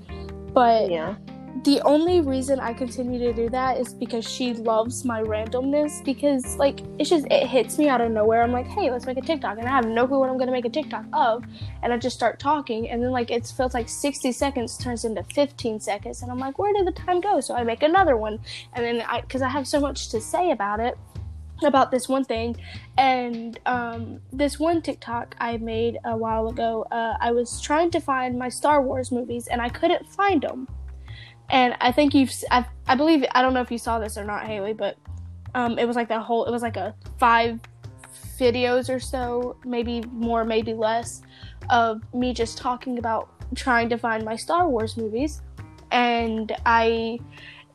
But 0.54 0.90
yeah. 0.90 1.16
The 1.62 1.80
only 1.82 2.20
reason 2.20 2.60
I 2.60 2.74
continue 2.74 3.20
to 3.20 3.32
do 3.32 3.48
that 3.50 3.78
is 3.78 3.94
because 3.94 4.28
she 4.28 4.54
loves 4.54 5.06
my 5.06 5.22
randomness. 5.22 6.04
Because 6.04 6.58
like 6.58 6.80
it's 6.98 7.10
just 7.10 7.28
it 7.30 7.48
hits 7.48 7.78
me 7.78 7.88
out 7.88 8.02
of 8.02 8.12
nowhere. 8.12 8.42
I'm 8.42 8.52
like, 8.52 8.66
hey, 8.66 8.90
let's 8.90 9.06
make 9.06 9.18
a 9.18 9.22
TikTok, 9.22 9.60
and 9.60 9.68
I 9.68 9.70
have 9.70 9.86
no 9.86 10.08
clue 10.08 10.20
what 10.20 10.30
I'm 10.30 10.38
gonna 10.38 10.52
make 10.52 10.66
a 10.66 10.70
TikTok 10.70 11.06
of, 11.14 11.44
and 11.84 11.94
I 11.94 11.98
just 11.98 12.16
start 12.16 12.40
talking, 12.40 12.90
and 12.90 13.04
then 13.04 13.12
like 13.12 13.30
it 13.30 13.46
feels 13.46 13.74
like 13.74 13.88
60 13.88 14.32
seconds 14.32 14.78
turns 14.78 15.06
into 15.06 15.24
15 15.24 15.80
seconds, 15.80 16.24
and 16.24 16.32
I'm 16.32 16.40
like, 16.40 16.58
where 16.58 16.74
did 16.74 16.88
the 16.88 16.92
time 16.92 17.22
go? 17.22 17.40
So 17.40 17.56
I 17.56 17.64
make 17.64 17.84
another 17.84 18.18
one, 18.18 18.40
and 18.74 18.84
then 18.84 19.02
I 19.08 19.22
because 19.22 19.44
I 19.44 19.50
have 19.50 19.68
so 19.68 19.80
much 19.80 20.10
to 20.10 20.20
say 20.20 20.52
about 20.52 20.80
it 20.80 20.98
about 21.64 21.92
this 21.92 22.10
one 22.10 22.26
thing 22.26 22.58
and 22.98 23.58
um, 23.66 24.20
this 24.34 24.60
one 24.60 24.82
tiktok 24.82 25.34
i 25.40 25.56
made 25.58 25.98
a 26.04 26.18
while 26.18 26.50
ago 26.50 26.86
uh, 26.92 27.14
i 27.22 27.32
was 27.32 27.62
trying 27.62 27.90
to 27.90 28.02
find 28.02 28.38
my 28.38 28.50
star 28.50 28.82
wars 28.82 29.14
movies 29.14 29.48
and 29.48 29.62
i 29.62 29.70
couldn't 29.70 30.06
find 30.10 30.42
them 30.42 30.68
and 31.50 31.76
I 31.82 31.92
think 31.92 32.14
you've 32.14 32.32
I, 32.52 32.66
I 32.88 32.96
believe 32.96 33.26
I 33.34 33.42
don't 33.42 33.54
know 33.54 33.62
if 33.62 33.72
you 33.72 33.78
saw 33.78 34.00
this 34.00 34.18
or 34.18 34.24
not, 34.24 34.46
Haley, 34.46 34.74
but 34.74 34.98
um, 35.56 35.78
it 35.78 35.86
was 35.86 35.96
like 35.96 36.10
that 36.10 36.22
whole 36.22 36.46
it 36.46 36.52
was 36.52 36.62
like 36.62 36.78
a 36.78 36.96
five 37.18 37.60
videos 38.38 38.94
or 38.94 39.00
so, 39.00 39.58
maybe 39.66 40.02
more, 40.12 40.44
maybe 40.44 40.74
less, 40.74 41.22
of 41.70 42.02
me 42.14 42.34
just 42.34 42.58
talking 42.58 42.98
about 42.98 43.30
trying 43.56 43.90
to 43.90 43.98
find 43.98 44.26
my 44.26 44.36
Star 44.36 44.68
Wars 44.68 44.98
movies, 44.98 45.42
and 45.92 46.56
I 46.66 47.20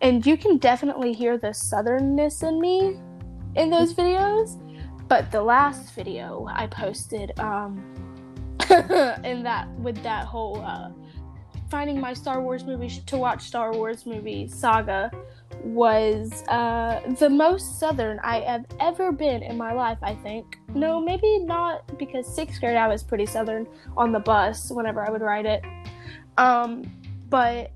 and 0.00 0.24
you 0.24 0.36
can 0.36 0.58
definitely 0.58 1.12
hear 1.12 1.38
the 1.38 1.48
southernness 1.48 2.46
in 2.46 2.60
me 2.60 2.98
in 3.56 3.70
those 3.70 3.94
videos. 3.94 4.60
But 5.08 5.32
the 5.32 5.42
last 5.42 5.94
video 5.94 6.46
I 6.50 6.66
posted 6.66 7.38
um, 7.40 7.78
in 9.24 9.42
that 9.42 9.68
with 9.78 10.02
that 10.02 10.26
whole 10.26 10.60
uh, 10.60 10.90
finding 11.70 12.00
my 12.00 12.14
Star 12.14 12.40
Wars 12.40 12.64
movie 12.64 12.88
to 12.88 13.16
watch 13.16 13.42
Star 13.42 13.72
Wars 13.72 14.06
movie 14.06 14.48
saga 14.48 15.10
was 15.62 16.44
uh, 16.48 17.00
the 17.18 17.28
most 17.28 17.78
southern 17.78 18.20
I 18.20 18.40
have 18.40 18.64
ever 18.80 19.12
been 19.12 19.42
in 19.42 19.56
my 19.56 19.72
life. 19.72 19.98
I 20.02 20.14
think 20.14 20.58
no, 20.74 21.00
maybe 21.00 21.38
not 21.40 21.98
because 21.98 22.26
sixth 22.26 22.60
grade 22.60 22.76
I 22.76 22.88
was 22.88 23.02
pretty 23.02 23.26
southern 23.26 23.66
on 23.96 24.12
the 24.12 24.20
bus 24.20 24.70
whenever 24.70 25.06
I 25.06 25.10
would 25.10 25.22
ride 25.22 25.46
it. 25.46 25.64
Um, 26.36 26.84
but 27.28 27.72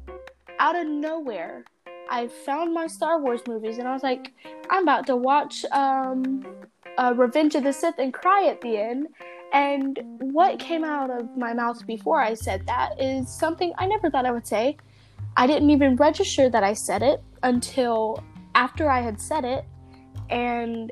out 0.59 0.77
of 0.77 0.87
nowhere, 0.87 1.65
I 2.09 2.29
found 2.29 2.73
my 2.73 2.87
Star 2.87 3.21
Wars 3.21 3.41
movies 3.47 3.79
and 3.79 3.89
I 3.89 3.93
was 3.93 4.03
like, 4.03 4.33
I'm 4.71 4.85
about 4.85 5.07
to 5.07 5.17
watch 5.17 5.65
um, 5.73 6.45
uh, 6.99 7.15
Revenge 7.17 7.55
of 7.55 7.65
the 7.65 7.73
Sith 7.73 7.99
and 7.99 8.13
cry 8.13 8.47
at 8.47 8.61
the 8.61 8.77
end. 8.77 9.09
And 9.53 9.99
what 10.19 10.59
came 10.59 10.83
out 10.83 11.11
of 11.11 11.37
my 11.37 11.53
mouth 11.53 11.87
before 11.87 12.21
I 12.21 12.35
said 12.35 12.67
that 12.67 12.99
is 13.01 13.29
something 13.29 13.73
I 13.77 13.87
never 13.87 14.11
thought 14.11 14.25
I 14.25 14.31
would 14.31 14.47
say. 14.47 14.79
I 15.37 15.47
didn't 15.47 15.71
even 15.71 15.97
register 15.97 16.49
that 16.49 16.65
I 16.65 16.73
said 16.73 17.03
it 17.03 17.23
until 17.43 18.23
after 18.55 18.89
I 18.91 19.01
had 19.01 19.21
said 19.21 19.45
it, 19.45 19.65
and 20.31 20.91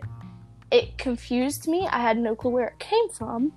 it 0.70 0.96
confused 0.99 1.68
me. 1.68 1.88
I 1.90 2.01
had 2.01 2.18
no 2.18 2.35
clue 2.35 2.51
where 2.51 2.68
it 2.68 2.79
came 2.79 3.09
from. 3.09 3.53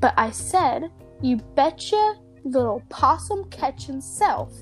But 0.00 0.14
I 0.16 0.30
said, 0.30 0.90
You 1.22 1.36
betcha, 1.54 2.14
little 2.44 2.82
possum 2.88 3.44
catching 3.50 4.00
self. 4.00 4.52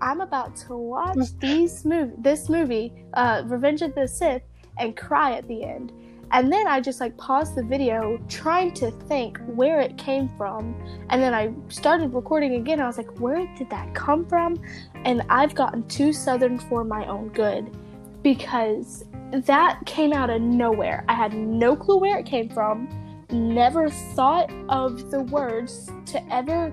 I'm 0.00 0.20
about 0.20 0.56
to 0.56 0.76
watch 0.76 1.18
these 1.40 1.84
movie, 1.84 2.14
this 2.18 2.48
movie, 2.48 2.92
uh, 3.14 3.42
Revenge 3.46 3.82
of 3.82 3.94
the 3.94 4.06
Sith, 4.06 4.42
and 4.78 4.96
cry 4.96 5.32
at 5.32 5.46
the 5.46 5.64
end. 5.64 5.92
And 6.32 6.52
then 6.52 6.66
I 6.68 6.80
just 6.80 7.00
like 7.00 7.16
paused 7.16 7.56
the 7.56 7.62
video 7.62 8.18
trying 8.28 8.72
to 8.74 8.90
think 8.90 9.38
where 9.46 9.80
it 9.80 9.98
came 9.98 10.28
from. 10.36 10.74
And 11.08 11.20
then 11.20 11.34
I 11.34 11.52
started 11.68 12.14
recording 12.14 12.54
again. 12.54 12.80
I 12.80 12.86
was 12.86 12.98
like, 12.98 13.20
where 13.20 13.46
did 13.56 13.68
that 13.70 13.94
come 13.94 14.24
from? 14.26 14.60
And 15.04 15.22
I've 15.28 15.54
gotten 15.54 15.86
too 15.88 16.12
southern 16.12 16.58
for 16.58 16.84
my 16.84 17.04
own 17.06 17.28
good 17.30 17.76
because 18.22 19.04
that 19.32 19.80
came 19.86 20.12
out 20.12 20.30
of 20.30 20.40
nowhere. 20.40 21.04
I 21.08 21.14
had 21.14 21.34
no 21.34 21.74
clue 21.74 21.98
where 21.98 22.18
it 22.18 22.26
came 22.26 22.48
from, 22.48 22.88
never 23.30 23.88
thought 23.88 24.52
of 24.68 25.10
the 25.10 25.22
words 25.24 25.90
to 26.06 26.32
ever 26.32 26.72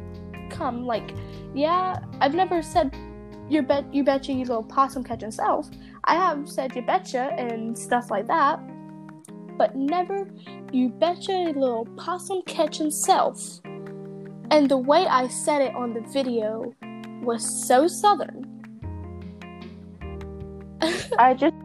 come. 0.50 0.86
Like, 0.86 1.16
yeah, 1.56 2.00
I've 2.22 2.36
never 2.36 2.62
said 2.62 2.96
you 3.50 3.62
bet 3.62 3.92
you 3.94 4.04
betcha 4.04 4.34
you 4.34 4.40
little 4.40 4.64
possum 4.64 5.04
catching 5.04 5.32
self. 5.32 5.70
I 6.04 6.16
have 6.16 6.50
said 6.50 6.76
you 6.76 6.82
betcha 6.82 7.34
and 7.38 7.78
stuff 7.78 8.12
like 8.12 8.28
that 8.28 8.60
but 9.58 9.76
never 9.76 10.28
you 10.72 10.90
betcha 10.90 11.32
a 11.32 11.54
little 11.54 11.86
possum 11.98 12.42
catch 12.46 12.78
himself. 12.78 13.60
And 14.52 14.70
the 14.70 14.78
way 14.78 15.06
I 15.06 15.28
said 15.28 15.62
it 15.62 15.76
on 15.76 15.94
the 15.94 16.02
video 16.02 16.74
was 17.22 17.68
so 17.68 17.88
southern. 17.88 18.46
I 21.20 21.34
just 21.34 21.56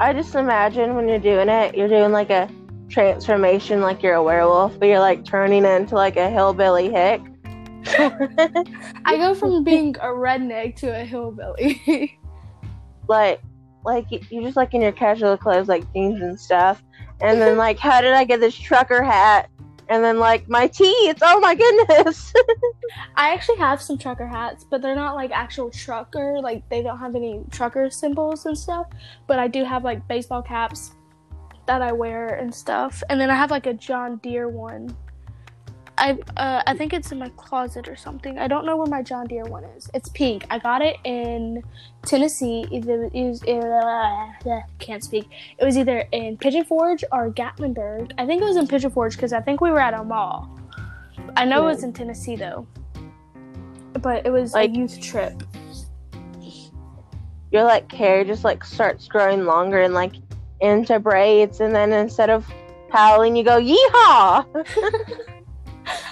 I 0.00 0.12
just 0.12 0.34
imagine 0.34 0.94
when 0.94 1.08
you're 1.08 1.18
doing 1.18 1.48
it, 1.48 1.76
you're 1.76 1.88
doing 1.88 2.12
like 2.12 2.30
a 2.30 2.48
transformation 2.88 3.80
like 3.80 4.02
you're 4.02 4.14
a 4.14 4.22
werewolf, 4.22 4.78
but 4.78 4.86
you're 4.86 5.00
like 5.00 5.24
turning 5.24 5.64
into 5.64 5.94
like 5.94 6.16
a 6.16 6.30
hillbilly 6.30 6.90
hick. 6.90 7.20
I 9.04 9.16
go 9.16 9.34
from 9.34 9.64
being 9.64 9.96
a 9.96 10.06
redneck 10.06 10.76
to 10.76 10.88
a 10.88 11.04
hillbilly. 11.04 12.18
like 13.08 13.40
like 13.84 14.06
you 14.10 14.42
just 14.42 14.56
like 14.56 14.74
in 14.74 14.82
your 14.82 14.92
casual 14.92 15.36
clothes 15.36 15.68
like 15.68 15.90
jeans 15.92 16.20
and 16.20 16.38
stuff 16.38 16.82
and 17.20 17.40
then 17.40 17.56
like 17.56 17.78
how 17.78 18.00
did 18.00 18.12
i 18.12 18.24
get 18.24 18.40
this 18.40 18.56
trucker 18.56 19.02
hat? 19.02 19.50
And 19.90 20.04
then 20.04 20.18
like 20.18 20.46
my 20.50 20.66
teeth. 20.66 21.16
Oh 21.22 21.40
my 21.40 21.54
goodness. 21.54 22.34
I 23.16 23.32
actually 23.32 23.56
have 23.56 23.80
some 23.80 23.96
trucker 23.96 24.26
hats 24.26 24.64
but 24.68 24.82
they're 24.82 24.94
not 24.94 25.14
like 25.14 25.30
actual 25.30 25.70
trucker 25.70 26.40
like 26.42 26.68
they 26.68 26.82
don't 26.82 26.98
have 26.98 27.14
any 27.14 27.42
trucker 27.50 27.88
symbols 27.88 28.44
and 28.46 28.56
stuff 28.56 28.86
but 29.26 29.38
i 29.38 29.48
do 29.48 29.64
have 29.64 29.84
like 29.84 30.06
baseball 30.06 30.42
caps 30.42 30.92
that 31.66 31.80
i 31.82 31.92
wear 31.92 32.34
and 32.36 32.54
stuff. 32.54 33.02
And 33.08 33.20
then 33.20 33.30
i 33.30 33.34
have 33.34 33.50
like 33.50 33.66
a 33.66 33.74
john 33.74 34.16
deere 34.18 34.48
one 34.48 34.94
I 35.98 36.16
uh, 36.36 36.62
I 36.66 36.76
think 36.76 36.92
it's 36.92 37.10
in 37.10 37.18
my 37.18 37.28
closet 37.30 37.88
or 37.88 37.96
something. 37.96 38.38
I 38.38 38.46
don't 38.46 38.64
know 38.64 38.76
where 38.76 38.86
my 38.86 39.02
John 39.02 39.26
Deere 39.26 39.44
one 39.44 39.64
is. 39.64 39.90
It's 39.94 40.08
pink. 40.10 40.46
I 40.48 40.58
got 40.58 40.80
it 40.80 40.96
in 41.04 41.62
Tennessee. 42.06 42.66
Either 42.70 43.10
it 43.12 43.12
was 43.12 43.42
uh, 43.42 44.60
can't 44.78 45.02
speak. 45.02 45.28
It 45.58 45.64
was 45.64 45.76
either 45.76 46.04
in 46.12 46.36
Pigeon 46.36 46.64
Forge 46.64 47.04
or 47.10 47.30
Gatlinburg. 47.30 48.12
I 48.16 48.26
think 48.26 48.40
it 48.40 48.44
was 48.44 48.56
in 48.56 48.68
Pigeon 48.68 48.90
Forge 48.90 49.16
because 49.16 49.32
I 49.32 49.40
think 49.40 49.60
we 49.60 49.70
were 49.70 49.80
at 49.80 49.92
a 49.92 50.04
mall. 50.04 50.56
I 51.36 51.44
know 51.44 51.62
yeah. 51.62 51.64
it 51.64 51.74
was 51.74 51.82
in 51.82 51.92
Tennessee 51.92 52.36
though, 52.36 52.66
but 53.94 54.24
it 54.24 54.30
was 54.30 54.54
like, 54.54 54.70
a 54.70 54.74
youth 54.74 55.00
trip. 55.00 55.42
Your 57.50 57.64
like 57.64 57.90
hair 57.90 58.24
just 58.24 58.44
like 58.44 58.64
starts 58.64 59.08
growing 59.08 59.44
longer 59.44 59.82
and 59.82 59.94
like 59.94 60.14
into 60.60 61.00
braids, 61.00 61.60
and 61.60 61.74
then 61.74 61.92
instead 61.92 62.30
of 62.30 62.46
howling, 62.90 63.34
you 63.34 63.42
go 63.42 63.60
yeehaw. 63.60 65.24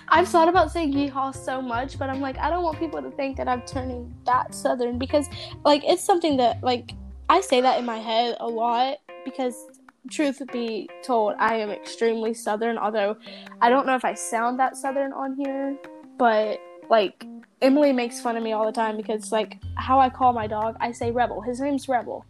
I've 0.09 0.29
thought 0.29 0.49
about 0.49 0.71
saying 0.71 0.93
yeehaw 0.93 1.35
so 1.35 1.61
much, 1.61 1.99
but 1.99 2.09
I'm 2.09 2.21
like, 2.21 2.39
I 2.39 2.49
don't 2.49 2.63
want 2.63 2.79
people 2.79 3.03
to 3.03 3.11
think 3.11 3.37
that 3.39 3.49
I'm 3.49 3.63
turning 3.63 4.15
that 4.25 4.55
southern 4.55 4.99
because, 4.99 5.29
like, 5.65 5.83
it's 5.85 6.05
something 6.05 6.37
that, 6.37 6.63
like, 6.63 6.93
I 7.29 7.41
say 7.41 7.61
that 7.61 7.79
in 7.79 7.85
my 7.85 7.99
head 7.99 8.37
a 8.41 8.47
lot 8.47 8.99
because, 9.25 9.67
truth 10.09 10.41
be 10.53 10.89
told, 11.03 11.35
I 11.39 11.57
am 11.57 11.71
extremely 11.71 12.35
southern. 12.35 12.79
Although 12.79 13.17
I 13.61 13.69
don't 13.69 13.87
know 13.87 13.97
if 13.97 14.05
I 14.05 14.15
sound 14.15 14.61
that 14.61 14.77
southern 14.77 15.13
on 15.13 15.35
here, 15.35 15.77
but 16.17 16.61
like, 16.89 17.27
Emily 17.61 17.93
makes 17.93 18.21
fun 18.21 18.37
of 18.37 18.43
me 18.43 18.53
all 18.53 18.65
the 18.65 18.73
time 18.73 18.97
because, 18.97 19.33
like, 19.33 19.61
how 19.77 19.99
I 19.99 20.09
call 20.09 20.33
my 20.33 20.47
dog, 20.47 20.77
I 20.81 20.93
say 20.93 21.11
Rebel. 21.11 21.41
His 21.41 21.61
name's 21.61 21.89
Rebel. 21.89 22.25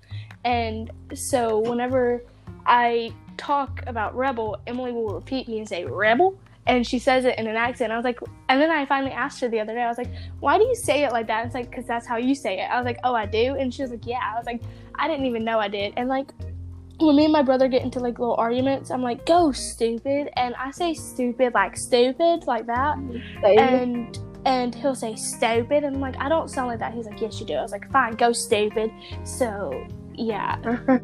And 0.45 0.91
so 1.15 1.59
whenever 1.59 2.23
I 2.65 3.13
talk 3.37 3.83
about 3.87 4.17
Rebel, 4.17 4.57
Emily 4.67 4.93
will 4.93 5.13
repeat 5.15 5.49
me 5.49 5.59
and 5.59 5.69
say, 5.69 5.85
Rebel? 5.85 6.39
And 6.67 6.87
she 6.87 6.99
says 6.99 7.25
it 7.25 7.39
in 7.39 7.47
an 7.47 7.57
accent. 7.57 7.93
I 7.93 7.97
was 7.97 8.05
like, 8.05 8.19
and 8.49 8.61
then 8.61 8.71
I 8.71 8.85
finally 8.87 9.13
asked 9.13 9.41
her 9.41 9.49
the 9.49 9.61
other 9.61 9.75
day. 9.75 9.83
I 9.83 9.89
was 9.89 9.99
like, 9.99 10.11
why 10.41 10.59
do 10.59 10.65
you 10.65 10.75
say 10.75 11.05
it 11.05 11.13
like 11.13 11.27
that? 11.29 11.47
It's 11.47 11.55
like, 11.55 11.71
because 11.71 11.87
that's 11.87 12.07
how 12.07 12.17
you 12.17 12.35
say 12.35 12.61
it. 12.61 12.65
I 12.71 12.77
was 12.77 12.85
like, 12.85 12.99
oh, 13.05 13.15
I 13.15 13.27
do. 13.27 13.55
And 13.55 13.73
she 13.73 13.83
was 13.83 13.91
like, 13.91 14.07
yeah. 14.07 14.21
I 14.23 14.37
was 14.37 14.47
like, 14.47 14.63
I 14.97 15.07
didn't 15.07 15.27
even 15.27 15.45
know 15.45 15.59
I 15.59 15.69
did. 15.69 15.95
And 15.97 16.09
like, 16.09 16.33
when 16.99 17.17
me 17.17 17.25
and 17.25 17.33
my 17.33 17.43
brother 17.43 17.69
get 17.69 17.83
into 17.83 18.01
like 18.01 18.19
little 18.19 18.37
arguments, 18.37 18.91
I'm 18.91 19.03
like, 19.03 19.27
go 19.27 19.53
stupid, 19.53 20.31
and 20.37 20.55
I 20.55 20.71
say 20.71 20.95
stupid 20.95 21.53
like 21.55 21.77
stupid 21.77 22.47
like 22.47 22.67
that, 22.67 22.97
and 23.45 24.19
and 24.47 24.75
he'll 24.75 24.95
say 24.95 25.15
stupid, 25.15 25.85
and 25.85 25.97
I'm 25.97 26.01
like, 26.01 26.17
I 26.19 26.29
don't 26.29 26.49
sound 26.49 26.69
like 26.69 26.79
that. 26.79 26.95
He's 26.95 27.07
like, 27.07 27.21
yes, 27.21 27.39
you 27.39 27.47
do. 27.47 27.55
I 27.55 27.63
was 27.63 27.73
like, 27.73 27.91
fine, 27.93 28.15
go 28.15 28.33
stupid. 28.33 28.91
So 29.25 29.87
yeah. 30.15 30.57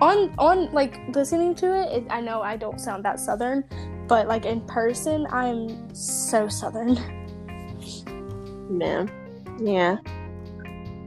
on 0.00 0.34
on 0.38 0.72
like 0.72 0.98
listening 1.14 1.54
to 1.56 1.66
it, 1.82 1.98
it, 1.98 2.06
I 2.10 2.20
know 2.20 2.40
I 2.40 2.56
don't 2.56 2.80
sound 2.80 3.04
that 3.04 3.20
southern, 3.20 3.64
but 4.10 4.26
like 4.26 4.44
in 4.44 4.60
person, 4.62 5.24
I'm 5.30 5.94
so 5.94 6.48
southern. 6.48 6.96
Man, 8.68 9.08
yeah. 9.62 9.98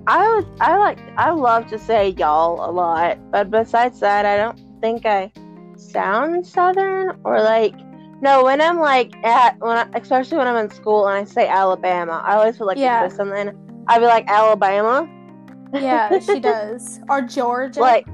I 0.07 0.35
would, 0.35 0.47
I 0.61 0.77
like, 0.77 0.99
I 1.17 1.31
love 1.31 1.67
to 1.67 1.77
say 1.77 2.09
y'all 2.17 2.67
a 2.67 2.71
lot, 2.71 3.19
but 3.29 3.51
besides 3.51 3.99
that, 3.99 4.25
I 4.25 4.37
don't 4.37 4.59
think 4.81 5.05
I 5.05 5.31
sound 5.75 6.47
southern 6.47 7.19
or 7.25 7.41
like. 7.41 7.75
No, 8.21 8.45
when 8.45 8.61
I'm 8.61 8.79
like 8.79 9.13
at 9.25 9.59
when, 9.59 9.75
I, 9.75 9.85
especially 9.95 10.37
when 10.37 10.47
I'm 10.47 10.55
in 10.55 10.71
school 10.71 11.05
and 11.07 11.17
I 11.17 11.29
say 11.29 11.45
Alabama, 11.45 12.23
I 12.25 12.35
always 12.35 12.57
feel 12.57 12.67
like 12.67 12.77
yeah. 12.77 13.09
something. 13.09 13.51
I'd 13.89 13.99
be 13.99 14.05
like 14.05 14.29
Alabama, 14.29 15.09
Yeah, 15.73 16.17
she 16.19 16.39
does. 16.39 17.01
Or 17.09 17.21
Georgia. 17.21 17.81
like 17.81 18.07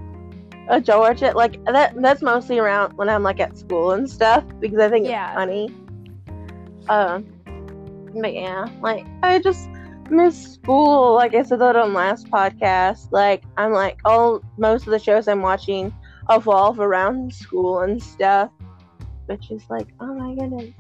a 0.69 0.79
Georgia, 0.79 1.31
like 1.35 1.63
that. 1.65 1.93
That's 2.01 2.21
mostly 2.21 2.59
around 2.59 2.93
when 2.97 3.09
I'm 3.09 3.23
like 3.23 3.39
at 3.39 3.57
school 3.57 3.91
and 3.91 4.09
stuff 4.09 4.43
because 4.59 4.79
I 4.79 4.89
think 4.89 5.07
Yeah. 5.07 5.27
it's 5.27 5.35
funny. 5.35 5.69
Um, 6.87 7.25
but 8.21 8.33
yeah, 8.33 8.67
like 8.81 9.05
I 9.23 9.39
just 9.39 9.69
miss 10.09 10.53
school. 10.53 11.13
Like 11.15 11.35
I 11.35 11.43
said 11.43 11.59
that 11.59 11.75
on 11.75 11.93
last 11.93 12.29
podcast. 12.29 13.11
Like 13.11 13.43
I'm 13.57 13.71
like 13.73 13.99
all 14.05 14.41
most 14.57 14.87
of 14.87 14.91
the 14.91 14.99
shows 14.99 15.27
I'm 15.27 15.41
watching 15.41 15.93
evolve 16.29 16.79
around 16.79 17.33
school 17.33 17.79
and 17.81 18.01
stuff, 18.01 18.51
which 19.25 19.51
is 19.51 19.63
like 19.69 19.87
oh 19.99 20.13
my 20.13 20.33
goodness. 20.35 20.71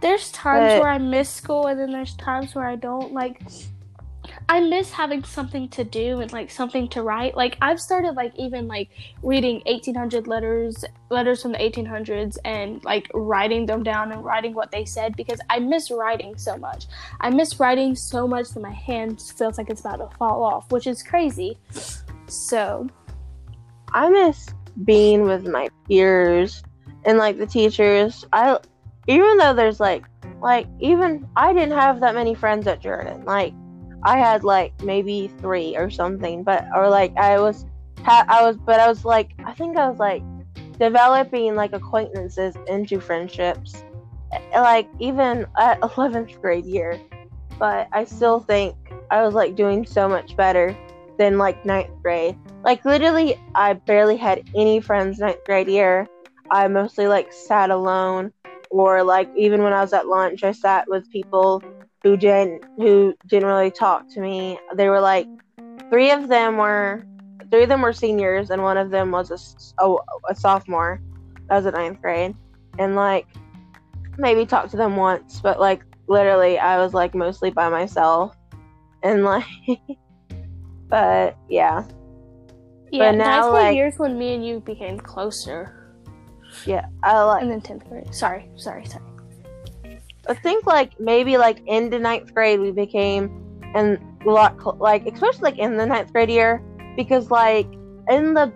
there's 0.00 0.30
times 0.32 0.72
but- 0.74 0.80
where 0.82 0.90
I 0.90 0.98
miss 0.98 1.28
school, 1.28 1.66
and 1.66 1.78
then 1.78 1.90
there's 1.92 2.14
times 2.16 2.54
where 2.54 2.66
I 2.66 2.76
don't. 2.76 3.12
Like, 3.12 3.40
I 4.46 4.60
miss 4.60 4.90
having 4.90 5.24
something 5.24 5.68
to 5.70 5.84
do 5.84 6.20
and 6.20 6.30
like 6.32 6.50
something 6.50 6.86
to 6.88 7.02
write. 7.02 7.34
Like 7.34 7.56
I've 7.62 7.80
started 7.80 8.12
like 8.12 8.32
even 8.36 8.68
like 8.68 8.90
reading 9.22 9.62
1800 9.64 10.26
letters, 10.26 10.84
letters 11.10 11.40
from 11.40 11.52
the 11.52 11.58
1800s, 11.58 12.36
and 12.44 12.84
like 12.84 13.10
writing 13.14 13.64
them 13.64 13.82
down 13.82 14.12
and 14.12 14.22
writing 14.22 14.52
what 14.52 14.70
they 14.70 14.84
said 14.84 15.16
because 15.16 15.40
I 15.48 15.60
miss 15.60 15.90
writing 15.90 16.36
so 16.36 16.58
much. 16.58 16.86
I 17.20 17.30
miss 17.30 17.58
writing 17.58 17.94
so 17.94 18.28
much 18.28 18.50
that 18.50 18.60
my 18.60 18.72
hand 18.72 19.20
feels 19.22 19.56
like 19.56 19.70
it's 19.70 19.80
about 19.80 19.96
to 19.96 20.16
fall 20.18 20.44
off, 20.44 20.70
which 20.70 20.86
is 20.86 21.02
crazy. 21.02 21.56
So 22.26 22.86
I 23.92 24.10
miss 24.10 24.48
being 24.84 25.22
with 25.22 25.46
my 25.46 25.70
peers 25.88 26.62
and 27.06 27.16
like 27.16 27.38
the 27.38 27.46
teachers. 27.46 28.26
I 28.34 28.58
even 29.06 29.38
though 29.38 29.54
there's 29.54 29.80
like 29.80 30.04
like 30.42 30.66
even 30.80 31.26
I 31.34 31.54
didn't 31.54 31.78
have 31.78 32.00
that 32.00 32.14
many 32.14 32.34
friends 32.34 32.66
at 32.66 32.80
Jordan. 32.82 33.24
Like 33.24 33.54
I 34.04 34.18
had 34.18 34.44
like 34.44 34.72
maybe 34.82 35.30
3 35.40 35.76
or 35.76 35.90
something, 35.90 36.42
but 36.42 36.66
or 36.74 36.88
like 36.88 37.16
I 37.16 37.40
was 37.40 37.64
ha- 38.02 38.26
I 38.28 38.44
was 38.44 38.56
but 38.56 38.80
I 38.80 38.88
was 38.88 39.04
like 39.04 39.30
I 39.44 39.52
think 39.54 39.76
I 39.76 39.88
was 39.88 39.98
like 39.98 40.22
developing 40.78 41.54
like 41.54 41.72
acquaintances 41.72 42.56
into 42.68 43.00
friendships 43.00 43.82
eh, 44.32 44.60
like 44.60 44.88
even 44.98 45.46
at 45.58 45.80
11th 45.96 46.40
grade 46.40 46.66
year. 46.66 47.00
But 47.58 47.88
I 47.92 48.04
still 48.04 48.40
think 48.40 48.76
I 49.10 49.22
was 49.22 49.34
like 49.34 49.54
doing 49.54 49.86
so 49.86 50.08
much 50.08 50.36
better 50.36 50.76
than 51.18 51.38
like 51.38 51.64
ninth 51.64 51.90
grade. 52.02 52.36
Like 52.64 52.84
literally, 52.84 53.38
I 53.54 53.74
barely 53.74 54.16
had 54.16 54.42
any 54.56 54.80
friends 54.80 55.18
ninth 55.18 55.44
grade 55.46 55.68
year. 55.68 56.08
I 56.50 56.68
mostly 56.68 57.06
like 57.06 57.32
sat 57.32 57.70
alone, 57.70 58.32
or 58.70 59.02
like 59.02 59.30
even 59.36 59.62
when 59.62 59.72
I 59.72 59.80
was 59.80 59.92
at 59.92 60.08
lunch, 60.08 60.42
I 60.42 60.52
sat 60.52 60.88
with 60.88 61.10
people 61.10 61.62
who 62.04 62.16
didn't 62.16 62.62
who 62.76 63.14
didn't 63.26 63.48
really 63.48 63.72
talk 63.72 64.08
to 64.10 64.20
me. 64.20 64.58
They 64.76 64.88
were 64.88 65.00
like 65.00 65.26
three 65.90 66.12
of 66.12 66.28
them 66.28 66.58
were 66.58 67.04
three 67.50 67.64
of 67.64 67.68
them 67.68 67.82
were 67.82 67.92
seniors, 67.92 68.50
and 68.50 68.62
one 68.62 68.76
of 68.76 68.90
them 68.90 69.10
was 69.10 69.30
a 69.32 69.82
oh, 69.82 70.00
a 70.30 70.34
sophomore. 70.36 71.00
That 71.48 71.56
was 71.56 71.66
in 71.66 71.74
ninth 71.74 72.00
grade, 72.00 72.36
and 72.78 72.94
like 72.94 73.26
maybe 74.16 74.46
talked 74.46 74.70
to 74.70 74.76
them 74.76 74.94
once, 74.96 75.40
but 75.40 75.58
like 75.58 75.82
literally, 76.06 76.58
I 76.58 76.78
was 76.78 76.94
like 76.94 77.14
mostly 77.14 77.50
by 77.50 77.68
myself, 77.68 78.36
and 79.02 79.24
like. 79.24 79.44
But 80.86 81.36
yeah, 81.48 81.82
yeah, 82.92 83.10
But 83.10 83.16
now, 83.16 83.40
ninth 83.40 83.52
grade 83.52 83.64
like- 83.64 83.74
years 83.76 83.94
when 83.96 84.16
me 84.16 84.34
and 84.34 84.46
you 84.46 84.60
became 84.60 85.00
closer, 85.00 85.96
yeah, 86.66 86.86
I 87.02 87.20
like. 87.22 87.42
and 87.42 87.50
then 87.50 87.60
tenth 87.62 87.88
grade. 87.88 88.14
Sorry, 88.14 88.48
sorry, 88.54 88.84
sorry. 88.84 89.04
I 90.28 90.34
think 90.34 90.66
like 90.66 90.98
maybe 90.98 91.36
like 91.36 91.60
into 91.66 91.98
ninth 91.98 92.32
grade 92.34 92.60
we 92.60 92.70
became 92.70 93.60
and 93.74 93.98
a 94.26 94.30
lot 94.30 94.56
cl- 94.60 94.76
like 94.80 95.06
especially 95.06 95.42
like 95.42 95.58
in 95.58 95.76
the 95.76 95.86
ninth 95.86 96.12
grade 96.12 96.30
year 96.30 96.62
because 96.96 97.30
like 97.30 97.66
in 98.08 98.34
the 98.34 98.52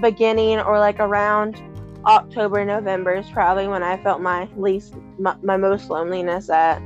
beginning 0.00 0.58
or 0.58 0.78
like 0.78 0.98
around 0.98 1.62
October 2.04 2.64
November 2.64 3.14
is 3.14 3.28
probably 3.30 3.68
when 3.68 3.82
I 3.82 4.02
felt 4.02 4.20
my 4.20 4.48
least 4.56 4.94
my, 5.18 5.36
my 5.42 5.56
most 5.56 5.88
loneliness 5.88 6.50
at. 6.50 6.82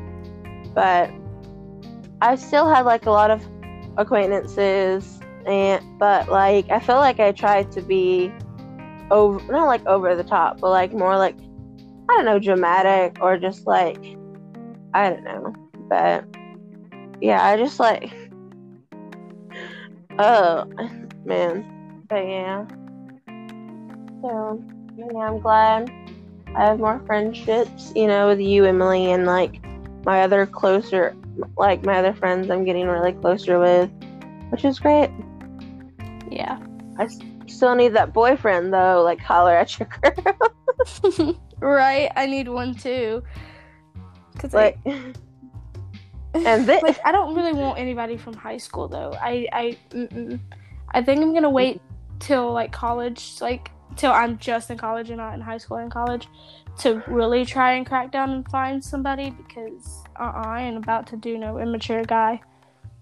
But 0.75 1.11
I 2.21 2.37
still 2.37 2.69
had 2.69 2.85
like 2.85 3.07
a 3.07 3.11
lot 3.11 3.31
of 3.31 3.43
acquaintances 3.97 5.21
and 5.47 5.83
but 5.99 6.29
like 6.29 6.69
I 6.71 6.81
feel 6.81 6.97
like 6.97 7.21
I 7.21 7.33
tried 7.33 7.73
to 7.73 7.81
be 7.81 8.33
over 9.11 9.41
not 9.51 9.67
like 9.67 9.87
over 9.87 10.15
the 10.15 10.25
top 10.25 10.61
but 10.61 10.71
like 10.71 10.93
more 10.93 11.17
like 11.17 11.37
I 12.09 12.17
don't 12.17 12.25
know 12.25 12.39
dramatic 12.39 13.19
or 13.21 13.39
just 13.39 13.67
like 13.67 14.17
I 14.97 15.11
don't 15.11 15.25
know 15.25 15.55
but 15.91 16.25
yeah 17.21 17.45
I 17.45 17.59
just 17.59 17.79
like 17.79 18.11
oh 20.19 20.65
man 21.27 22.05
but 22.09 22.27
yeah 22.27 22.67
so 24.23 24.65
yeah 24.97 25.19
I'm 25.19 25.39
glad 25.41 25.93
I 26.55 26.65
have 26.65 26.79
more 26.79 27.03
friendships 27.05 27.93
you 27.95 28.07
know 28.07 28.29
with 28.29 28.41
you 28.41 28.65
Emily 28.65 29.13
and 29.13 29.27
like 29.27 29.63
my 30.07 30.23
other 30.23 30.47
closer 30.47 31.15
like 31.59 31.85
my 31.85 31.99
other 31.99 32.15
friends 32.15 32.49
I'm 32.49 32.65
getting 32.65 32.87
really 32.87 33.13
closer 33.13 33.59
with 33.59 33.91
which 34.49 34.65
is 34.65 34.79
great 34.79 35.11
Yeah. 36.31 36.59
I 36.99 37.09
still 37.47 37.75
need 37.75 37.93
that 37.93 38.15
boyfriend 38.15 38.73
though 38.73 39.03
like 39.05 39.21
holler 39.21 39.55
at 39.55 39.79
your 39.79 39.91
girl 40.03 41.37
right. 41.61 42.11
I 42.17 42.27
need 42.27 42.49
one 42.49 42.75
too. 42.75 43.23
Cause 44.39 44.53
like 44.53 44.79
I, 44.87 44.91
and 46.35 46.67
then 46.67 46.81
like 46.83 46.99
I 47.05 47.13
don't 47.13 47.35
really 47.35 47.53
want 47.53 47.79
anybody 47.79 48.17
from 48.17 48.35
high 48.35 48.59
school 48.59 48.89
though. 48.89 49.13
I 49.21 49.49
I 49.53 49.79
mm-mm. 49.91 50.39
I 50.93 51.03
think 51.03 51.21
I'm 51.23 51.33
gonna 51.33 51.51
wait 51.51 51.81
till 52.19 52.53
like 52.53 52.73
college, 52.73 53.37
like 53.41 53.71
till 53.97 54.13
I'm 54.13 54.39
just 54.39 54.71
in 54.71 54.79
college 54.79 55.11
and 55.11 55.19
not 55.19 55.35
in 55.35 55.41
high 55.41 55.59
school 55.59 55.79
and 55.79 55.91
college, 55.91 56.29
to 56.79 57.03
really 57.07 57.45
try 57.45 57.73
and 57.73 57.87
crack 57.87 58.13
down 58.13 58.31
and 58.31 58.49
find 58.51 58.83
somebody 58.85 59.31
because 59.31 60.05
uh 60.19 60.25
uh 60.25 60.43
I 60.47 60.63
ain't 60.63 60.77
about 60.77 61.07
to 61.09 61.17
do 61.17 61.39
no 61.39 61.59
immature 61.59 62.05
guy. 62.05 62.41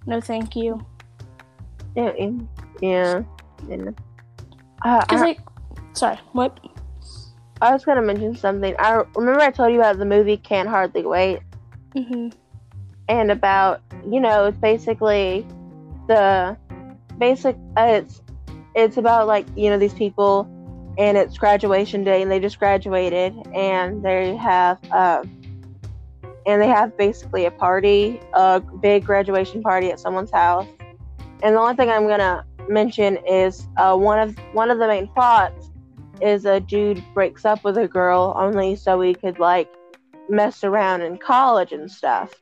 No, 0.06 0.20
thank 0.20 0.54
you. 0.54 0.84
yeah 1.96 2.12
yeah, 2.80 3.22
yeah. 3.68 3.90
Uh, 4.84 5.04
like, 5.12 5.40
sorry, 5.94 6.18
what? 6.32 6.60
I 7.64 7.72
was 7.72 7.84
gonna 7.84 8.02
mention 8.02 8.36
something. 8.36 8.74
I 8.78 9.02
remember 9.14 9.40
I 9.40 9.50
told 9.50 9.72
you 9.72 9.78
about 9.78 9.98
the 9.98 10.04
movie 10.04 10.36
Can't 10.36 10.68
Hardly 10.68 11.04
Wait? 11.04 11.40
Hmm 11.94 12.28
and 13.08 13.30
about 13.30 13.80
you 14.08 14.20
know 14.20 14.46
it's 14.46 14.58
basically 14.58 15.46
the 16.08 16.56
basic 17.18 17.56
uh, 17.76 17.86
it's 17.86 18.22
it's 18.74 18.96
about 18.96 19.26
like 19.26 19.46
you 19.56 19.70
know 19.70 19.78
these 19.78 19.94
people 19.94 20.50
and 20.98 21.16
it's 21.16 21.36
graduation 21.36 22.04
day 22.04 22.22
and 22.22 22.30
they 22.30 22.40
just 22.40 22.58
graduated 22.58 23.34
and 23.54 24.02
they 24.02 24.36
have 24.36 24.78
uh, 24.92 25.22
and 26.46 26.62
they 26.62 26.68
have 26.68 26.96
basically 26.96 27.46
a 27.46 27.50
party 27.50 28.20
a 28.34 28.60
big 28.80 29.04
graduation 29.04 29.62
party 29.62 29.90
at 29.90 29.98
someone's 29.98 30.30
house. 30.30 30.66
And 31.42 31.54
the 31.56 31.60
only 31.60 31.74
thing 31.74 31.90
i'm 31.90 32.06
gonna 32.06 32.44
mention 32.68 33.18
is 33.26 33.68
uh, 33.76 33.94
one 33.94 34.18
of 34.18 34.36
one 34.52 34.70
of 34.70 34.78
the 34.78 34.86
main 34.86 35.08
plots 35.08 35.70
is 36.20 36.44
a 36.44 36.60
dude 36.60 37.02
breaks 37.14 37.44
up 37.44 37.64
with 37.64 37.76
a 37.76 37.88
girl 37.88 38.34
only 38.36 38.76
so 38.76 39.00
he 39.00 39.14
could 39.14 39.38
like 39.38 39.68
mess 40.28 40.64
around 40.64 41.02
in 41.02 41.18
college 41.18 41.72
and 41.72 41.90
stuff. 41.90 42.32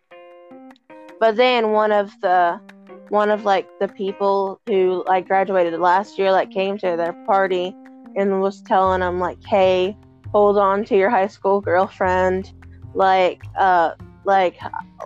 But 1.21 1.37
then 1.37 1.71
one 1.71 1.93
of 1.93 2.13
the 2.21 2.61
one 3.09 3.31
of 3.31 3.45
like 3.45 3.69
the 3.79 3.89
people 3.89 4.61
who 4.67 5.05
like 5.07 5.27
graduated 5.27 5.79
last 5.79 6.19
year 6.19 6.33
like 6.33 6.51
came 6.51 6.79
to 6.79 6.97
their 6.97 7.13
party 7.27 7.75
and 8.17 8.41
was 8.41 8.63
telling 8.63 9.01
them 9.01 9.19
like 9.19 9.39
hey 9.47 9.97
hold 10.33 10.57
on 10.59 10.85
to 10.87 10.97
your 10.97 11.11
high 11.11 11.27
school 11.27 11.61
girlfriend. 11.61 12.53
Like 12.95 13.43
uh 13.59 13.93
like 14.25 14.57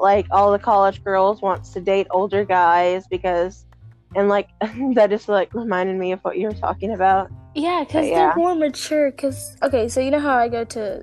like 0.01 0.27
all 0.31 0.53
the 0.53 0.59
college 0.59 1.03
girls 1.03 1.41
wants 1.41 1.71
to 1.71 1.81
date 1.81 2.07
older 2.11 2.45
guys 2.45 3.07
because 3.09 3.67
and 4.15 4.29
like 4.29 4.49
that 4.95 5.11
just 5.11 5.29
like 5.29 5.53
reminded 5.55 5.97
me 5.97 6.13
of 6.13 6.21
what 6.21 6.39
you 6.39 6.49
were 6.49 6.55
talking 6.55 6.93
about 6.93 7.31
Yeah, 7.57 7.85
because 7.85 8.07
yeah. 8.07 8.15
they're 8.15 8.37
more 8.37 8.55
mature. 8.55 9.11
Because 9.11 9.57
okay, 9.63 9.89
so 9.89 10.01
you 10.01 10.11
know 10.11 10.21
how 10.21 10.37
I 10.37 10.49
go 10.49 10.63
to 10.65 11.03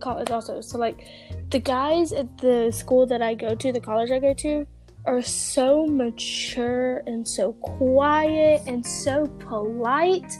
college 0.00 0.30
also. 0.30 0.60
So 0.62 0.78
like, 0.78 1.06
the 1.50 1.58
guys 1.60 2.12
at 2.12 2.38
the 2.38 2.70
school 2.72 3.06
that 3.06 3.20
I 3.22 3.34
go 3.34 3.54
to, 3.54 3.70
the 3.72 3.80
college 3.80 4.10
I 4.10 4.18
go 4.18 4.32
to, 4.34 4.66
are 5.04 5.20
so 5.22 5.86
mature 5.86 7.02
and 7.06 7.26
so 7.28 7.52
quiet 7.52 8.62
and 8.66 8.84
so 8.84 9.26
polite, 9.40 10.32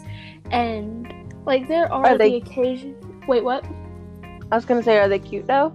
and 0.51 1.13
like 1.45 1.67
there 1.67 1.91
are, 1.93 2.05
Are 2.07 2.17
they- 2.17 2.31
the 2.31 2.35
occasion. 2.37 2.95
Wait, 3.27 3.43
what? 3.43 3.63
i 4.51 4.55
was 4.55 4.65
gonna 4.65 4.83
say 4.83 4.97
are 4.97 5.07
they 5.07 5.19
cute 5.19 5.47
though 5.47 5.73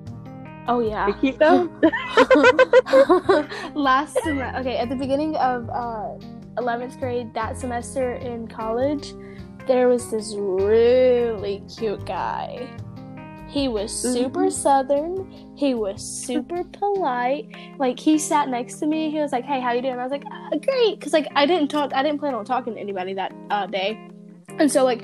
Oh 0.68 0.80
yeah. 0.80 1.06
they 1.10 1.18
cute 1.20 1.38
though 1.38 1.70
Last 3.74 4.18
semester, 4.22 4.58
okay, 4.58 4.76
at 4.76 4.88
the 4.88 4.96
beginning 4.96 5.36
of 5.36 5.70
uh, 5.70 6.18
11th 6.60 6.98
grade, 6.98 7.32
that 7.34 7.56
semester 7.56 8.14
in 8.14 8.48
college, 8.48 9.14
there 9.66 9.88
was 9.88 10.10
this 10.10 10.34
really 10.36 11.62
cute 11.76 12.04
guy. 12.06 12.68
He 13.48 13.68
was 13.68 13.92
super 13.92 14.50
southern. 14.50 15.30
He 15.56 15.74
was 15.74 16.02
super 16.02 16.64
polite. 16.72 17.48
Like 17.78 17.98
he 17.98 18.18
sat 18.18 18.48
next 18.48 18.80
to 18.80 18.86
me. 18.86 19.10
He 19.10 19.18
was 19.18 19.32
like, 19.32 19.44
"Hey, 19.44 19.60
how 19.60 19.72
you 19.72 19.82
doing?" 19.82 19.98
I 19.98 20.02
was 20.02 20.12
like, 20.12 20.24
uh, 20.26 20.56
"Great," 20.58 20.98
because 20.98 21.12
like 21.12 21.28
I 21.34 21.46
didn't 21.46 21.68
talk. 21.68 21.92
I 21.94 22.02
didn't 22.02 22.18
plan 22.18 22.34
on 22.34 22.44
talking 22.44 22.74
to 22.74 22.80
anybody 22.80 23.14
that 23.14 23.32
uh, 23.50 23.66
day, 23.66 23.98
and 24.58 24.70
so 24.70 24.84
like 24.84 25.02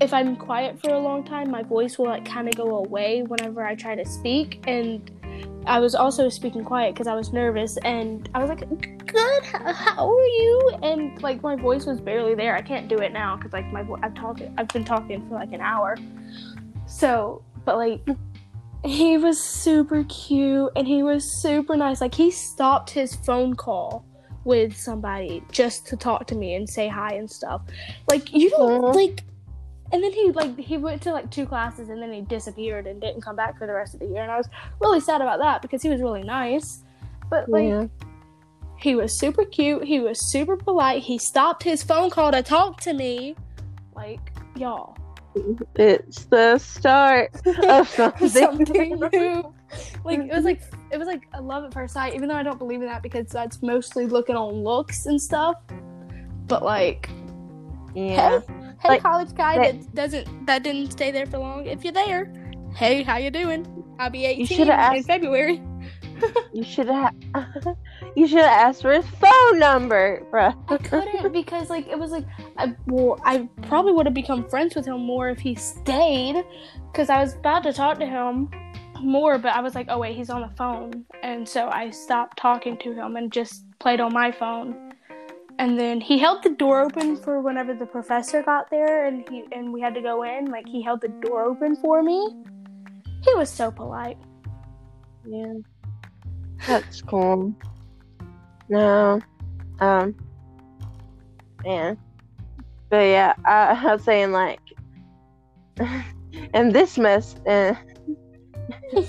if 0.00 0.12
I'm 0.12 0.36
quiet 0.36 0.80
for 0.80 0.90
a 0.90 0.98
long 0.98 1.24
time, 1.24 1.50
my 1.50 1.62
voice 1.62 1.98
will 1.98 2.06
like 2.06 2.24
kind 2.24 2.48
of 2.48 2.56
go 2.56 2.78
away 2.78 3.22
whenever 3.22 3.64
I 3.64 3.74
try 3.74 3.94
to 3.94 4.04
speak. 4.04 4.64
And 4.66 5.10
I 5.66 5.80
was 5.80 5.94
also 5.94 6.28
speaking 6.28 6.64
quiet 6.64 6.94
because 6.94 7.06
I 7.06 7.14
was 7.14 7.32
nervous, 7.32 7.76
and 7.78 8.28
I 8.34 8.40
was 8.40 8.48
like, 8.48 8.68
"Good, 9.06 9.44
how 9.44 10.10
are 10.10 10.26
you?" 10.26 10.72
And 10.82 11.22
like 11.22 11.42
my 11.42 11.56
voice 11.56 11.86
was 11.86 12.00
barely 12.00 12.34
there. 12.34 12.54
I 12.54 12.62
can't 12.62 12.88
do 12.88 12.98
it 12.98 13.12
now 13.12 13.36
because 13.36 13.52
like 13.52 13.66
my 13.72 13.82
vo- 13.82 13.98
I've 14.02 14.14
talked. 14.14 14.42
I've 14.58 14.68
been 14.68 14.84
talking 14.84 15.26
for 15.28 15.34
like 15.34 15.52
an 15.52 15.60
hour. 15.60 15.96
So, 16.86 17.42
but 17.64 17.76
like 17.76 18.06
he 18.84 19.16
was 19.16 19.42
super 19.42 20.04
cute 20.04 20.70
and 20.76 20.86
he 20.86 21.02
was 21.02 21.40
super 21.40 21.76
nice. 21.76 22.00
Like 22.00 22.14
he 22.14 22.30
stopped 22.30 22.90
his 22.90 23.14
phone 23.14 23.54
call 23.54 24.04
with 24.44 24.76
somebody 24.76 25.42
just 25.50 25.86
to 25.86 25.96
talk 25.96 26.26
to 26.26 26.34
me 26.34 26.54
and 26.54 26.68
say 26.68 26.88
hi 26.88 27.14
and 27.14 27.30
stuff. 27.30 27.62
Like 28.10 28.32
you 28.32 28.50
don't 28.50 28.94
like 28.94 29.22
and 29.94 30.02
then 30.02 30.12
he 30.12 30.32
like 30.32 30.58
he 30.58 30.76
went 30.76 31.00
to 31.02 31.12
like 31.12 31.30
two 31.30 31.46
classes 31.46 31.88
and 31.88 32.02
then 32.02 32.12
he 32.12 32.20
disappeared 32.22 32.88
and 32.88 33.00
didn't 33.00 33.22
come 33.22 33.36
back 33.36 33.56
for 33.56 33.66
the 33.68 33.72
rest 33.72 33.94
of 33.94 34.00
the 34.00 34.06
year 34.06 34.22
and 34.22 34.30
I 34.32 34.36
was 34.36 34.48
really 34.80 34.98
sad 34.98 35.20
about 35.20 35.38
that 35.38 35.62
because 35.62 35.82
he 35.82 35.88
was 35.88 36.00
really 36.02 36.24
nice. 36.24 36.82
But 37.30 37.48
like 37.48 37.68
Yeah. 37.68 37.86
he 38.76 38.96
was 38.96 39.16
super 39.16 39.44
cute, 39.44 39.84
he 39.84 40.00
was 40.00 40.20
super 40.30 40.56
polite, 40.56 41.02
he 41.02 41.16
stopped 41.16 41.62
his 41.62 41.84
phone 41.84 42.10
call 42.10 42.32
to 42.32 42.42
talk 42.42 42.80
to 42.80 42.92
me. 42.92 43.36
Like, 43.94 44.32
y'all. 44.56 44.96
It's 45.76 46.24
the 46.26 46.58
start 46.58 47.30
of 47.68 47.88
something. 47.98 48.28
something 48.28 49.00
new. 49.12 49.54
Like 50.04 50.18
it 50.20 50.32
was 50.34 50.44
like 50.44 50.60
it 50.90 50.98
was 50.98 51.06
like 51.06 51.22
a 51.34 51.40
love 51.42 51.64
at 51.64 51.72
first 51.72 51.94
sight, 51.94 52.14
even 52.14 52.28
though 52.28 52.34
I 52.36 52.42
don't 52.42 52.58
believe 52.58 52.80
in 52.82 52.88
that 52.88 53.02
because 53.02 53.28
that's 53.28 53.62
mostly 53.62 54.06
looking 54.06 54.34
on 54.36 54.62
looks 54.64 55.06
and 55.06 55.20
stuff. 55.20 55.56
But 56.48 56.62
like, 56.64 57.08
Yeah. 57.94 58.40
hey, 58.40 58.63
Like, 58.84 59.02
college 59.02 59.34
guy 59.34 59.56
they- 59.58 59.72
that 59.78 59.94
doesn't 59.94 60.46
that 60.46 60.62
didn't 60.62 60.90
stay 60.92 61.10
there 61.10 61.26
for 61.26 61.38
long. 61.38 61.66
If 61.66 61.84
you're 61.84 61.92
there, 61.92 62.32
hey, 62.76 63.02
how 63.02 63.16
you 63.16 63.30
doing? 63.30 63.66
I'll 63.98 64.10
be 64.10 64.24
18 64.26 64.46
shoulda 64.46 64.72
in 64.72 64.78
asked- 64.78 65.06
February. 65.06 65.62
You 66.52 66.62
should 66.62 66.86
have. 66.86 67.12
you 68.16 68.26
should 68.28 68.38
have 68.38 68.68
asked 68.68 68.82
for 68.82 68.92
his 68.92 69.06
phone 69.06 69.58
number, 69.58 70.24
bruh. 70.30 70.54
I 70.68 70.76
couldn't 70.78 71.32
because 71.32 71.68
like 71.70 71.88
it 71.88 71.98
was 71.98 72.12
like 72.12 72.24
I 72.56 72.74
well 72.86 73.20
I 73.24 73.48
probably 73.62 73.92
would 73.92 74.06
have 74.06 74.14
become 74.14 74.48
friends 74.48 74.74
with 74.76 74.86
him 74.86 75.00
more 75.00 75.28
if 75.28 75.38
he 75.40 75.54
stayed 75.56 76.44
because 76.92 77.10
I 77.10 77.20
was 77.20 77.34
about 77.34 77.64
to 77.64 77.72
talk 77.72 77.98
to 77.98 78.06
him 78.06 78.48
more 79.02 79.38
but 79.38 79.52
I 79.54 79.60
was 79.60 79.74
like 79.74 79.86
oh 79.90 79.98
wait 79.98 80.16
he's 80.16 80.30
on 80.30 80.40
the 80.42 80.50
phone 80.56 81.04
and 81.22 81.46
so 81.46 81.68
I 81.68 81.90
stopped 81.90 82.38
talking 82.38 82.78
to 82.78 82.94
him 82.94 83.16
and 83.16 83.30
just 83.30 83.66
played 83.80 84.00
on 84.00 84.12
my 84.12 84.30
phone 84.30 84.93
and 85.58 85.78
then 85.78 86.00
he 86.00 86.18
held 86.18 86.42
the 86.42 86.50
door 86.50 86.80
open 86.80 87.16
for 87.16 87.40
whenever 87.40 87.74
the 87.74 87.86
professor 87.86 88.42
got 88.42 88.70
there 88.70 89.06
and 89.06 89.28
he 89.28 89.44
and 89.52 89.72
we 89.72 89.80
had 89.80 89.94
to 89.94 90.00
go 90.02 90.22
in 90.22 90.46
like 90.46 90.66
he 90.68 90.82
held 90.82 91.00
the 91.00 91.08
door 91.08 91.44
open 91.44 91.76
for 91.76 92.02
me 92.02 92.34
he 93.22 93.34
was 93.34 93.50
so 93.50 93.70
polite 93.70 94.18
Yeah. 95.26 95.54
That's 96.66 97.02
cool. 97.02 97.54
No. 98.68 99.20
Um. 99.80 100.14
yeah 101.64 101.94
But 102.88 102.96
yeah, 102.96 103.34
I, 103.44 103.80
I 103.86 103.92
was 103.92 104.04
saying 104.04 104.32
like, 104.32 104.60
and 106.54 106.72
this 106.72 106.98
mess. 106.98 107.36
Uh, 107.46 107.74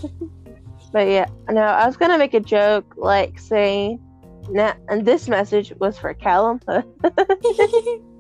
but 0.92 1.08
yeah, 1.08 1.28
no, 1.50 1.62
I 1.62 1.86
was 1.86 1.98
gonna 1.98 2.18
make 2.18 2.34
a 2.34 2.40
joke 2.40 2.94
like 2.98 3.40
saying, 3.40 4.00
nah, 4.50 4.74
and 4.90 5.06
this 5.06 5.28
message 5.28 5.74
was 5.80 5.98
for 5.98 6.14
Calum. 6.14 6.60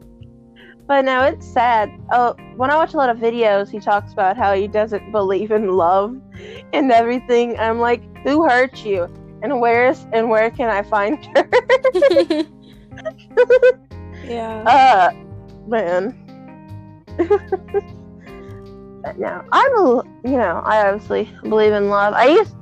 But 0.87 1.03
now 1.03 1.23
it's 1.23 1.47
sad. 1.47 1.91
Oh, 2.11 2.35
when 2.57 2.69
I 2.69 2.75
watch 2.75 2.93
a 2.93 2.97
lot 2.97 3.09
of 3.09 3.17
videos, 3.17 3.69
he 3.69 3.79
talks 3.79 4.13
about 4.13 4.37
how 4.37 4.53
he 4.53 4.67
doesn't 4.67 5.11
believe 5.11 5.49
in 5.51 5.71
love 5.71 6.15
and 6.73 6.91
everything. 6.91 7.57
I'm 7.59 7.79
like, 7.79 8.03
who 8.19 8.47
hurt 8.47 8.85
you? 8.85 9.11
And 9.41 9.59
where's 9.59 10.05
and 10.13 10.29
where 10.29 10.51
can 10.51 10.69
I 10.69 10.83
find 10.83 11.25
her? 11.35 11.49
yeah 14.25 14.63
uh, 14.63 15.11
man. 15.67 16.15
but 17.17 19.17
no, 19.17 19.43
I 19.51 19.69
bel 19.75 20.05
you 20.23 20.37
know, 20.37 20.61
I 20.63 20.87
obviously 20.87 21.29
believe 21.43 21.73
in 21.73 21.89
love. 21.89 22.13
I 22.13 22.27
used. 22.27 22.55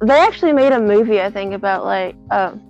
They 0.00 0.18
actually 0.18 0.52
made 0.52 0.72
a 0.72 0.80
movie, 0.80 1.20
I 1.20 1.30
think, 1.30 1.54
about 1.54 1.84
like 1.84 2.14
um. 2.30 2.62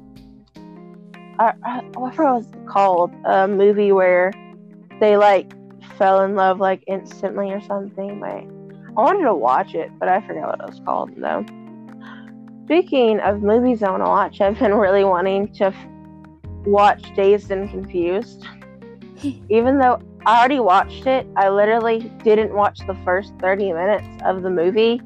I, 1.38 1.52
I, 1.64 1.78
I 1.78 2.10
forgot 2.10 2.34
what 2.34 2.44
it's 2.44 2.72
called. 2.72 3.12
A 3.24 3.46
movie 3.48 3.92
where 3.92 4.32
they 5.00 5.16
like 5.16 5.52
fell 5.96 6.22
in 6.22 6.34
love 6.34 6.60
like 6.60 6.82
instantly 6.86 7.52
or 7.52 7.60
something. 7.60 8.20
Like 8.20 8.48
I 8.96 9.00
wanted 9.00 9.24
to 9.24 9.34
watch 9.34 9.74
it, 9.74 9.90
but 9.98 10.08
I 10.08 10.20
forgot 10.26 10.58
what 10.58 10.60
it 10.60 10.70
was 10.70 10.80
called 10.84 11.10
though. 11.16 11.44
Speaking 12.64 13.20
of 13.20 13.42
movies 13.42 13.82
I 13.82 13.90
want 13.90 14.02
to 14.02 14.08
watch, 14.08 14.40
I've 14.40 14.58
been 14.58 14.74
really 14.74 15.04
wanting 15.04 15.52
to 15.54 15.66
f- 15.66 15.86
watch 16.66 17.14
Dazed 17.14 17.50
and 17.50 17.70
Confused. 17.70 18.46
Even 19.48 19.78
though 19.78 20.00
I 20.26 20.38
already 20.38 20.60
watched 20.60 21.06
it, 21.06 21.26
I 21.36 21.48
literally 21.48 22.12
didn't 22.22 22.52
watch 22.52 22.80
the 22.86 22.94
first 23.04 23.32
30 23.40 23.72
minutes 23.72 24.06
of 24.24 24.42
the 24.42 24.50
movie. 24.50 25.00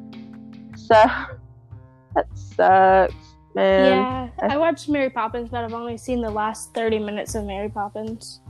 So 0.77 0.95
that 2.14 2.27
sucks, 2.35 3.32
man. 3.55 4.31
yeah, 4.41 4.49
I 4.49 4.57
watched 4.57 4.88
Mary 4.88 5.11
Poppins, 5.11 5.49
but 5.51 5.65
I've 5.65 5.75
only 5.75 5.97
seen 5.97 6.21
the 6.21 6.31
last 6.31 6.75
30 6.75 6.99
minutes 6.99 7.35
of 7.35 7.45
Mary 7.45 7.69
Poppins. 7.69 8.41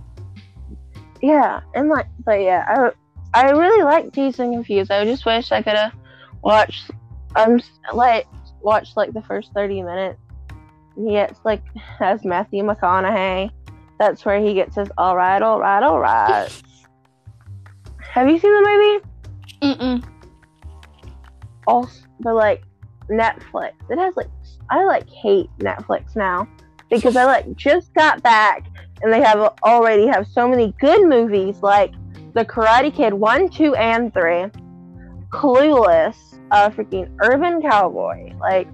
Yeah, 1.22 1.60
and 1.74 1.88
like, 1.88 2.06
but 2.24 2.40
yeah, 2.40 2.64
I 2.66 2.90
I 3.34 3.50
really 3.50 3.82
like 3.84 4.12
Dazed 4.12 4.40
and 4.40 4.52
Confused. 4.52 4.90
I 4.90 5.04
just 5.04 5.24
wish 5.24 5.52
I 5.52 5.62
could 5.62 5.76
have 5.76 5.94
watched 6.42 6.90
um 7.36 7.60
like 7.94 8.26
watched 8.60 8.96
like 8.96 9.12
the 9.12 9.22
first 9.22 9.52
thirty 9.54 9.82
minutes. 9.82 10.18
Yeah, 10.96 11.24
it's 11.24 11.40
like 11.44 11.62
has 11.76 12.24
Matthew 12.24 12.64
McConaughey. 12.64 13.50
That's 13.98 14.24
where 14.24 14.40
he 14.40 14.52
gets 14.52 14.74
his 14.74 14.90
all 14.98 15.16
right, 15.16 15.40
all 15.40 15.60
right, 15.60 15.82
all 15.82 16.00
right. 16.00 16.50
have 18.00 18.28
you 18.28 18.38
seen 18.38 18.52
the 18.52 18.68
movie? 18.68 19.04
Mm-mm. 19.62 20.04
Also, 21.68 22.04
but 22.18 22.34
like 22.34 22.64
Netflix, 23.10 23.72
it 23.90 23.98
has 23.98 24.16
like 24.16 24.28
I 24.70 24.84
like 24.84 25.08
hate 25.08 25.50
Netflix 25.58 26.16
now 26.16 26.48
because 26.90 27.16
I 27.16 27.24
like 27.24 27.54
just 27.56 27.92
got 27.94 28.22
back 28.22 28.66
and 29.02 29.12
they 29.12 29.20
have 29.20 29.54
already 29.64 30.06
have 30.06 30.26
so 30.26 30.48
many 30.48 30.74
good 30.80 31.08
movies 31.08 31.62
like 31.62 31.92
The 32.34 32.44
Karate 32.44 32.94
Kid 32.94 33.12
one, 33.12 33.48
two, 33.48 33.74
and 33.74 34.12
three, 34.12 34.46
Clueless, 35.30 36.16
uh, 36.50 36.70
freaking 36.70 37.10
Urban 37.22 37.60
Cowboy, 37.62 38.34
like 38.38 38.68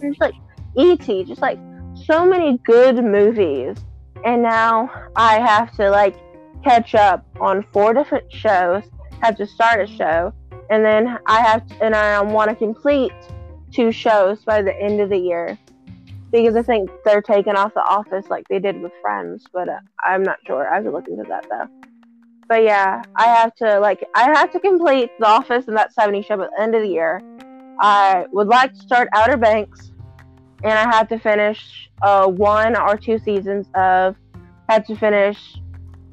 there's 0.00 0.18
like 0.20 0.34
E.T., 0.76 1.24
just 1.24 1.40
like 1.40 1.58
so 2.06 2.24
many 2.24 2.58
good 2.58 3.02
movies, 3.04 3.76
and 4.24 4.42
now 4.42 4.90
I 5.16 5.40
have 5.40 5.74
to 5.76 5.90
like 5.90 6.16
catch 6.62 6.94
up 6.94 7.26
on 7.40 7.64
four 7.72 7.94
different 7.94 8.30
shows, 8.32 8.84
have 9.22 9.36
to 9.36 9.46
start 9.46 9.80
a 9.80 9.86
show, 9.86 10.32
and 10.70 10.84
then 10.84 11.18
I 11.26 11.40
have 11.40 11.66
to, 11.66 11.84
and 11.84 11.94
I 11.94 12.20
want 12.22 12.50
to 12.50 12.56
complete 12.56 13.12
two 13.72 13.92
shows 13.92 14.42
by 14.44 14.62
the 14.62 14.74
end 14.74 15.00
of 15.00 15.08
the 15.08 15.18
year 15.18 15.58
because 16.30 16.54
I 16.54 16.62
think 16.62 16.90
they're 17.04 17.22
taking 17.22 17.56
off 17.56 17.74
the 17.74 17.82
office 17.82 18.26
like 18.28 18.46
they 18.48 18.58
did 18.58 18.80
with 18.80 18.92
Friends, 19.02 19.44
but 19.52 19.68
uh, 19.68 19.80
I'm 20.04 20.22
not 20.22 20.38
sure. 20.46 20.70
I 20.70 20.76
have 20.76 20.84
to 20.84 20.90
look 20.90 21.08
into 21.08 21.24
that 21.24 21.46
though. 21.48 21.66
But 22.48 22.62
yeah, 22.64 23.02
I 23.16 23.26
have 23.26 23.54
to 23.56 23.80
like 23.80 24.04
I 24.14 24.24
have 24.36 24.50
to 24.52 24.60
complete 24.60 25.10
the 25.18 25.26
office 25.26 25.66
and 25.68 25.76
that 25.76 25.92
70 25.92 26.22
show 26.22 26.36
by 26.36 26.46
the 26.46 26.62
end 26.62 26.74
of 26.74 26.82
the 26.82 26.88
year. 26.88 27.20
I 27.80 28.26
would 28.32 28.48
like 28.48 28.72
to 28.74 28.78
start 28.78 29.08
Outer 29.14 29.36
Banks, 29.36 29.92
and 30.62 30.72
I 30.72 30.94
have 30.94 31.08
to 31.08 31.18
finish 31.18 31.90
uh, 32.02 32.26
one 32.26 32.76
or 32.76 32.96
two 32.96 33.18
seasons 33.18 33.68
of. 33.74 34.16
Had 34.68 34.86
to 34.86 34.94
finish 34.94 35.56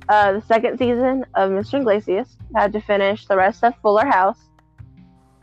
uh, 0.09 0.31
the 0.31 0.41
second 0.41 0.79
season 0.79 1.23
of 1.35 1.51
Mr. 1.51 1.79
Iglesias. 1.79 2.37
Had 2.55 2.73
to 2.73 2.81
finish 2.81 3.27
the 3.27 3.37
rest 3.37 3.63
of 3.63 3.75
Fuller 3.83 4.07
House. 4.07 4.39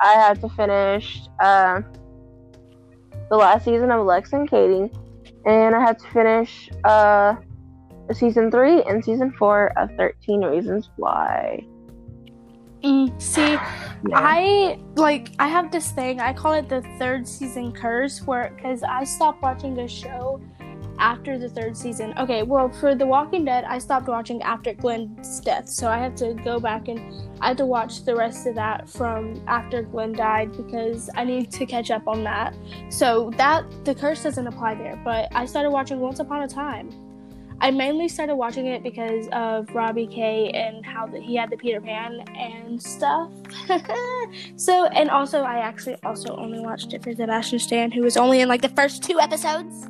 I 0.00 0.14
had 0.14 0.40
to 0.40 0.48
finish. 0.48 1.20
Uh, 1.38 1.82
the 3.30 3.36
last 3.36 3.64
season 3.64 3.90
of 3.90 4.00
Alexa 4.00 4.36
and 4.36 4.48
Katie, 4.48 4.90
and 5.44 5.74
I 5.74 5.80
had 5.80 5.98
to 5.98 6.06
finish 6.08 6.70
uh, 6.84 7.36
season 8.12 8.50
three 8.50 8.82
and 8.82 9.04
season 9.04 9.32
four 9.32 9.76
of 9.78 9.90
Thirteen 9.96 10.42
Reasons 10.42 10.90
Why. 10.96 11.64
Mm, 12.82 13.20
see, 13.20 13.40
Yeah. 14.08 14.18
I 14.18 14.78
like 14.96 15.30
I 15.38 15.48
have 15.48 15.72
this 15.72 15.90
thing. 15.90 16.20
I 16.20 16.34
call 16.34 16.52
it 16.52 16.68
the 16.68 16.82
third 16.98 17.26
season 17.26 17.72
curse, 17.72 18.20
where 18.22 18.52
because 18.54 18.82
I 18.82 19.04
stopped 19.04 19.40
watching 19.40 19.74
the 19.74 19.88
show 19.88 20.42
after 20.98 21.38
the 21.38 21.48
third 21.48 21.76
season. 21.76 22.14
Okay, 22.18 22.42
well, 22.42 22.68
for 22.68 22.94
The 22.94 23.06
Walking 23.06 23.44
Dead, 23.44 23.64
I 23.64 23.78
stopped 23.78 24.08
watching 24.08 24.42
after 24.42 24.74
Glenn's 24.74 25.40
death, 25.40 25.68
so 25.68 25.88
I 25.88 25.98
have 25.98 26.14
to 26.16 26.34
go 26.44 26.58
back 26.60 26.88
and 26.88 27.00
I 27.40 27.48
have 27.48 27.56
to 27.58 27.66
watch 27.66 28.04
the 28.04 28.14
rest 28.14 28.46
of 28.46 28.54
that 28.54 28.88
from 28.88 29.42
after 29.46 29.82
Glenn 29.82 30.12
died 30.12 30.56
because 30.56 31.10
I 31.16 31.24
need 31.24 31.50
to 31.52 31.66
catch 31.66 31.90
up 31.90 32.06
on 32.06 32.24
that. 32.24 32.54
So 32.90 33.30
that 33.36 33.64
the 33.84 33.94
curse 33.94 34.22
doesn't 34.22 34.46
apply 34.46 34.76
there, 34.76 35.00
but 35.04 35.28
I 35.34 35.46
started 35.46 35.70
watching 35.70 36.00
Once 36.00 36.20
Upon 36.20 36.42
a 36.42 36.48
Time. 36.48 36.90
I 37.60 37.70
mainly 37.70 38.08
started 38.08 38.34
watching 38.34 38.66
it 38.66 38.82
because 38.82 39.28
of 39.32 39.74
Robbie 39.74 40.06
Kay 40.06 40.50
and 40.50 40.84
how 40.84 41.06
the, 41.06 41.20
he 41.20 41.36
had 41.36 41.50
the 41.50 41.56
Peter 41.56 41.80
Pan 41.80 42.20
and 42.36 42.82
stuff. 42.82 43.30
so, 44.56 44.86
and 44.86 45.08
also, 45.08 45.42
I 45.42 45.58
actually 45.58 45.96
also 46.04 46.36
only 46.36 46.58
watched 46.60 46.92
it 46.92 47.02
for 47.02 47.14
Sebastian 47.14 47.58
Stan, 47.58 47.90
who 47.90 48.02
was 48.02 48.16
only 48.16 48.40
in 48.40 48.48
like 48.48 48.60
the 48.60 48.68
first 48.70 49.02
two 49.02 49.20
episodes, 49.20 49.88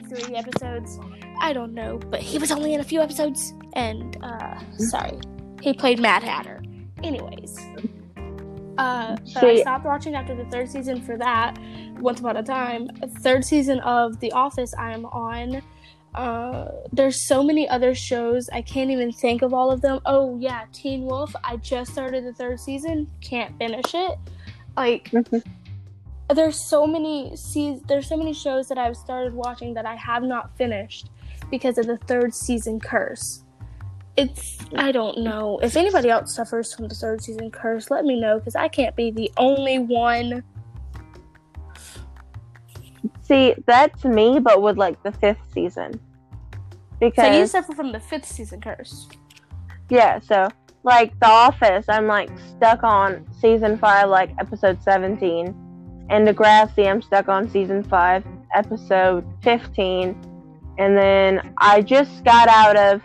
three 0.00 0.34
episodes. 0.34 0.98
I 1.40 1.52
don't 1.52 1.74
know, 1.74 1.98
but 1.98 2.20
he 2.20 2.38
was 2.38 2.50
only 2.50 2.74
in 2.74 2.80
a 2.80 2.84
few 2.84 3.00
episodes. 3.00 3.54
And 3.74 4.16
uh, 4.22 4.58
sorry, 4.78 5.18
he 5.62 5.72
played 5.74 6.00
Mad 6.00 6.22
Hatter. 6.22 6.62
Anyways, 7.02 7.58
uh, 8.78 9.16
but 9.34 9.44
I 9.44 9.60
stopped 9.60 9.84
watching 9.84 10.14
after 10.14 10.34
the 10.34 10.44
third 10.46 10.70
season 10.70 11.00
for 11.02 11.16
that. 11.18 11.58
Once 11.98 12.20
upon 12.20 12.36
a 12.36 12.42
time, 12.42 12.88
third 13.20 13.44
season 13.44 13.80
of 13.80 14.20
The 14.20 14.32
Office, 14.32 14.74
I 14.78 14.92
am 14.92 15.06
on 15.06 15.62
uh, 16.16 16.70
there's 16.92 17.20
so 17.20 17.42
many 17.42 17.68
other 17.68 17.94
shows 17.94 18.48
I 18.50 18.62
can't 18.62 18.90
even 18.90 19.12
think 19.12 19.42
of 19.42 19.52
all 19.52 19.70
of 19.70 19.82
them. 19.82 20.00
Oh 20.06 20.38
yeah, 20.38 20.64
Teen 20.72 21.04
Wolf. 21.04 21.34
I 21.44 21.58
just 21.58 21.92
started 21.92 22.24
the 22.24 22.32
third 22.32 22.58
season. 22.58 23.06
Can't 23.20 23.56
finish 23.58 23.94
it. 23.94 24.18
Like 24.76 25.12
there's 26.34 26.56
so 26.56 26.86
many 26.86 27.36
se- 27.36 27.82
there's 27.86 28.08
so 28.08 28.16
many 28.16 28.32
shows 28.32 28.68
that 28.68 28.78
I've 28.78 28.96
started 28.96 29.32
watching 29.32 29.74
that 29.74 29.86
I 29.86 29.94
have 29.94 30.22
not 30.22 30.56
finished 30.56 31.10
because 31.50 31.78
of 31.78 31.86
the 31.86 31.96
third 31.98 32.34
season 32.34 32.80
curse. 32.80 33.44
It's 34.16 34.58
I 34.74 34.92
don't 34.92 35.18
know 35.18 35.58
if 35.62 35.76
anybody 35.76 36.08
else 36.08 36.34
suffers 36.34 36.74
from 36.74 36.88
the 36.88 36.94
third 36.94 37.22
season 37.22 37.50
curse. 37.50 37.90
Let 37.90 38.04
me 38.04 38.18
know 38.18 38.38
because 38.38 38.56
I 38.56 38.68
can't 38.68 38.96
be 38.96 39.10
the 39.10 39.30
only 39.36 39.78
one. 39.78 40.42
See, 43.22 43.54
that's 43.66 44.04
me, 44.04 44.38
but 44.40 44.62
with 44.62 44.78
like 44.78 45.02
the 45.02 45.12
fifth 45.12 45.52
season. 45.52 46.00
Because 46.98 47.26
so 47.26 47.38
you 47.38 47.46
suffer 47.46 47.74
from 47.74 47.92
the 47.92 48.00
fifth 48.00 48.24
season 48.24 48.60
curse. 48.60 49.08
Yeah, 49.90 50.18
so 50.20 50.48
like 50.82 51.18
The 51.20 51.26
Office, 51.26 51.86
I'm 51.88 52.06
like 52.06 52.30
stuck 52.38 52.82
on 52.82 53.26
season 53.40 53.76
five, 53.76 54.08
like 54.08 54.30
episode 54.38 54.82
seventeen, 54.82 55.54
and 56.08 56.26
the 56.26 56.32
Degrassi, 56.32 56.88
I'm 56.88 57.02
stuck 57.02 57.28
on 57.28 57.48
season 57.48 57.82
five, 57.84 58.24
episode 58.54 59.24
fifteen, 59.42 60.16
and 60.78 60.96
then 60.96 61.54
I 61.58 61.82
just 61.82 62.24
got 62.24 62.48
out 62.48 62.76
of 62.76 63.02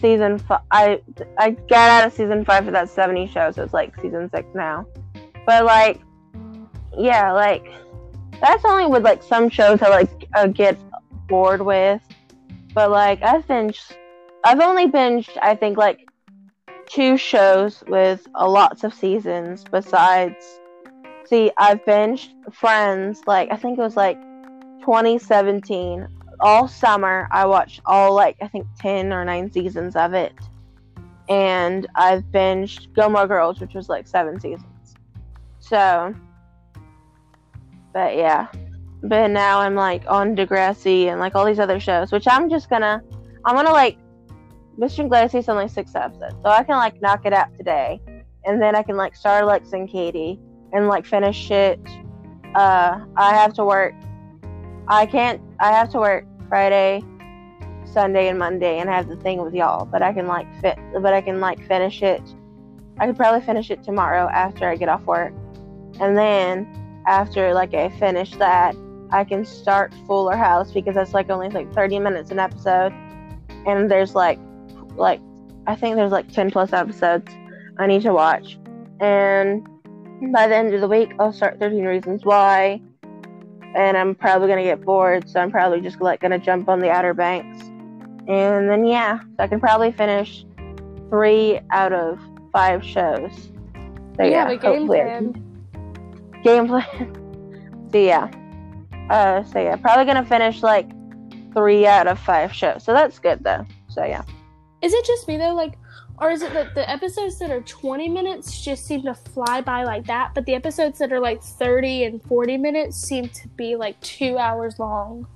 season 0.00 0.38
five. 0.38 0.60
I 0.70 1.00
I 1.38 1.50
got 1.50 1.90
out 1.90 2.06
of 2.06 2.12
season 2.12 2.44
five 2.44 2.64
for 2.64 2.70
that 2.70 2.88
seventy 2.90 3.26
show, 3.26 3.50
so 3.50 3.62
it's 3.62 3.74
like 3.74 3.94
season 4.00 4.30
six 4.30 4.46
now. 4.54 4.86
But 5.46 5.64
like, 5.64 6.00
yeah, 6.96 7.32
like 7.32 7.66
that's 8.40 8.64
only 8.64 8.86
with 8.86 9.04
like 9.04 9.22
some 9.22 9.48
shows 9.48 9.82
I 9.82 9.88
like 9.88 10.28
uh, 10.34 10.46
get 10.46 10.78
bored 11.28 11.62
with 11.62 12.00
but 12.74 12.90
like 12.90 13.22
I've 13.22 13.46
binged, 13.46 13.96
I've 14.42 14.60
only 14.60 14.88
binged 14.88 15.38
I 15.40 15.54
think 15.54 15.78
like 15.78 16.08
two 16.86 17.16
shows 17.16 17.84
with 17.86 18.26
a 18.34 18.48
lots 18.48 18.84
of 18.84 18.92
seasons. 18.92 19.64
Besides, 19.70 20.60
see, 21.26 21.50
I've 21.56 21.84
binged 21.84 22.30
Friends. 22.52 23.22
Like 23.26 23.50
I 23.52 23.56
think 23.56 23.78
it 23.78 23.82
was 23.82 23.96
like 23.96 24.20
2017. 24.80 26.06
All 26.40 26.68
summer, 26.68 27.28
I 27.30 27.46
watched 27.46 27.80
all 27.86 28.14
like 28.14 28.36
I 28.42 28.48
think 28.48 28.66
10 28.80 29.12
or 29.12 29.24
9 29.24 29.52
seasons 29.52 29.96
of 29.96 30.14
it. 30.14 30.34
And 31.28 31.86
I've 31.94 32.22
binged 32.24 32.94
Gilmore 32.94 33.26
Girls, 33.26 33.60
which 33.60 33.74
was 33.74 33.88
like 33.88 34.06
seven 34.06 34.38
seasons. 34.38 34.94
So, 35.60 36.14
but 37.94 38.16
yeah 38.16 38.48
but 39.04 39.28
now 39.28 39.60
I'm 39.60 39.74
like 39.74 40.02
on 40.08 40.34
Degrassi 40.34 41.06
and 41.06 41.20
like 41.20 41.34
all 41.34 41.44
these 41.44 41.60
other 41.60 41.78
shows, 41.78 42.10
which 42.10 42.26
I'm 42.26 42.48
just 42.48 42.70
gonna, 42.70 43.02
I'm 43.44 43.54
gonna 43.54 43.70
like, 43.70 43.98
Mr. 44.78 45.04
Iglesias's 45.04 45.48
only 45.48 45.68
six 45.68 45.94
episodes, 45.94 46.34
so 46.42 46.48
I 46.48 46.64
can 46.64 46.76
like 46.76 47.00
knock 47.00 47.26
it 47.26 47.32
out 47.32 47.54
today, 47.56 48.00
and 48.44 48.60
then 48.60 48.74
I 48.74 48.82
can 48.82 48.96
like 48.96 49.14
start 49.14 49.44
Alexa 49.44 49.76
and 49.76 49.88
Katie 49.88 50.40
and 50.74 50.88
like 50.88 51.06
finish 51.06 51.50
it. 51.50 51.80
Uh, 52.54 53.00
I 53.16 53.34
have 53.34 53.54
to 53.54 53.64
work. 53.64 53.94
I 54.88 55.06
can't. 55.06 55.40
I 55.60 55.70
have 55.70 55.88
to 55.92 55.98
work 55.98 56.26
Friday, 56.48 57.02
Sunday, 57.84 58.28
and 58.28 58.38
Monday, 58.38 58.78
and 58.78 58.90
have 58.90 59.08
the 59.08 59.16
thing 59.16 59.42
with 59.42 59.54
y'all. 59.54 59.86
But 59.86 60.02
I 60.02 60.12
can 60.12 60.26
like 60.26 60.46
fit. 60.60 60.78
But 60.92 61.14
I 61.14 61.22
can 61.22 61.40
like 61.40 61.66
finish 61.66 62.02
it. 62.02 62.22
I 62.98 63.06
could 63.06 63.16
probably 63.16 63.40
finish 63.40 63.70
it 63.70 63.82
tomorrow 63.82 64.28
after 64.28 64.68
I 64.68 64.76
get 64.76 64.88
off 64.88 65.02
work, 65.04 65.32
and 66.00 66.18
then 66.18 67.02
after 67.06 67.54
like 67.54 67.72
I 67.72 67.88
finish 67.88 68.32
that, 68.32 68.76
I 69.10 69.24
can 69.24 69.44
start 69.44 69.94
Fuller 70.06 70.36
House 70.36 70.72
because 70.72 70.94
that's 70.94 71.14
like 71.14 71.30
only 71.30 71.48
like 71.48 71.72
30 71.72 72.00
minutes 72.00 72.30
an 72.30 72.38
episode, 72.38 72.92
and 73.66 73.90
there's 73.90 74.14
like 74.14 74.38
like 74.96 75.20
I 75.66 75.76
think 75.76 75.96
there's 75.96 76.12
like 76.12 76.30
10 76.30 76.50
plus 76.50 76.72
episodes 76.72 77.32
I 77.78 77.86
need 77.86 78.02
to 78.02 78.12
watch, 78.12 78.58
and 79.00 79.66
by 80.32 80.46
the 80.46 80.56
end 80.56 80.74
of 80.74 80.80
the 80.80 80.88
week 80.88 81.12
I'll 81.18 81.32
start 81.32 81.58
13 81.58 81.84
Reasons 81.84 82.24
Why, 82.24 82.80
and 83.74 83.96
I'm 83.96 84.14
probably 84.14 84.48
gonna 84.48 84.62
get 84.62 84.84
bored, 84.84 85.28
so 85.28 85.40
I'm 85.40 85.50
probably 85.50 85.80
just 85.80 86.00
like 86.00 86.20
gonna 86.20 86.38
jump 86.38 86.68
on 86.68 86.80
the 86.80 86.90
Outer 86.90 87.14
Banks, 87.14 87.62
and 88.28 88.68
then 88.68 88.84
yeah, 88.84 89.20
so 89.20 89.34
I 89.38 89.46
can 89.46 89.60
probably 89.60 89.92
finish 89.92 90.44
three 91.10 91.60
out 91.70 91.92
of 91.92 92.18
five 92.52 92.84
shows. 92.84 93.50
So 94.16 94.24
yeah, 94.24 94.50
yeah 94.50 94.56
game 94.56 94.86
plan. 94.86 95.32
Game 96.42 96.66
plan. 96.68 97.88
so 97.92 97.98
yeah. 97.98 98.30
Uh, 99.10 99.42
so 99.44 99.60
yeah, 99.60 99.76
probably 99.76 100.04
gonna 100.06 100.24
finish 100.24 100.62
like 100.62 100.90
three 101.52 101.86
out 101.86 102.06
of 102.06 102.18
five 102.18 102.52
shows. 102.52 102.82
So 102.84 102.92
that's 102.92 103.18
good 103.18 103.42
though. 103.42 103.66
So 103.88 104.04
yeah. 104.04 104.22
Is 104.82 104.92
it 104.92 105.04
just 105.04 105.26
me 105.28 105.36
though? 105.36 105.54
Like, 105.54 105.78
or 106.18 106.30
is 106.30 106.42
it 106.42 106.52
that 106.52 106.74
the 106.74 106.88
episodes 106.88 107.38
that 107.38 107.50
are 107.50 107.60
20 107.62 108.08
minutes 108.08 108.62
just 108.62 108.86
seem 108.86 109.02
to 109.02 109.14
fly 109.14 109.60
by 109.60 109.84
like 109.84 110.06
that, 110.06 110.32
but 110.34 110.46
the 110.46 110.54
episodes 110.54 110.98
that 110.98 111.12
are 111.12 111.20
like 111.20 111.42
30 111.42 112.04
and 112.04 112.22
40 112.22 112.56
minutes 112.56 112.96
seem 112.96 113.28
to 113.28 113.48
be 113.48 113.76
like 113.76 114.00
two 114.00 114.38
hours 114.38 114.78
long? 114.78 115.26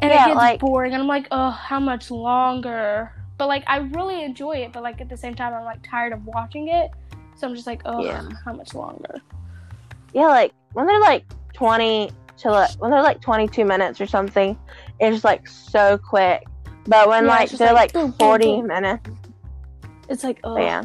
And 0.00 0.10
yeah, 0.10 0.24
it 0.24 0.28
gets 0.28 0.36
like, 0.36 0.60
boring, 0.60 0.94
and 0.94 1.02
I'm 1.02 1.08
like, 1.08 1.26
oh, 1.30 1.50
how 1.50 1.80
much 1.80 2.10
longer? 2.10 3.12
But 3.36 3.48
like, 3.48 3.64
I 3.66 3.78
really 3.78 4.22
enjoy 4.22 4.58
it, 4.58 4.72
but 4.72 4.82
like 4.82 5.00
at 5.00 5.08
the 5.08 5.16
same 5.16 5.34
time, 5.34 5.52
I'm 5.52 5.64
like 5.64 5.82
tired 5.82 6.12
of 6.12 6.24
watching 6.24 6.68
it. 6.68 6.90
So 7.36 7.46
I'm 7.46 7.54
just 7.54 7.66
like, 7.66 7.82
oh, 7.84 8.04
yeah. 8.04 8.28
how 8.44 8.52
much 8.52 8.74
longer? 8.74 9.20
Yeah, 10.12 10.28
like 10.28 10.52
when 10.72 10.86
they're 10.86 11.00
like 11.00 11.24
20 11.52 12.10
to 12.40 12.50
like 12.50 12.70
when 12.78 12.90
they're 12.90 13.02
like 13.02 13.20
22 13.20 13.64
minutes 13.64 14.00
or 14.00 14.06
something 14.06 14.58
it's 14.98 15.24
like 15.24 15.46
so 15.46 15.98
quick 15.98 16.44
but 16.86 17.08
when 17.08 17.24
yeah, 17.24 17.30
like 17.30 17.50
they're 17.50 17.74
like, 17.74 17.94
like 17.94 18.04
boom, 18.04 18.12
40 18.14 18.44
boom, 18.44 18.58
boom. 18.60 18.66
minutes 18.68 19.10
it's 20.10 20.24
like 20.24 20.40
oh. 20.44 20.58
Yeah. 20.58 20.84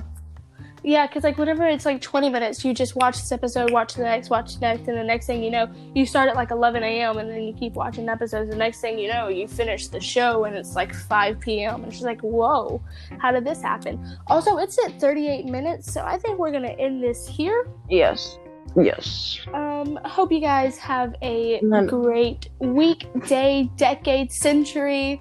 Yeah 0.83 1.07
because 1.07 1.23
like 1.23 1.39
whenever 1.39 1.65
it's 1.65 1.83
like 1.83 1.99
20 1.99 2.29
minutes 2.29 2.63
you 2.63 2.71
just 2.71 2.95
watch 2.95 3.15
this 3.17 3.31
episode 3.31 3.71
watch 3.71 3.95
the 3.95 4.03
next 4.03 4.29
watch 4.29 4.53
the 4.53 4.61
next 4.61 4.87
and 4.87 4.95
the 4.95 5.03
next 5.03 5.25
thing 5.25 5.43
you 5.43 5.49
know 5.49 5.67
you 5.95 6.05
start 6.05 6.29
at 6.29 6.35
like 6.35 6.51
11 6.51 6.83
a.m 6.83 7.17
and 7.17 7.27
then 7.27 7.41
you 7.41 7.53
keep 7.53 7.73
watching 7.73 8.07
episodes. 8.07 8.51
The 8.51 8.55
next 8.55 8.81
thing 8.81 8.99
you 8.99 9.07
know 9.07 9.27
you 9.27 9.47
finish 9.47 9.87
the 9.87 9.99
show 9.99 10.43
and 10.43 10.55
it's 10.55 10.75
like 10.75 10.93
5 10.93 11.39
p.m 11.39 11.83
and 11.83 11.91
she's 11.91 12.03
like 12.03 12.21
whoa 12.21 12.83
how 13.17 13.31
did 13.31 13.45
this 13.45 13.61
happen? 13.61 14.17
Also 14.27 14.57
it's 14.57 14.77
at 14.85 14.99
38 15.01 15.45
minutes 15.45 15.91
so 15.91 16.01
i 16.01 16.17
think 16.17 16.37
we're 16.37 16.51
gonna 16.51 16.67
end 16.67 17.03
this 17.03 17.27
here. 17.27 17.67
Yes. 17.89 18.37
Yes. 18.77 19.39
Um, 19.53 19.97
hope 20.03 20.31
you 20.31 20.41
guys 20.41 20.77
have 20.79 21.15
a 21.21 21.61
great 21.87 22.49
week, 22.59 23.07
day, 23.27 23.69
decade, 23.77 24.31
century. 24.31 25.19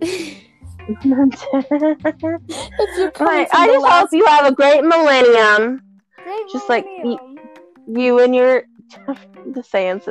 I, 3.18 3.48
I 3.52 3.66
just 3.66 3.86
hope 3.86 4.08
you 4.12 4.24
have 4.26 4.46
a 4.46 4.52
great 4.54 4.84
millennium. 4.84 5.82
Great 6.22 6.48
just 6.50 6.68
millennium. 6.68 7.08
like 7.08 7.20
you, 7.86 8.02
you 8.02 8.20
and 8.20 8.34
your 8.34 8.62
descendants, 9.52 10.08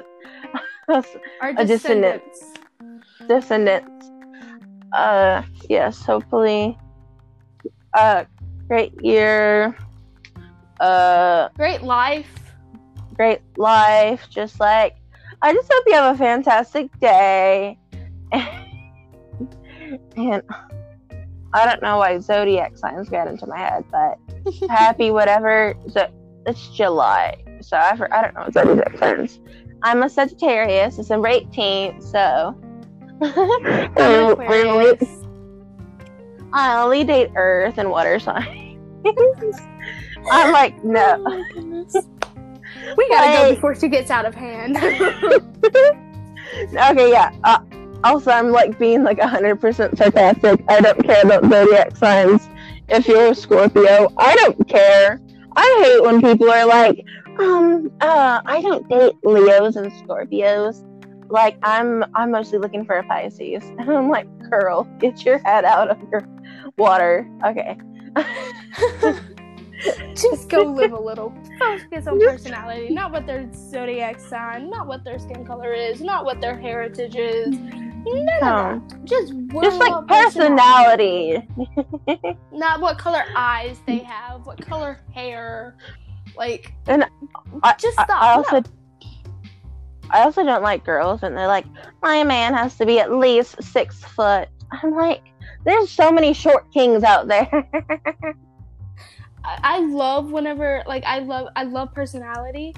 our 1.42 1.54
descendants. 1.66 2.54
descendants. 3.28 4.12
Uh, 4.94 5.44
yes, 5.70 6.02
hopefully, 6.06 6.78
uh, 7.94 8.26
great 8.68 8.94
year. 9.02 9.76
Uh, 10.80 11.50
great 11.56 11.84
life 11.84 12.46
great 13.16 13.42
life. 13.58 14.30
Just 14.30 14.60
like, 14.60 14.96
I 15.42 15.54
just 15.54 15.72
hope 15.72 15.84
you 15.88 15.94
have 15.94 16.16
a 16.16 16.18
fantastic 16.18 16.90
day. 17.00 17.78
and 20.18 20.42
I 21.54 21.66
don't 21.66 21.82
know 21.82 21.98
why 21.98 22.20
zodiac 22.20 22.78
signs 22.78 23.10
got 23.10 23.28
into 23.28 23.48
my 23.48 23.58
head, 23.58 23.84
but 23.92 24.18
happy 24.70 25.12
whatever. 25.12 25.74
So 25.90 26.08
it's 26.46 26.70
July. 26.70 27.36
So 27.62 27.78
I, 27.78 27.98
I 28.12 28.22
don't 28.22 28.34
know 28.36 28.48
zodiac 28.52 28.98
signs. 28.98 29.40
I'm 29.84 30.04
a 30.04 30.10
Sagittarius, 30.10 30.96
December 30.98 31.30
18th. 31.30 32.04
So 32.04 32.56
I'm 33.22 34.38
We're- 34.38 34.48
we're 34.48 34.68
only- 34.68 34.98
I 36.54 36.82
only 36.82 37.04
date 37.04 37.32
Earth 37.36 37.78
and 37.78 37.90
water 37.90 38.18
signs. 38.20 38.78
I'm 40.32 40.52
like, 40.54 40.76
Oh 40.84 40.88
no. 40.88 41.46
goodness. 41.54 41.96
We 42.98 43.10
gotta 43.10 43.50
go 43.50 43.54
before 43.56 43.76
she 43.76 43.88
gets 43.90 44.10
out 44.10 44.26
of 44.26 44.34
hand. 44.36 44.78
okay, 44.78 45.02
yeah. 47.12 47.32
Uh, 47.44 47.60
also, 48.06 48.32
I'm 48.32 48.52
like 48.52 48.78
being 48.78 49.04
like 49.04 49.18
100% 49.18 49.98
sarcastic. 49.98 50.64
I 50.68 50.80
don't 50.80 51.04
care 51.04 51.22
about 51.24 51.44
zodiac 51.50 51.98
signs. 51.98 52.48
If 52.88 53.08
you're 53.08 53.32
a 53.32 53.36
Scorpio, 53.36 54.14
I 54.18 54.36
don't 54.36 54.68
care. 54.68 55.20
I 55.56 55.82
hate 55.84 56.04
when 56.04 56.22
people 56.22 56.50
are 56.52 56.66
like, 56.66 57.04
um, 57.40 57.92
uh, 58.02 58.42
I 58.46 58.62
don't 58.62 58.88
date 58.88 59.14
Leos 59.24 59.76
and 59.76 59.92
Scorpios. 59.94 60.84
Like, 61.30 61.58
I'm, 61.64 62.06
I'm 62.14 62.30
mostly 62.32 62.60
looking 62.60 62.86
for 62.86 62.98
a 62.98 63.04
Pisces. 63.04 63.64
And 63.80 63.90
I'm 63.90 64.10
like, 64.10 64.28
girl, 64.52 64.84
get 65.00 65.26
your 65.26 65.40
head 65.40 65.66
out 65.66 65.90
of 65.90 65.98
your 66.12 66.28
water. 66.78 67.28
Okay. 67.44 67.78
Just 70.14 70.48
go 70.50 70.64
live 70.64 70.94
a 70.94 71.00
little. 71.00 71.34
Focus 71.60 72.08
on 72.08 72.20
personality, 72.20 72.94
not 72.94 73.12
what 73.12 73.26
their 73.26 73.50
zodiac 73.54 74.20
sign, 74.20 74.70
not 74.70 74.88
what 74.88 75.04
their 75.04 75.20
skin 75.20 75.46
color 75.46 75.74
is, 75.74 76.02
not 76.02 76.24
what 76.24 76.40
their 76.40 76.58
heritage 76.58 77.16
is. 77.16 77.56
Um, 78.08 78.26
that. 78.26 79.06
Just 79.06 79.34
just 79.64 79.80
like 79.80 80.08
personality. 80.08 81.48
Not 82.52 82.82
what 82.82 82.98
color 82.98 83.24
eyes 83.36 83.80
they 83.88 84.00
have, 84.00 84.46
what 84.46 84.66
color 84.66 85.02
hair. 85.14 85.78
Like, 86.38 86.74
I, 86.88 87.76
just 87.80 87.98
I- 88.00 88.04
stop. 88.04 88.22
I, 88.22 88.34
also, 88.34 88.60
No. 88.60 88.64
I 90.12 90.22
also 90.24 90.44
don't 90.44 90.62
like 90.62 90.84
girls, 90.86 91.24
and 91.24 91.36
they're 91.36 91.48
like, 91.48 91.66
my 92.02 92.24
man 92.24 92.54
has 92.54 92.76
to 92.78 92.86
be 92.86 93.00
at 93.00 93.12
least 93.12 93.62
six 93.64 94.04
foot. 94.04 94.50
I'm 94.72 94.94
like, 94.96 95.24
there's 95.66 95.90
so 95.90 96.12
many 96.12 96.34
short 96.34 96.72
kings 96.74 97.04
out 97.04 97.28
there. 97.28 97.50
I 99.44 99.60
I 99.64 99.80
love 99.80 100.32
whenever 100.32 100.84
like 100.88 101.04
I 101.06 101.20
love 101.20 101.48
I 101.56 101.64
love 101.64 101.94
personality, 101.94 102.76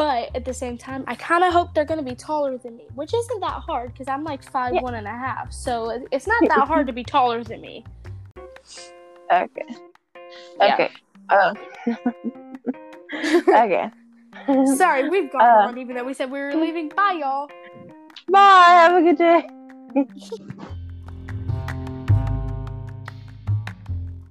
but 0.00 0.34
at 0.34 0.46
the 0.46 0.54
same 0.54 0.78
time 0.78 1.04
I 1.06 1.14
kind 1.14 1.44
of 1.44 1.52
hope 1.52 1.74
they're 1.74 1.84
gonna 1.84 2.02
be 2.02 2.14
taller 2.14 2.56
than 2.56 2.74
me, 2.74 2.86
which 2.94 3.12
isn't 3.12 3.40
that 3.40 3.60
hard 3.68 3.92
because 3.92 4.08
I'm 4.08 4.24
like 4.24 4.42
five 4.42 4.72
Yeah. 4.72 4.80
one 4.80 4.94
and 4.94 5.06
a 5.06 5.10
half, 5.10 5.52
so 5.52 5.74
it's 6.10 6.26
not 6.26 6.42
that 6.48 6.66
hard 6.66 6.86
to 6.86 6.92
be 6.94 7.04
taller 7.04 7.44
than 7.44 7.60
me. 7.60 7.84
okay. 9.30 9.66
Yeah. 10.58 10.74
Okay. 10.74 10.90
Oh. 11.28 11.52
okay. 13.62 13.90
Sorry, 14.74 15.06
we've 15.10 15.30
gone 15.30 15.42
Uh, 15.42 15.68
on 15.68 15.76
even 15.76 15.96
though 15.96 16.04
we 16.04 16.14
said 16.14 16.30
we 16.30 16.40
were 16.40 16.54
leaving. 16.54 16.88
Bye, 16.88 17.18
y'all. 17.20 17.50
Bye. 18.26 18.80
Have 18.80 18.94
a 18.94 19.02
good 19.02 19.18
day. 19.18 19.46